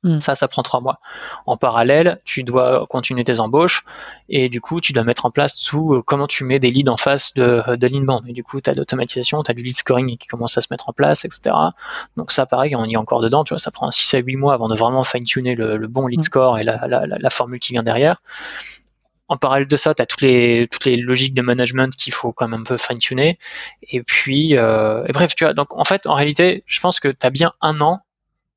[0.05, 0.21] Hmm.
[0.21, 1.01] Ça, ça prend trois mois.
[1.47, 3.85] En parallèle, tu dois continuer tes embauches
[4.29, 6.89] et du coup, tu dois mettre en place tout euh, comment tu mets des leads
[6.89, 8.23] en face de, de l'inbound.
[8.29, 10.69] Et du coup, tu as l'automatisation, tu as du lead scoring qui commence à se
[10.71, 11.51] mettre en place, etc.
[12.17, 13.43] Donc ça, pareil, on y est encore dedans.
[13.43, 16.21] Tu vois, ça prend 6 à 8 mois avant de vraiment fine-tuner le, bon lead
[16.21, 16.23] hmm.
[16.23, 18.23] score et la, la, la, formule qui vient derrière.
[19.27, 22.33] En parallèle de ça, tu as toutes les, toutes les logiques de management qu'il faut
[22.33, 23.37] quand même un peu fine-tuner.
[23.91, 27.09] Et puis, euh, et bref, tu vois, donc en fait, en réalité, je pense que
[27.09, 28.01] tu as bien un an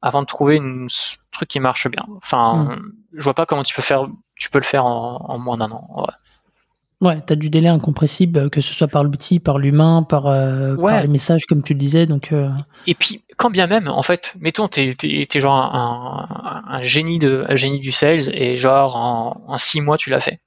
[0.02, 0.88] avant de trouver un
[1.32, 2.06] truc qui marche bien.
[2.18, 2.92] Enfin, hmm.
[3.14, 5.88] je vois pas comment tu peux faire, tu peux le faire en, moins d'un an.
[5.96, 7.08] Ouais.
[7.10, 10.28] ouais tu as du délai incompressible, euh, que ce soit par l'outil, par l'humain, par,
[10.28, 12.08] euh, les messages, comme tu le disais.
[12.08, 12.50] Donc, euh.
[12.88, 17.56] Et puis, quand bien même, en fait, mettons, tu es, genre un, génie de, un
[17.56, 20.40] génie du sales et genre en, en six mois, tu l'as fait.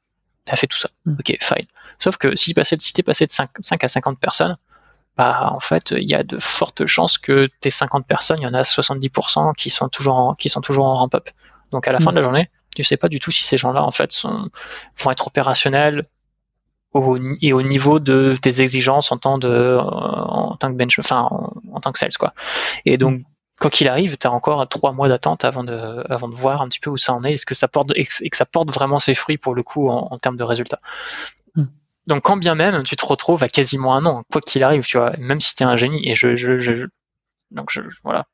[0.45, 0.89] t'as fait tout ça.
[1.07, 1.15] Mm.
[1.21, 1.67] Ok, fine.
[2.01, 4.57] Sauf que si, passé, si t'es passé de 5, 5 à 50 personnes,
[5.17, 8.47] bah en fait il y a de fortes chances que tes 50 personnes, il y
[8.47, 11.31] en a 70% qui sont toujours en, qui sont toujours en ramp up.
[11.71, 12.25] Donc à la fin de la mm.
[12.25, 14.51] journée, tu sais pas du tout si ces gens-là en fait sont,
[14.99, 16.05] vont être opérationnels
[16.93, 21.29] au, et au niveau de tes exigences en tant de en tant que bench, enfin
[21.73, 22.35] en, tant que sales quoi.
[22.85, 23.21] Et donc
[23.61, 26.69] quoi qu'il arrive, tu as encore trois mois d'attente avant de avant de voir un
[26.69, 28.99] petit peu où ça en est, est-ce que ça porte et que ça porte vraiment
[28.99, 30.81] ses fruits pour le coup en, en termes de résultats?
[32.07, 34.99] Donc quand bien même tu te retrouves à quasiment un an, quoi qu'il arrive, tu
[34.99, 36.87] vois, même si tu es un génie, et je, je, je
[37.51, 38.27] donc je, voilà.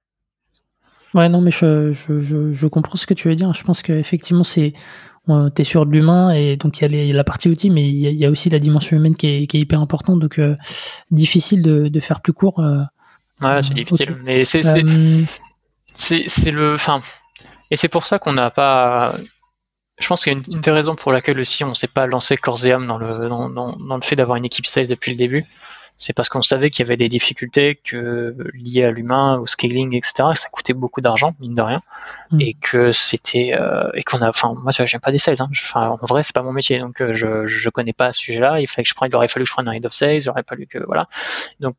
[1.14, 3.52] Ouais, non, mais je, je, je, comprends ce que tu veux dire.
[3.52, 4.74] Je pense qu'effectivement, c'est
[5.26, 7.96] tu es sur de l'humain et donc il y, a la partie outil, mais il
[7.96, 10.18] y, a aussi la dimension humaine qui est, qui est hyper importante.
[10.18, 10.56] Donc euh,
[11.10, 12.60] difficile de, de, faire plus court.
[12.60, 12.82] Euh,
[13.42, 14.16] ouais, c'est difficile.
[14.24, 15.24] Mais c'est euh,
[15.94, 17.00] c'est le, enfin,
[17.70, 19.16] et c'est pour ça qu'on n'a pas
[20.00, 22.36] je pense qu'il y a une, des raisons pour laquelle aussi on s'est pas lancé
[22.36, 25.12] corps et âme dans le, dans, dans, dans le fait d'avoir une équipe sales depuis
[25.12, 25.44] le début.
[26.00, 29.94] C'est parce qu'on savait qu'il y avait des difficultés que liées à l'humain, au scaling,
[29.94, 30.30] etc.
[30.32, 31.76] Que ça coûtait beaucoup d'argent, mine de rien,
[32.30, 32.40] mm.
[32.40, 34.30] et que c'était euh, et qu'on a.
[34.30, 35.36] Enfin, moi, j'aime pas des sales.
[35.40, 35.50] Hein.
[35.52, 38.60] Enfin, en vrai, c'est pas mon métier, donc euh, je je connais pas ce sujet-là.
[38.60, 40.22] Il fallait que je prenne, il aurait fallu que je prenne un head of sales,
[40.22, 41.06] il aurait fallu que voilà.
[41.60, 41.76] Donc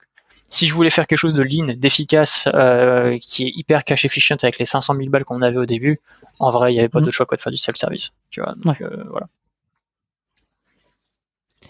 [0.51, 4.35] si je voulais faire quelque chose de lean, d'efficace, euh, qui est hyper cash efficient
[4.43, 5.99] avec les 500 000 balles qu'on avait au début,
[6.41, 7.05] en vrai, il n'y avait pas mhm.
[7.05, 8.17] de choix que de faire du self-service.
[8.31, 9.27] Tu vois, donc, euh, voilà.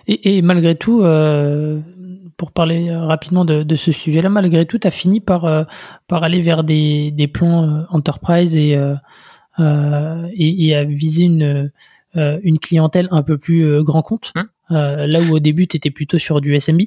[0.08, 1.80] Et, malgré tout, euh,
[2.38, 5.68] pour parler rapidement de, ce sujet-là, malgré tout, tu as fini par,
[6.08, 8.72] par aller vers des, des plans enterprise et,
[9.60, 11.72] et, à viser une,
[12.16, 14.34] une clientèle un peu plus grand compte.
[14.36, 14.48] Hum.
[14.72, 16.82] là où au début, tu étais plutôt sur du SMB.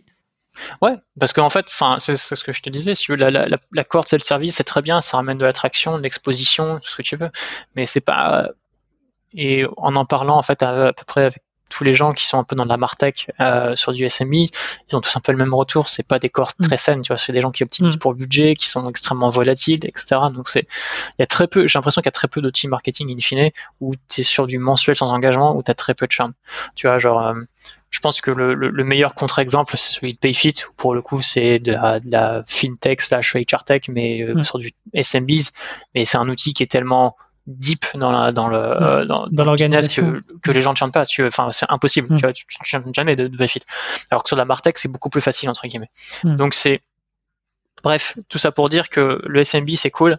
[0.83, 1.69] Ouais, parce qu'en fait,
[1.99, 2.95] c'est ce que je te disais.
[2.95, 5.39] Si tu veux, la, la, la corde, c'est le service, c'est très bien, ça ramène
[5.39, 7.31] de l'attraction, de l'exposition, tout ce que tu veux.
[7.77, 8.49] Mais c'est pas.
[9.35, 12.39] Et en en parlant, en fait, à, peu près avec tous les gens qui sont
[12.39, 14.51] un peu dans la martech euh, sur du SMI,
[14.89, 15.89] ils ont tous un peu le même retour.
[15.89, 16.67] C'est pas des cordes mm.
[16.67, 17.17] très saines, tu vois.
[17.17, 18.01] C'est des gens qui optimisent mm.
[18.01, 20.17] pour le budget, qui sont extrêmement volatiles, etc.
[20.33, 20.67] Donc c'est,
[21.19, 21.67] il y a très peu.
[21.67, 23.51] J'ai l'impression qu'il y a très peu d'outils marketing in fine
[23.81, 26.33] où tu es sur du mensuel sans engagement, où tu as très peu de charme.
[26.75, 27.21] Tu vois, genre.
[27.21, 27.35] Euh,
[27.91, 31.23] je pense que le, le, meilleur contre-exemple, c'est celui de PayFit, où pour le coup,
[31.23, 35.53] c'est de la, de la fintech slash HR tech, mais euh, sur du SMBs.
[35.95, 37.17] Mais c'est un outil qui est tellement
[37.47, 40.13] deep dans la, dans le euh, dans, dans l'organisation.
[40.13, 42.57] que, que, les gens ne chantent pas tu enfin c'est impossible tu vois tu, tu
[42.65, 43.61] chantes jamais de, de PayFit
[44.11, 45.91] alors que sur la Martech c'est beaucoup plus facile entre guillemets.
[46.25, 46.81] Donc c'est
[47.83, 50.19] bref tout ça pour dire que le SMB c'est cool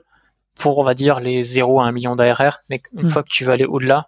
[0.55, 3.43] pour on va dire les 0 à 1 million d'ARR mais une fois que tu
[3.43, 4.07] vas aller au-delà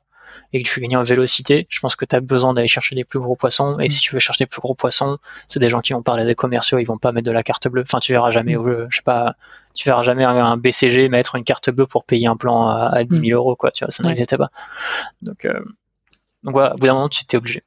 [0.53, 2.95] et que tu veux gagner en vélocité, je pense que tu as besoin d'aller chercher
[2.95, 3.80] des plus gros poissons.
[3.80, 3.89] Et mm.
[3.89, 6.35] si tu veux chercher des plus gros poissons, c'est des gens qui vont parler des
[6.35, 7.84] commerciaux, ils vont pas mettre de la carte bleue.
[7.84, 8.88] Enfin, tu verras jamais, mm.
[8.89, 9.35] je sais pas,
[9.73, 13.14] tu verras jamais un, BCG mettre une carte bleue pour payer un plan à, 10
[13.14, 13.31] 000 mm.
[13.34, 13.72] euros, quoi.
[13.72, 14.49] Tu vois, ça n'existait pas.
[15.22, 15.59] Donc, euh,
[16.43, 17.64] donc voilà, au bout d'un moment, tu t'es obligé.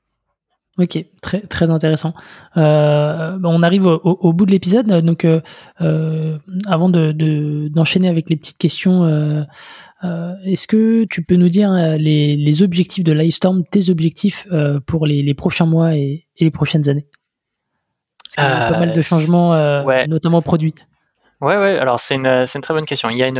[0.78, 2.14] Ok, très très intéressant.
[2.56, 8.56] Euh, on arrive au, bout de l'épisode, donc euh, avant de d'enchaîner avec les petites
[8.56, 9.46] questions
[10.02, 14.80] euh, est-ce que tu peux nous dire euh, les, objectifs de Livestorm, tes objectifs euh,
[14.80, 17.06] pour les, prochains mois et, les prochaines années?
[18.36, 19.54] Il y a pas mal de changements,
[20.06, 20.74] notamment produits.
[21.40, 21.78] Ouais, ouais.
[21.78, 23.08] Alors c'est une, très bonne question.
[23.08, 23.30] Il y a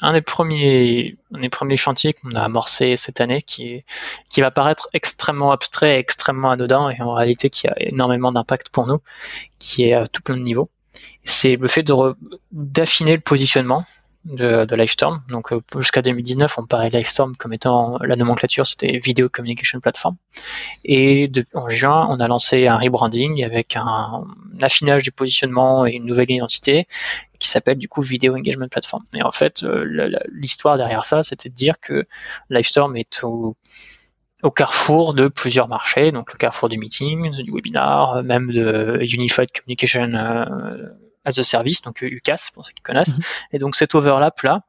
[0.00, 3.84] un des premiers, des premiers chantiers qu'on a amorcé cette année qui
[4.28, 8.86] qui va paraître extrêmement abstrait, extrêmement anodin et en réalité qui a énormément d'impact pour
[8.86, 8.98] nous,
[9.60, 10.68] qui est à tout plein de niveaux.
[11.22, 11.90] C'est le fait
[12.52, 13.84] d'affiner le positionnement
[14.24, 15.20] de, de Livestorm.
[15.28, 20.16] Donc euh, jusqu'à 2019, on parlait Livestorm comme étant la nomenclature, c'était Video Communication Platform.
[20.84, 24.24] Et en juin, on a lancé un rebranding avec un,
[24.60, 26.86] affinage du positionnement et une nouvelle identité
[27.38, 29.04] qui s'appelle du coup Video Engagement Platform.
[29.14, 32.06] Et en fait, euh, l'histoire derrière ça, c'était de dire que
[32.50, 33.56] Livestorm est au
[34.44, 39.48] au carrefour de plusieurs marchés, donc le carrefour du meeting, du webinar, même de Unified
[39.52, 40.90] Communication euh,
[41.24, 43.14] as a service, donc UCAS pour ceux qui connaissent.
[43.14, 43.22] Mhm.
[43.52, 44.62] Et donc cet overlap là,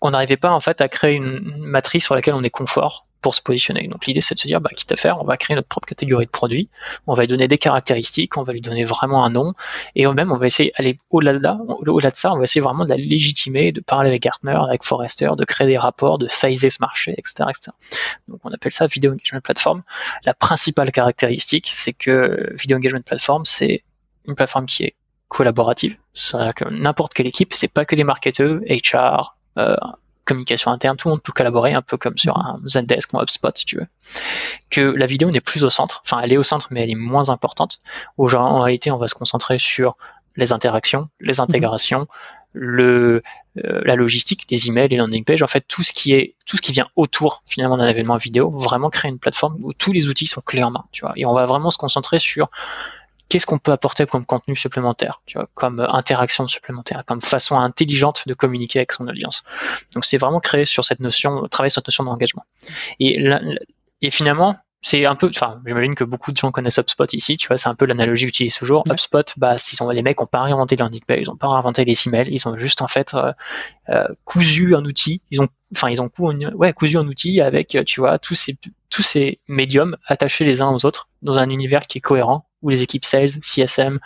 [0.00, 3.34] on n'arrivait pas en fait à créer une matrice sur laquelle on est confort pour
[3.34, 3.88] se positionner.
[3.88, 5.86] Donc l'idée c'est de se dire bah quitte à faire, on va créer notre propre
[5.86, 6.68] catégorie de produits,
[7.08, 9.52] on va lui donner des caractéristiques, on va lui donner vraiment un nom,
[9.96, 12.90] et même on va essayer d'aller au-delà au-delà de ça, on va essayer vraiment de
[12.90, 16.78] la légitimer, de parler avec Gartner, avec Forrester, de créer des rapports, de sizer ce
[16.80, 17.72] marché, etc., etc.
[18.28, 19.82] Donc on appelle ça Video Engagement Platform.
[20.24, 23.82] La principale caractéristique, c'est que Video Engagement Platform, c'est
[24.28, 24.94] une plateforme qui est
[25.28, 25.96] collaborative.
[26.14, 29.76] C'est-à-dire que n'importe quelle équipe, c'est pas que des marketeurs, HR, euh,
[30.26, 33.52] communication interne, tout le monde peut collaborer un peu comme sur un Zendesk ou HubSpot
[33.54, 33.86] si tu veux.
[34.70, 36.96] Que la vidéo n'est plus au centre, enfin elle est au centre mais elle est
[36.96, 37.78] moins importante.
[38.18, 39.96] Aujourd'hui en réalité on va se concentrer sur
[40.36, 42.08] les interactions, les intégrations,
[42.52, 43.22] le
[43.64, 46.56] euh, la logistique, les emails, les landing pages, en fait tout ce qui est tout
[46.56, 50.08] ce qui vient autour finalement d'un événement vidéo, vraiment créer une plateforme où tous les
[50.08, 51.12] outils sont clés en main, tu vois.
[51.16, 52.50] Et on va vraiment se concentrer sur
[53.28, 57.58] qu'est-ce qu'on peut apporter comme contenu supplémentaire, tu vois, comme euh, interaction supplémentaire, comme façon
[57.58, 59.42] intelligente de communiquer avec son audience.
[59.94, 62.44] Donc c'est vraiment créer sur cette notion, travailler sur cette notion d'engagement.
[63.00, 63.24] Et,
[64.02, 67.48] et finalement, c'est un peu, enfin, j'imagine que beaucoup de gens connaissent HubSpot ici, tu
[67.48, 68.84] vois, c'est un peu l'analogie que j'utilise toujours.
[68.88, 72.06] HubSpot, bah, si les mecs ont pas réinventé landing pages, ils ont pas réinventé les
[72.06, 73.32] emails, ils ont juste en fait euh,
[73.88, 77.76] euh, cousu un outil, ils ont, enfin, ils ont cousu, ouais, cousu un outil avec,
[77.84, 78.56] tu vois, tous ces
[78.88, 82.70] tous ces médiums attachés les uns aux autres dans un univers qui est cohérent où
[82.70, 83.98] les équipes sales, CSM,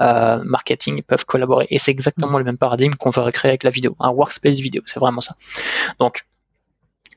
[0.00, 1.66] euh, marketing peuvent collaborer.
[1.70, 4.82] Et c'est exactement le même paradigme qu'on veut recréer avec la vidéo, un workspace vidéo,
[4.86, 5.34] c'est vraiment ça.
[5.98, 6.24] Donc,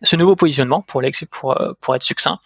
[0.02, 1.02] ce nouveau positionnement, pour,
[1.32, 2.40] pour, pour être succinct,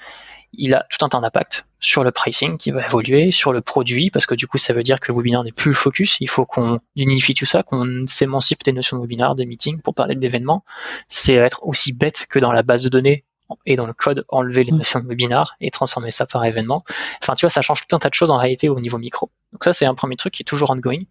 [0.53, 4.11] il a tout un temps d'impact sur le pricing qui va évoluer, sur le produit,
[4.11, 6.17] parce que du coup, ça veut dire que le webinaire n'est plus le focus.
[6.19, 9.95] Il faut qu'on unifie tout ça, qu'on s'émancipe des notions de webinaire, de meeting pour
[9.95, 10.63] parler d'événements.
[11.07, 13.23] C'est être aussi bête que dans la base de données
[13.65, 14.77] et dans le code, enlever les mm.
[14.77, 16.83] notions de webinar et transformer ça par événement.
[17.21, 19.29] Enfin, tu vois, ça change tout un tas de choses en réalité au niveau micro.
[19.53, 21.03] Donc ça, c'est un premier truc qui est toujours ongoing.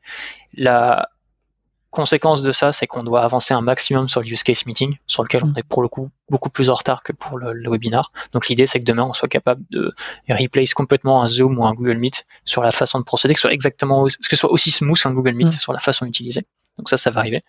[0.54, 1.08] La,
[1.90, 5.24] Conséquence de ça, c'est qu'on doit avancer un maximum sur le use case meeting, sur
[5.24, 5.58] lequel on mm.
[5.58, 8.12] est pour le coup beaucoup plus en retard que pour le, webinar.
[8.32, 9.92] Donc l'idée, c'est que demain, on soit capable de
[10.28, 13.48] replace complètement un Zoom ou un Google Meet sur la façon de procéder, que ce
[13.48, 15.50] soit exactement, que ce soit aussi smooth un Google Meet mm.
[15.50, 16.46] sur la façon d'utiliser.
[16.78, 17.42] Donc ça, ça va arriver.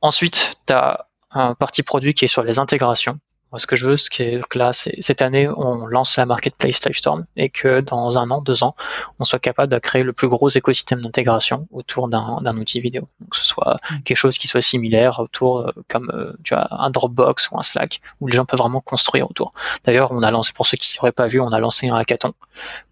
[0.00, 3.18] Ensuite, tu as un parti produit qui est sur les intégrations
[3.58, 7.50] ce que je veux, c'est que là, cette année, on lance la marketplace Livestorm et
[7.50, 8.74] que dans un an, deux ans,
[9.18, 13.08] on soit capable de créer le plus gros écosystème d'intégration autour d'un outil vidéo.
[13.20, 14.02] Donc, que ce soit mm.
[14.04, 17.62] quelque chose qui soit similaire autour, euh, comme euh, tu as un Dropbox ou un
[17.62, 19.52] Slack, où les gens peuvent vraiment construire autour.
[19.84, 22.34] D'ailleurs, on a lancé, pour ceux qui n'auraient pas vu, on a lancé un hackathon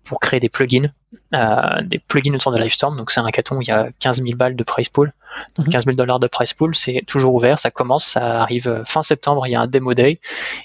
[0.04, 0.90] pour créer des plugins,
[1.34, 2.96] euh, des plugins autour de Livestorm.
[2.96, 5.12] Donc, c'est un hackathon où il y a 15 000 balles de price pool.
[5.56, 9.02] Donc, 15 000 dollars de price pool, c'est toujours ouvert, ça commence, ça arrive fin
[9.02, 10.20] septembre, il y a un demo day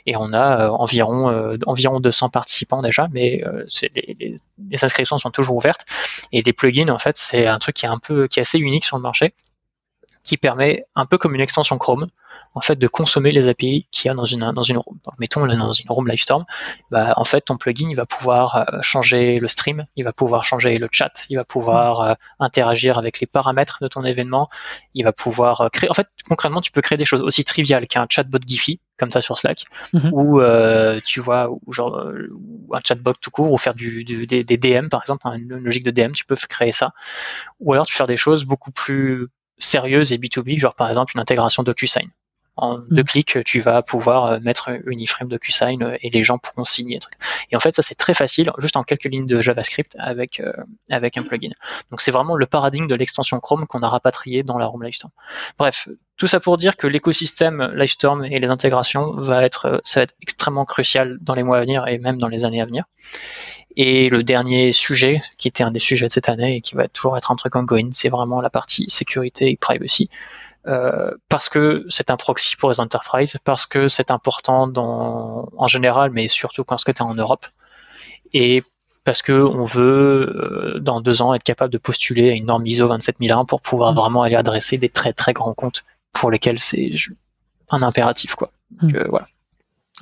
[0.05, 3.65] et on a euh, environ euh, environ 200 participants déjà, mais euh,
[3.95, 4.37] les,
[4.69, 5.85] les, inscriptions sont toujours ouvertes.
[6.31, 8.59] Et les plugins, en fait, c'est un truc qui est un peu qui est assez
[8.59, 9.33] unique sur le marché,
[10.23, 12.07] qui permet un peu comme une extension Chrome
[12.57, 14.97] en fait de consommer les API qu'il y a dans une dans une room.
[15.05, 16.43] Donc, mettons dans une room Livestorm,
[16.89, 20.43] bah, en fait ton plugin il va pouvoir euh, changer le stream, il va pouvoir
[20.43, 24.49] changer le chat, il va pouvoir euh, interagir avec les paramètres de ton événement,
[24.95, 25.89] il va pouvoir euh, créer.
[25.89, 29.21] En fait concrètement tu peux créer des choses aussi triviales qu'un chatbot Giphy comme ça
[29.21, 30.09] sur Slack, mhm.
[30.11, 30.41] ou
[31.05, 32.01] tu vois ou genre
[32.73, 35.91] un chatbot tout court ou faire du, des, DM par exemple, hein, une logique de
[35.91, 36.93] DM, tu peux créer ça,
[37.59, 39.27] ou alors tu peux faire des choses beaucoup plus
[39.59, 42.09] sérieuses et B2B, genre par exemple une intégration DocuSign.
[42.57, 43.05] En deux mm.
[43.05, 46.99] clics, tu vas pouvoir euh, mettre une iframe DocuSign euh, et les gens pourront signer.
[47.51, 50.51] Et en fait, ça c'est très facile, juste en quelques lignes de JavaScript avec euh,
[50.89, 51.51] avec un plugin.
[51.91, 55.11] Donc c'est vraiment le paradigme de l'extension Chrome qu'on a rapatrié dans la Room Livestorm.
[55.59, 60.03] Bref, tout ça pour dire que l'écosystème Livestorm et les intégrations va être ça va
[60.05, 62.85] être extrêmement crucial dans les mois à venir et même dans les années à venir.
[63.79, 66.87] Et le dernier sujet, qui était un des sujets de cette année et qui va
[66.87, 70.09] toujours être un truc ongoing, c'est vraiment la partie sécurité et privacy.
[70.67, 75.67] Euh, parce que c'est un proxy pour les enterprises, parce que c'est important dans, en
[75.67, 77.45] général, mais surtout quand tu es en Europe,
[78.33, 78.63] et
[79.05, 82.67] parce que on veut euh, dans deux ans être capable de postuler à une norme
[82.67, 83.95] ISO 27001 pour pouvoir mmh.
[83.95, 86.91] vraiment aller adresser des très très grands comptes pour lesquels c'est
[87.69, 88.51] un impératif quoi.
[88.71, 88.95] Donc, mmh.
[88.97, 89.27] euh, voilà.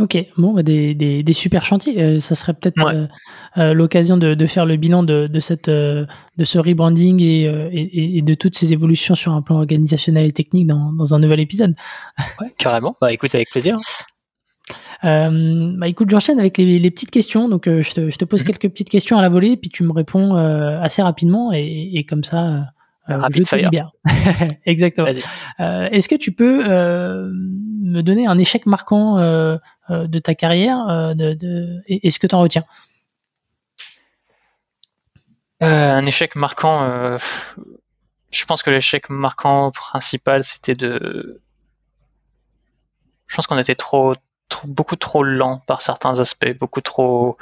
[0.01, 2.01] Ok, bon, bah, des, des, des, super chantiers.
[2.01, 3.07] Euh, ça serait peut-être euh,
[3.57, 6.05] euh, l'occasion de, de, faire le bilan de, de, cette, de
[6.43, 10.67] ce rebranding et, et, et, de toutes ces évolutions sur un plan organisationnel et technique
[10.67, 11.75] dans, dans un nouvel épisode.
[12.41, 12.95] Ouais, carrément.
[12.99, 13.77] Bah écoute, avec plaisir.
[15.01, 17.47] bah écoute, j'enchaîne avec les, les, petites questions.
[17.47, 18.47] Donc je te, je te pose mhm.
[18.47, 22.25] quelques petites questions à la volée, puis tu me réponds assez rapidement et, et comme
[22.25, 22.65] ça
[23.09, 23.91] euh, Rapid fire.
[24.65, 25.07] Exactement.
[25.59, 29.57] Euh, Est-ce que tu peux euh, me donner un échec marquant euh,
[29.89, 32.65] de ta carrière de, de, et, ce que tu en retiens
[35.61, 37.17] Un échec marquant,
[38.31, 41.41] je pense que l'échec marquant principal, c'était de...
[43.27, 44.13] Je pense qu'on était trop,
[44.49, 47.37] trop, beaucoup trop lent par certains aspects, beaucoup trop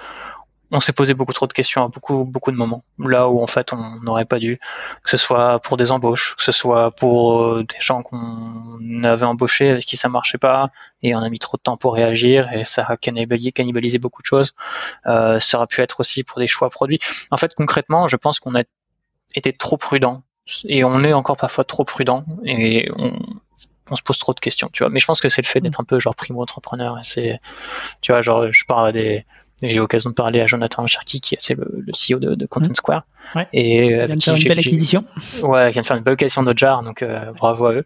[0.73, 2.83] on s'est posé beaucoup trop de questions à beaucoup beaucoup de moments.
[2.97, 4.59] Là où en fait on n'aurait pas dû.
[5.03, 9.25] Que ce soit pour des embauches que ce soit pour euh, des gens qu'on avait
[9.25, 10.71] embauchés avec qui ça marchait pas
[11.03, 14.23] et on a mis trop de temps pour réagir et ça a cannibalisé, cannibalisé beaucoup
[14.23, 14.53] de choses.
[15.05, 16.99] Euh, ça aurait pu être aussi pour des choix produits.
[17.29, 18.63] En fait concrètement je pense qu'on a
[19.35, 20.23] été trop prudent
[20.65, 23.13] et on est encore parfois trop prudent et on,
[23.91, 24.89] on se pose trop de questions, tu vois.
[24.89, 26.97] Mais je pense que c'est le fait d'être un peu genre primo entrepreneur.
[27.03, 27.39] C'est,
[28.01, 29.25] tu vois, genre je parle des
[29.64, 32.45] J'ai eu l'occasion de parler à Jonathan Cherky, qui est le, le CEO de, de
[32.45, 32.76] Content mmh.
[32.76, 33.06] Square.
[33.35, 33.48] Ouais.
[33.53, 35.06] Et il vient de faire une belle acquisition.
[35.41, 37.03] Ouais, il vient de faire une belle acquisition de Jar, donc
[37.38, 37.84] bravo à eux.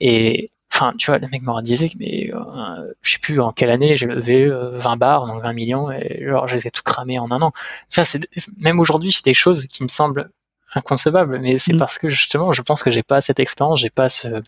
[0.00, 3.70] Et enfin, tu vois, le mec m'aura dit, mais euh, je sais plus en quelle
[3.70, 4.54] année j'ai levé 20
[4.92, 7.52] euh, bars, donc 20 millions, et genre, je les ai tout cramés en un an.
[7.88, 8.20] Ça, c'est,
[8.58, 10.30] même aujourd'hui, c'est des choses qui me semblent
[10.74, 11.78] inconcevables, mais c'est mm.
[11.78, 14.42] parce que justement, je pense que j'ai pas cette expérience, j'ai pas ce,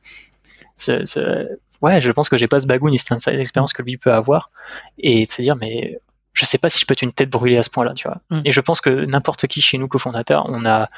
[0.77, 1.49] ce, ce,
[1.83, 4.51] ouais, je pense que j'ai pas ce bagou ni cette expérience que lui peut avoir,
[4.99, 5.99] et de se dire, mais
[6.33, 8.19] je sais pas si je peux être une tête brûlée à ce point-là, tu vois.
[8.31, 8.43] Mm.
[8.45, 10.89] Et je pense que n'importe qui chez nous, cofondateur, on a,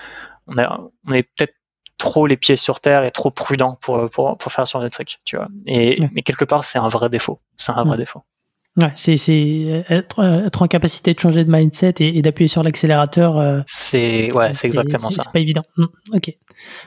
[0.46, 1.54] on a, on est peut-être
[1.98, 5.18] trop les pieds sur terre et trop prudent pour, pour, pour faire sur des trucs,
[5.24, 5.48] tu vois.
[5.66, 7.40] Et, Mais quelque part, c'est un vrai défaut.
[7.56, 8.22] C'est un vrai défaut.
[8.76, 13.38] Ouais, c'est, c'est être, être, en capacité de changer de mindset et, d'appuyer sur l'accélérateur.
[13.38, 15.22] Euh, c'est ouais, c'est exactement ça.
[15.22, 15.62] C'est pas évident.
[16.12, 16.36] Ok.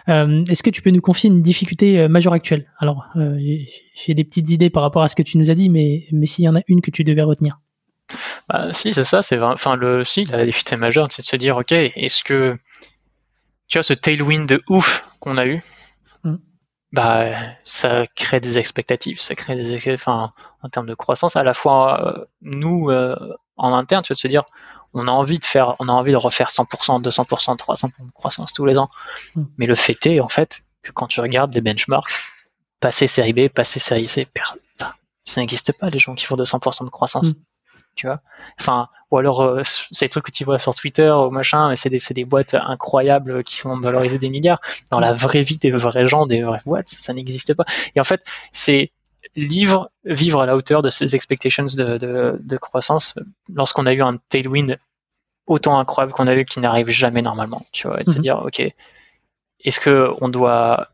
[0.10, 2.70] Euh, est-ce que tu peux nous confier une difficulté euh, majeure actuelle?
[2.80, 6.04] Alors, j'ai des petites idées par rapport à ce que tu nous as dit, mais
[6.12, 7.58] mais s'il y en a une que tu devais retenir.
[8.50, 9.22] Bah, si, c'est ça.
[9.22, 12.58] C'est enfin le si la difficulté majeure, c'est de se dire, ok, est-ce que
[13.68, 15.62] tu vois, ce tailwind de ouf qu'on a eu,
[16.24, 16.36] mm.
[16.94, 17.32] bah,
[17.64, 20.32] ça crée des expectatives, ça crée des, enfin,
[20.64, 23.16] en termes de croissance, à la fois euh, nous euh,
[23.58, 24.46] en interne, tu vas se dire,
[24.94, 28.54] on a envie de faire, on a envie de refaire 100%, 200%, 300% de croissance
[28.54, 28.90] tous les ans,
[29.36, 29.44] mm.
[29.58, 32.12] mais le fait est en fait que quand tu regardes des benchmarks,
[32.80, 34.28] passer série B, passer série C,
[35.26, 37.30] ça n'existe pas les gens qui font 200% de croissance.
[37.30, 37.36] Mm
[37.98, 38.22] tu vois.
[38.60, 39.64] Enfin, ou alors euh,
[40.00, 43.44] des trucs que tu vois sur Twitter ou machin, mais c'est des, des boîtes incroyables
[43.44, 44.62] qui sont valorisées des milliards.
[44.92, 47.66] Dans la vraie vie des vrais gens, des vraies boîtes, ça n'existe pas.
[47.96, 48.92] Et en fait, c'est
[49.36, 53.16] vivre, vivre à la hauteur de ces expectations de, de, de croissance
[53.54, 54.78] lorsqu'on a eu un tailwind
[55.48, 58.22] autant incroyable qu'on a eu qui n'arrive jamais normalement, tu vois, et de se mhm.
[58.22, 58.62] dire, ok,
[59.64, 60.90] est-ce que on doit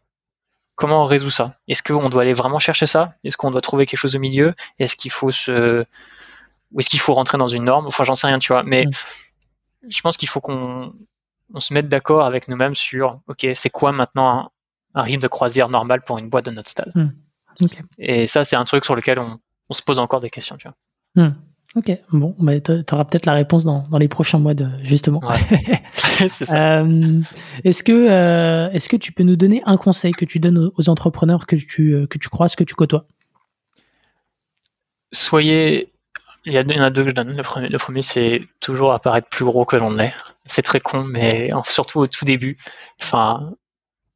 [0.76, 1.56] comment on résout ça?
[1.68, 3.16] Est-ce qu'on doit aller vraiment chercher ça?
[3.24, 4.54] Est-ce qu'on doit trouver quelque chose au milieu?
[4.80, 5.86] Est-ce qu'il faut se
[6.74, 7.88] ou est-ce qu'il faut rentrer dans une norme?
[7.88, 8.64] Enfin, j'en sais rien, tu vois.
[8.64, 8.92] Mais mm.
[9.90, 10.94] je pense qu'il faut qu'on
[11.54, 14.52] on se mette d'accord avec nous-mêmes sur, ok, c'est quoi maintenant
[14.96, 16.92] un, rythme de croisière normal pour une boîte de notre stade?
[16.96, 17.10] Mm.
[18.00, 19.40] Et ça, c'est un truc sur lequel on,
[19.70, 21.28] on, se pose encore des questions, tu vois.
[21.28, 21.36] Mm.
[21.76, 25.22] Ok, bon, bah, tu auras peut-être la réponse dans, dans, les prochains mois, de, justement.
[26.30, 26.82] c'est ça.
[26.82, 27.22] Euh,
[27.64, 30.90] est-ce que, euh, est-ce que tu peux nous donner un conseil que tu donnes aux,
[30.90, 33.08] entrepreneurs que tu, euh, que tu croises, que tu côtoies?
[35.12, 35.93] Soyez
[36.46, 37.36] il y, en a deux que je donne.
[37.36, 40.14] Le premier, c'est toujours apparaître plus gros que l'on est.
[40.46, 42.58] C'est très con, mais surtout au tout début.
[43.02, 43.54] Enfin,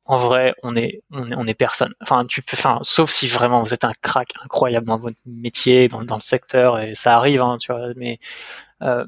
[0.05, 1.93] en vrai, on est, on est, on est personne.
[2.01, 5.87] Enfin, tu peux, enfin, sauf si vraiment vous êtes un crack incroyable dans votre métier,
[5.89, 7.93] dans, le secteur, et ça arrive, hein, tu vois.
[7.95, 8.19] Mais,
[8.81, 9.05] euh,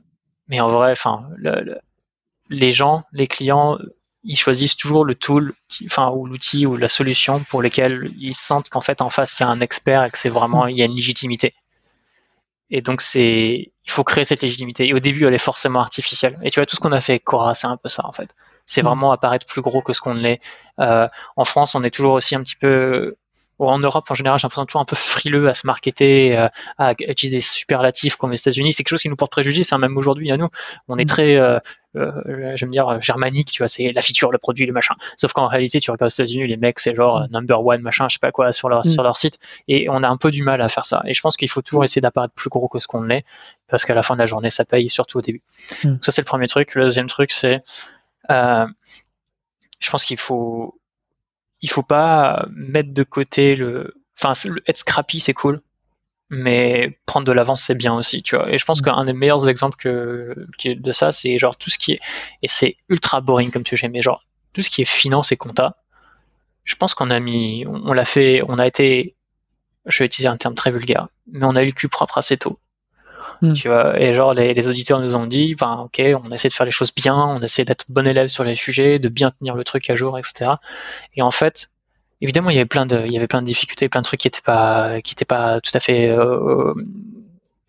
[0.47, 1.79] mais en vrai, enfin, le,
[2.49, 3.77] les gens, les clients,
[4.23, 5.53] ils choisissent toujours le tool,
[5.85, 9.43] enfin, ou l'outil ou la solution pour lesquels ils sentent qu'en fait en face il
[9.43, 11.53] y a un expert et que c'est vraiment, il y a une légitimité.
[12.71, 14.87] Et donc c'est, il faut créer cette légitimité.
[14.87, 16.39] Et au début, elle est forcément artificielle.
[16.43, 18.11] Et tu vois, tout ce qu'on a fait avec Cora, c'est un peu ça en
[18.11, 18.29] fait.
[18.65, 18.85] C'est mm.
[18.85, 20.39] vraiment apparaître plus gros que ce qu'on l'est.
[20.79, 23.15] Euh, en France, on est toujours aussi un petit peu
[23.67, 26.93] en Europe, en général, j'ai l'impression toujours un peu frileux à se marketer, euh, à
[26.93, 28.73] utiliser des superlatifs comme les États-Unis.
[28.73, 30.47] C'est quelque chose qui nous porte préjudice, hein, même aujourd'hui à nous.
[30.87, 31.07] On est mm.
[31.07, 31.59] très, euh,
[31.95, 34.95] euh, j'aime dire, germanique, tu vois, c'est la feature, le produit, le machin.
[35.17, 37.27] Sauf qu'en réalité, tu regardes aux États-Unis, les mecs, c'est genre mm.
[37.31, 38.91] number one, machin, je sais pas quoi, sur leur, mm.
[38.91, 39.39] sur leur site.
[39.67, 41.01] Et on a un peu du mal à faire ça.
[41.05, 43.25] Et je pense qu'il faut toujours essayer d'apparaître plus gros que ce qu'on est,
[43.67, 45.41] parce qu'à la fin de la journée, ça paye, surtout au début.
[45.83, 46.75] Donc ça, c'est le premier truc.
[46.75, 47.61] Le deuxième truc, c'est,
[48.29, 48.67] euh,
[49.79, 50.78] je pense qu'il faut,
[51.61, 54.33] il faut pas mettre de côté le, enfin,
[54.67, 55.61] être scrappy, c'est cool,
[56.29, 58.51] mais prendre de l'avance, c'est bien aussi, tu vois.
[58.51, 58.85] Et je pense mm.
[58.85, 61.99] qu'un des meilleurs exemples que, de ça, c'est genre tout ce qui est,
[62.41, 64.23] et c'est ultra boring comme sais, mais genre
[64.53, 65.77] tout ce qui est finance et compta.
[66.63, 69.15] Je pense qu'on a mis, on, l'a fait, on a été,
[69.87, 72.37] je vais utiliser un terme très vulgaire, mais on a eu le cul propre assez
[72.37, 72.59] tôt.
[73.41, 73.53] Mm.
[73.65, 76.65] Vois, et genre les, les, auditeurs nous ont dit, ben ok, on essaie de faire
[76.65, 79.63] les choses bien, on essaie d'être bon élève sur les sujets, de bien tenir le
[79.63, 80.51] truc à jour, etc.
[81.15, 81.69] Et en fait,
[82.21, 84.19] évidemment, il y avait plein de, il y avait plein de difficultés, plein de trucs
[84.19, 86.73] qui étaient pas, qui étaient pas tout à fait euh,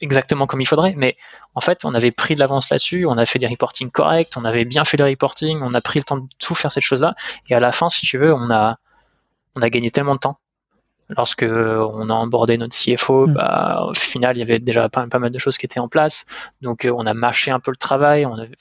[0.00, 0.94] exactement comme il faudrait.
[0.96, 1.16] Mais
[1.54, 4.44] en fait, on avait pris de l'avance là-dessus, on a fait des reporting corrects, on
[4.44, 7.14] avait bien fait les reporting, on a pris le temps de tout faire cette chose-là.
[7.48, 8.78] Et à la fin, si tu veux, on a,
[9.56, 10.38] on a gagné tellement de temps.
[11.16, 13.32] Lorsque on a abordé notre CFO, mm.
[13.32, 15.88] bah, au final, il y avait déjà pas, pas, mal de choses qui étaient en
[15.88, 16.26] place.
[16.62, 18.26] Donc, euh, on a mâché un peu le travail.
[18.26, 18.56] On avait,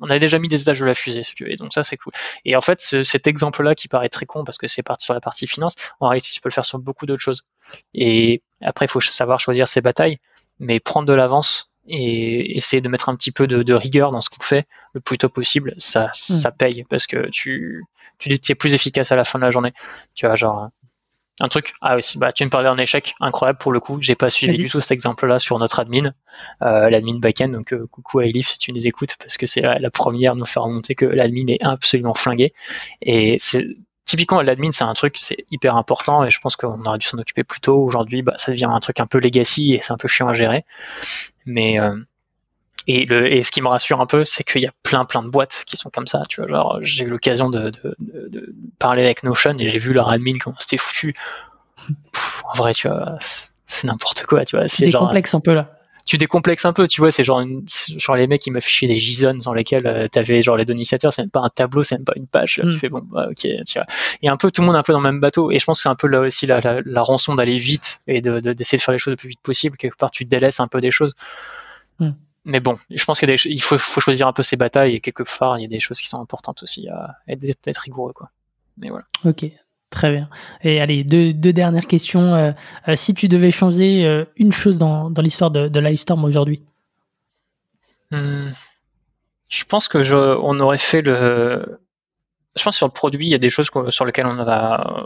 [0.00, 1.52] on avait déjà mis des étages de la fusée, si tu veux.
[1.52, 2.12] Et donc ça, c'est cool.
[2.44, 5.20] Et en fait, cet exemple-là qui paraît très con parce que c'est parti sur la
[5.20, 7.46] partie finance, en réalité, tu peux le faire sur beaucoup d'autres choses.
[7.94, 10.18] Et après, il faut savoir choisir ses batailles,
[10.58, 14.28] mais prendre de l'avance et essayer de mettre un petit peu de, rigueur dans ce
[14.28, 16.12] qu'on fait le plus tôt possible, ça, hmm.
[16.14, 17.84] ça paye parce que tu,
[18.18, 19.72] tu es plus efficace à la fin de la journée.
[20.14, 20.68] Tu vois, genre,
[21.40, 21.74] un truc.
[21.82, 23.98] Ah oui, bah, tu me parlais d'un échec incroyable pour le coup.
[24.00, 26.12] J'ai pas suivi du tout cet exemple-là sur notre admin,
[26.62, 27.52] euh, l'admin backend.
[27.52, 30.34] Donc euh, coucou à Elif si tu nous écoutes parce que c'est la, première à
[30.34, 32.52] nous faire remonter que l'admin est absolument flingué.
[33.02, 33.66] Et c'est
[34.06, 37.18] typiquement l'admin, c'est un truc, c'est hyper important et je pense qu'on aurait dû s'en
[37.18, 37.76] occuper plus tôt.
[37.76, 40.34] Aujourd'hui, bah, ça devient un truc un peu legacy et c'est un peu chiant à
[40.34, 40.64] gérer.
[41.44, 41.94] Mais euh,
[42.86, 45.22] et, le, et ce qui me rassure un peu, c'est qu'il y a plein plein
[45.22, 46.22] de boîtes qui sont comme ça.
[46.28, 49.78] Tu vois, genre j'ai eu l'occasion de, de, de, de, parler avec Notion et j'ai
[49.78, 51.14] vu leur admin comment c'était foutu.
[52.44, 53.18] en vrai, tu vois,
[53.66, 54.44] c'est n'importe quoi.
[54.44, 55.72] Tu vois, c'est complexe un peu là.
[56.04, 57.42] Tu décomplexes un peu, tu vois, c'est genre,
[57.96, 61.12] genre les mecs qui m'affichaient des JSON dans lesquels euh, tu avais genre les donateurs,
[61.12, 62.60] c'est même pas un tableau, c'est même pas une page.
[62.62, 62.78] Tu mm.
[62.78, 63.86] fais bon, bah, ok, tu vois.
[64.22, 65.50] Et un peu tout le monde un peu dans le même bateau.
[65.50, 68.02] Et je pense que c'est un peu là aussi la, la, la rançon d'aller vite
[68.06, 69.76] et d'essayer de, d'essayer de, faire les choses le plus vite possible.
[69.76, 71.16] Quelque part, tu délaisses un peu des choses.
[71.98, 72.10] Mm
[72.46, 75.58] mais bon, je pense qu'il faut, faut, choisir un peu ses batailles et quelque part,
[75.58, 78.12] il y a des choses qui sont importantes aussi à être, rigoureux.
[78.12, 78.30] Quoi.
[78.78, 79.04] Mais voilà.
[79.24, 79.46] Ok,
[79.90, 80.30] très bien.
[80.62, 82.34] Et allez, deux, deux dernières questions.
[82.34, 82.52] Euh,
[82.86, 86.62] euh, si tu devais changer euh, une chose dans, dans l'histoire de, de Livestorm aujourd'hui
[88.12, 88.50] hmm.
[89.48, 91.80] Je pense que je, on aurait fait le.
[92.56, 95.04] Je pense que sur le produit, il y a des choses sur lesquelles on va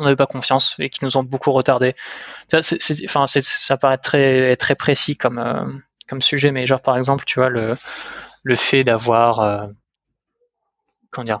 [0.00, 1.94] on n'avait pas confiance et qui nous ont beaucoup retardé.
[2.52, 5.64] enfin, ça paraît très très précis comme euh,
[6.08, 7.74] comme sujet, mais genre par exemple, tu vois le
[8.42, 9.66] le fait d'avoir euh,
[11.10, 11.40] comment dire,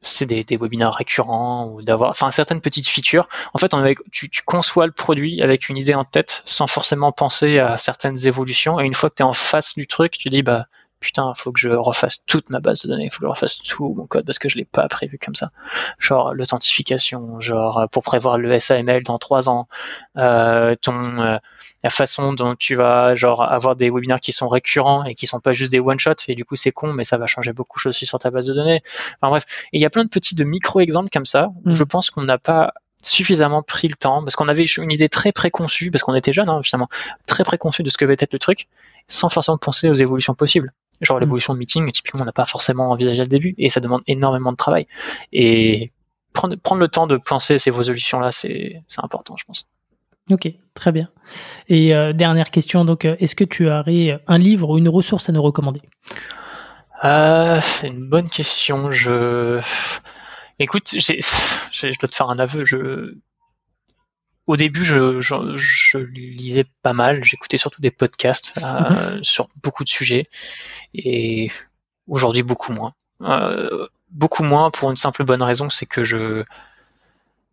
[0.00, 3.28] c'est des, des webinaires récurrents ou d'avoir, enfin certaines petites features.
[3.54, 3.72] En fait,
[4.12, 8.26] tu, tu, conçois le produit avec une idée en tête sans forcément penser à certaines
[8.26, 8.80] évolutions.
[8.80, 10.66] Et une fois que tu es en face du truc, tu dis bah
[11.00, 13.58] putain, faut que je refasse toute ma base de données, il faut que je refasse
[13.58, 15.50] tout mon code parce que je l'ai pas prévu comme ça.
[15.98, 19.68] Genre l'authentification, genre euh, pour prévoir le SAML dans trois ans,
[20.16, 21.38] euh, ton euh,
[21.84, 25.40] la façon dont tu vas genre avoir des webinaires qui sont récurrents et qui sont
[25.40, 27.78] pas juste des one shot et du coup c'est con mais ça va changer beaucoup
[27.78, 28.82] de choses aussi sur ta base de données.
[29.20, 31.50] Enfin bref, il y a plein de petits de micro exemples comme ça.
[31.64, 31.72] Où mm.
[31.72, 32.72] Je pense qu'on n'a pas
[33.02, 36.48] suffisamment pris le temps parce qu'on avait une idée très préconçue parce qu'on était jeune
[36.48, 36.88] hein, finalement
[37.26, 38.66] très préconçue de ce que va être le truc
[39.06, 41.20] sans forcément penser aux évolutions possibles Genre mm.
[41.20, 44.52] l'évolution de meeting, typiquement, on n'a pas forcément envisagé le début et ça demande énormément
[44.52, 44.86] de travail.
[45.32, 45.90] Et
[46.32, 49.66] prendre, prendre le temps de penser ces résolutions-là, c'est important, je pense.
[50.30, 51.08] Ok, très bien.
[51.68, 55.28] Et euh, dernière question, donc, euh, est-ce que tu aurais un livre ou une ressource
[55.28, 55.80] à nous recommander?
[57.04, 58.92] Euh, C'est une bonne question.
[58.92, 59.60] Je,
[60.58, 62.64] écoute, je dois te faire un aveu.
[62.66, 63.14] Je,
[64.48, 67.22] au début, je, je, lisais pas mal.
[67.22, 69.22] J'écoutais surtout des podcasts euh, mhm.
[69.22, 70.26] sur beaucoup de sujets.
[70.94, 71.52] Et
[72.08, 72.94] aujourd'hui, beaucoup moins.
[73.20, 76.44] Euh, beaucoup moins pour une simple bonne raison, c'est que je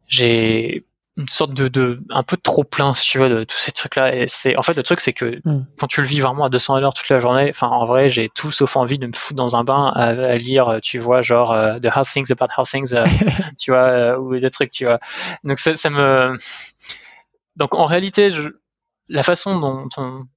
[0.08, 0.86] j'ai
[1.18, 3.96] une sorte de, de un peu trop plein si tu veux de tous ces trucs
[3.96, 5.66] là et c'est en fait le truc c'est que mm.
[5.80, 8.28] quand tu le vis vraiment à 200 heures toute la journée enfin en vrai j'ai
[8.28, 11.80] tout sauf envie de me foutre dans un bain à, lire tu vois genre euh,
[11.80, 13.06] The How Things About How Things euh,
[13.58, 15.00] tu vois euh, ou des trucs tu vois
[15.46, 16.36] donc ça, ça me
[17.56, 18.50] donc en réalité je...
[19.08, 19.88] la façon dont,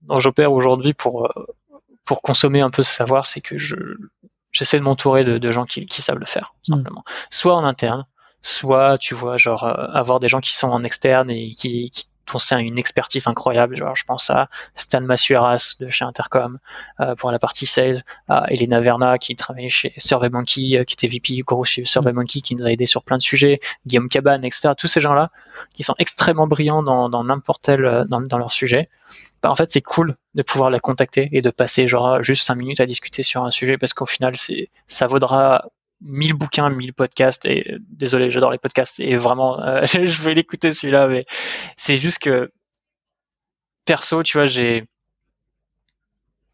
[0.02, 1.28] dont j'opère aujourd'hui pour
[2.04, 3.74] pour consommer un peu ce savoir c'est que je
[4.52, 6.76] j'essaie de m'entourer de, de, gens qui, qui savent le faire mm.
[6.76, 8.06] simplement soit en interne
[8.42, 12.06] soit tu vois genre euh, avoir des gens qui sont en externe et qui, qui
[12.52, 13.76] une expertise incroyable.
[13.76, 16.58] Genre, je pense à Stan Masueras de chez Intercom
[17.00, 21.06] euh, pour la partie sales, à Elena Verna qui travaillait chez SurveyMonkey, euh, qui était
[21.06, 24.70] VP gros chez SurveyMonkey, qui nous a aidé sur plein de sujets, Guillaume Cabane, etc.
[24.76, 25.30] Tous ces gens-là
[25.74, 28.88] qui sont extrêmement brillants dans n'importe quel dans, dans, leur sujet.
[29.42, 32.56] Bah, en fait, c'est cool de pouvoir les contacter et de passer genre juste cinq
[32.56, 35.64] minutes à discuter sur un sujet parce qu'au final, c'est ça vaudra
[36.00, 40.72] 1000 bouquins, 1000 podcasts, et désolé, j'adore les podcasts, et vraiment, euh, je vais l'écouter
[40.72, 41.24] celui-là, mais
[41.76, 42.50] c'est juste que,
[43.84, 44.84] perso, tu vois, j'ai,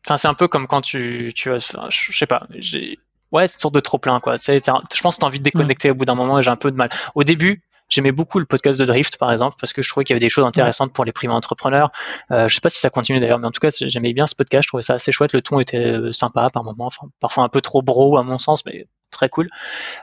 [0.07, 2.99] enfin, c'est un peu comme quand tu, tu vois, je sais pas, j'ai,
[3.33, 4.39] ouais, c'est une sorte de trop plein, quoi.
[4.39, 6.51] Tu sais, je pense que t'as envie de déconnecter au bout d'un moment, et j'ai
[6.51, 6.89] un peu de mal.
[7.15, 10.15] Au début, J'aimais beaucoup le podcast de Drift, par exemple, parce que je trouvais qu'il
[10.15, 11.91] y avait des choses intéressantes pour les primo entrepreneurs.
[12.31, 14.35] Euh, je sais pas si ça continue d'ailleurs, mais en tout cas, j'aimais bien ce
[14.35, 14.65] podcast.
[14.65, 15.33] Je trouvais ça assez chouette.
[15.33, 18.39] Le ton était euh, sympa par moment, enfin, parfois un peu trop bro à mon
[18.39, 19.49] sens, mais très cool.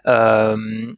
[0.08, 0.56] Euh,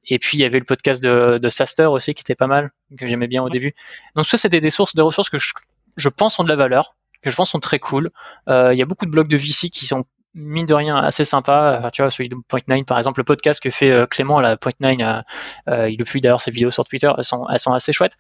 [0.08, 2.72] et puis il y avait le podcast de, de Saster aussi qui était pas mal,
[2.98, 3.74] que j'aimais bien au début.
[4.16, 5.52] Donc ça, c'était des sources, des ressources que je,
[5.98, 8.12] je pense ont de la valeur que je pense sont très cool.
[8.50, 10.04] Euh, il y a beaucoup de blogs de VC qui sont
[10.34, 11.90] mine de rien assez sympa.
[11.94, 14.42] tu vois, celui de Point 9, par exemple, le podcast que fait euh, Clément à
[14.42, 15.22] la Point 9, euh,
[15.70, 18.18] euh, il publie d'ailleurs ses vidéos sur Twitter, elles sont, elles sont assez chouettes.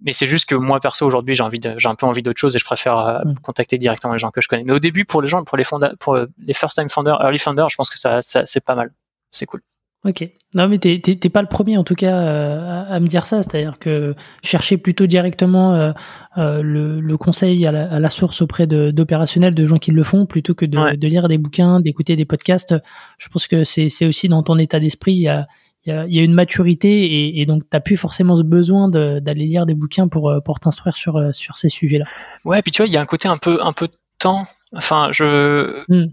[0.00, 2.40] Mais c'est juste que moi, perso, aujourd'hui, j'ai envie de, j'ai un peu envie d'autre
[2.40, 3.34] chose et je préfère mm.
[3.42, 4.64] contacter directement les gens que je connais.
[4.64, 7.38] Mais au début, pour les gens, pour les fonda pour les first time founders, early
[7.38, 8.92] founders, je pense que ça, ça c'est pas mal.
[9.30, 9.60] C'est cool.
[10.06, 10.30] Ok.
[10.54, 13.42] Non, mais t'es pas le premier en tout cas euh, à, me dire ça.
[13.42, 15.92] C'est-à-dire que chercher plutôt directement euh,
[16.38, 20.64] euh, le, conseil à la, source auprès d'opérationnels, de, gens qui le font, plutôt que
[20.64, 22.74] de, lire des bouquins, d'écouter des podcasts.
[23.18, 25.12] Je pense que c'est aussi dans ton état d'esprit.
[25.12, 25.46] Il y a,
[25.84, 29.66] il y a, une maturité et, donc tu n'as plus forcément ce besoin d'aller lire
[29.66, 32.06] des bouquins pour, pour t'instruire sur, sur ces sujets-là.
[32.44, 34.44] Ouais, puis tu vois, il y a un côté un peu, un peu de temps.
[34.72, 35.84] Enfin, je.
[35.88, 36.06] Hmm.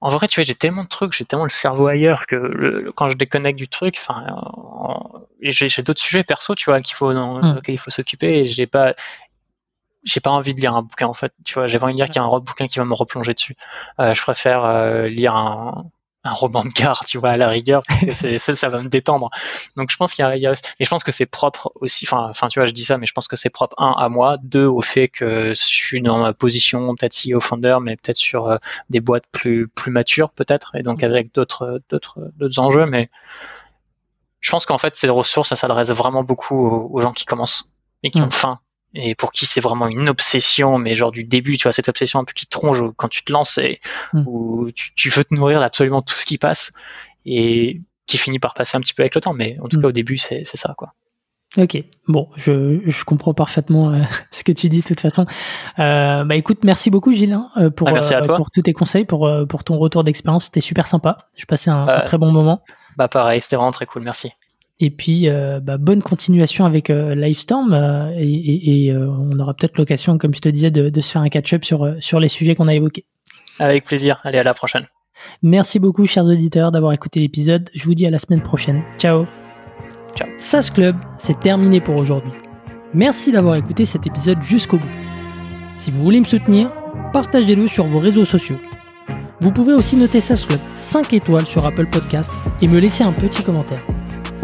[0.00, 3.10] En vrai, tu vois, j'ai tellement de trucs, j'ai tellement le cerveau ailleurs que quand
[3.10, 4.24] je déconnecte du truc, enfin,
[5.40, 8.66] j'ai d'autres sujets perso, tu vois, qu'il faut dans lesquels il faut s'occuper et j'ai
[8.66, 8.94] pas
[10.04, 11.66] j'ai pas envie de lire un bouquin en fait tu vois.
[11.66, 13.56] J'ai envie de lire qu'il y a un bouquin qui va me replonger dessus.
[13.98, 15.90] Euh, je préfère lire un,
[16.24, 18.82] un roman de gare, tu vois, à la rigueur, parce que c'est, ça, ça va
[18.82, 19.30] me détendre.
[19.76, 21.72] Donc je pense qu'il y a, il y a et je pense que c'est propre
[21.76, 23.92] aussi, enfin, enfin, tu vois, je dis ça, mais je pense que c'est propre, un,
[23.92, 27.96] à moi, deux, au fait que je suis dans ma position, peut-être CEO founder, mais
[27.96, 28.56] peut-être sur euh,
[28.90, 33.10] des boîtes plus, plus matures, peut-être, et donc avec d'autres, d'autres, d'autres enjeux, mais
[34.40, 37.68] je pense qu'en fait, ces ressources, ça s'adresse vraiment beaucoup aux, gens qui commencent
[38.02, 38.24] et qui mm.
[38.24, 38.60] ont faim
[38.94, 42.20] et pour qui c'est vraiment une obsession, mais genre du début, tu vois, cette obsession
[42.20, 43.80] un peu qui tronge quand tu te lances et
[44.12, 44.24] hmm.
[44.26, 46.72] où tu, veux te nourrir d'absolument tout ce qui passe
[47.26, 49.82] et qui finit par passer un petit peu avec le temps, mais en tout hmm.
[49.82, 50.94] cas au début c'est ça quoi.
[51.56, 55.24] Ok, bon, je, je comprends parfaitement euh, ce que tu dis de toute façon.
[55.78, 59.30] Euh, bah écoute, merci beaucoup Gilles hein, euh, pour, ah, pour tous tes conseils, pour,
[59.48, 61.18] pour ton retour d'expérience, c'était super sympa.
[61.36, 62.62] Je passais un, un très bon moment.
[62.96, 64.30] Bah pareil, c'était vraiment très cool, merci.
[64.80, 67.72] Et puis, euh, bah, bonne continuation avec euh, Livestorm.
[67.72, 71.64] Euh, et, on aura peut-être l'occasion, comme je te disais, de, se faire un catch-up
[71.64, 73.04] sur, sur les sujets qu'on a évoqués.
[73.58, 74.20] Avec plaisir.
[74.24, 74.86] Allez, à la prochaine.
[75.42, 77.68] Merci beaucoup, chers auditeurs, d'avoir écouté l'épisode.
[77.74, 78.82] Je vous dis à la semaine prochaine.
[78.98, 79.26] Ciao.
[80.14, 80.28] Ciao.
[80.38, 82.32] SAS Club, c'est terminé pour aujourd'hui.
[82.94, 84.88] Merci d'avoir écouté cet épisode jusqu'au bout.
[85.76, 86.72] Si vous voulez me soutenir,
[87.12, 88.58] partagez-le sur vos réseaux sociaux.
[89.40, 92.30] Vous pouvez aussi noter SAS Club 5 étoiles sur Apple Podcast
[92.62, 93.84] et me laisser un petit commentaire.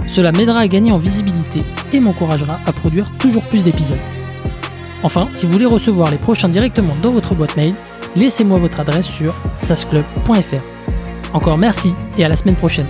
[0.09, 1.63] Cela m'aidera à gagner en visibilité
[1.93, 3.99] et m'encouragera à produire toujours plus d'épisodes.
[5.03, 7.75] Enfin, si vous voulez recevoir les prochains directement dans votre boîte mail,
[8.17, 11.35] laissez-moi votre adresse sur sasclub.fr.
[11.35, 12.87] Encore merci et à la semaine prochaine.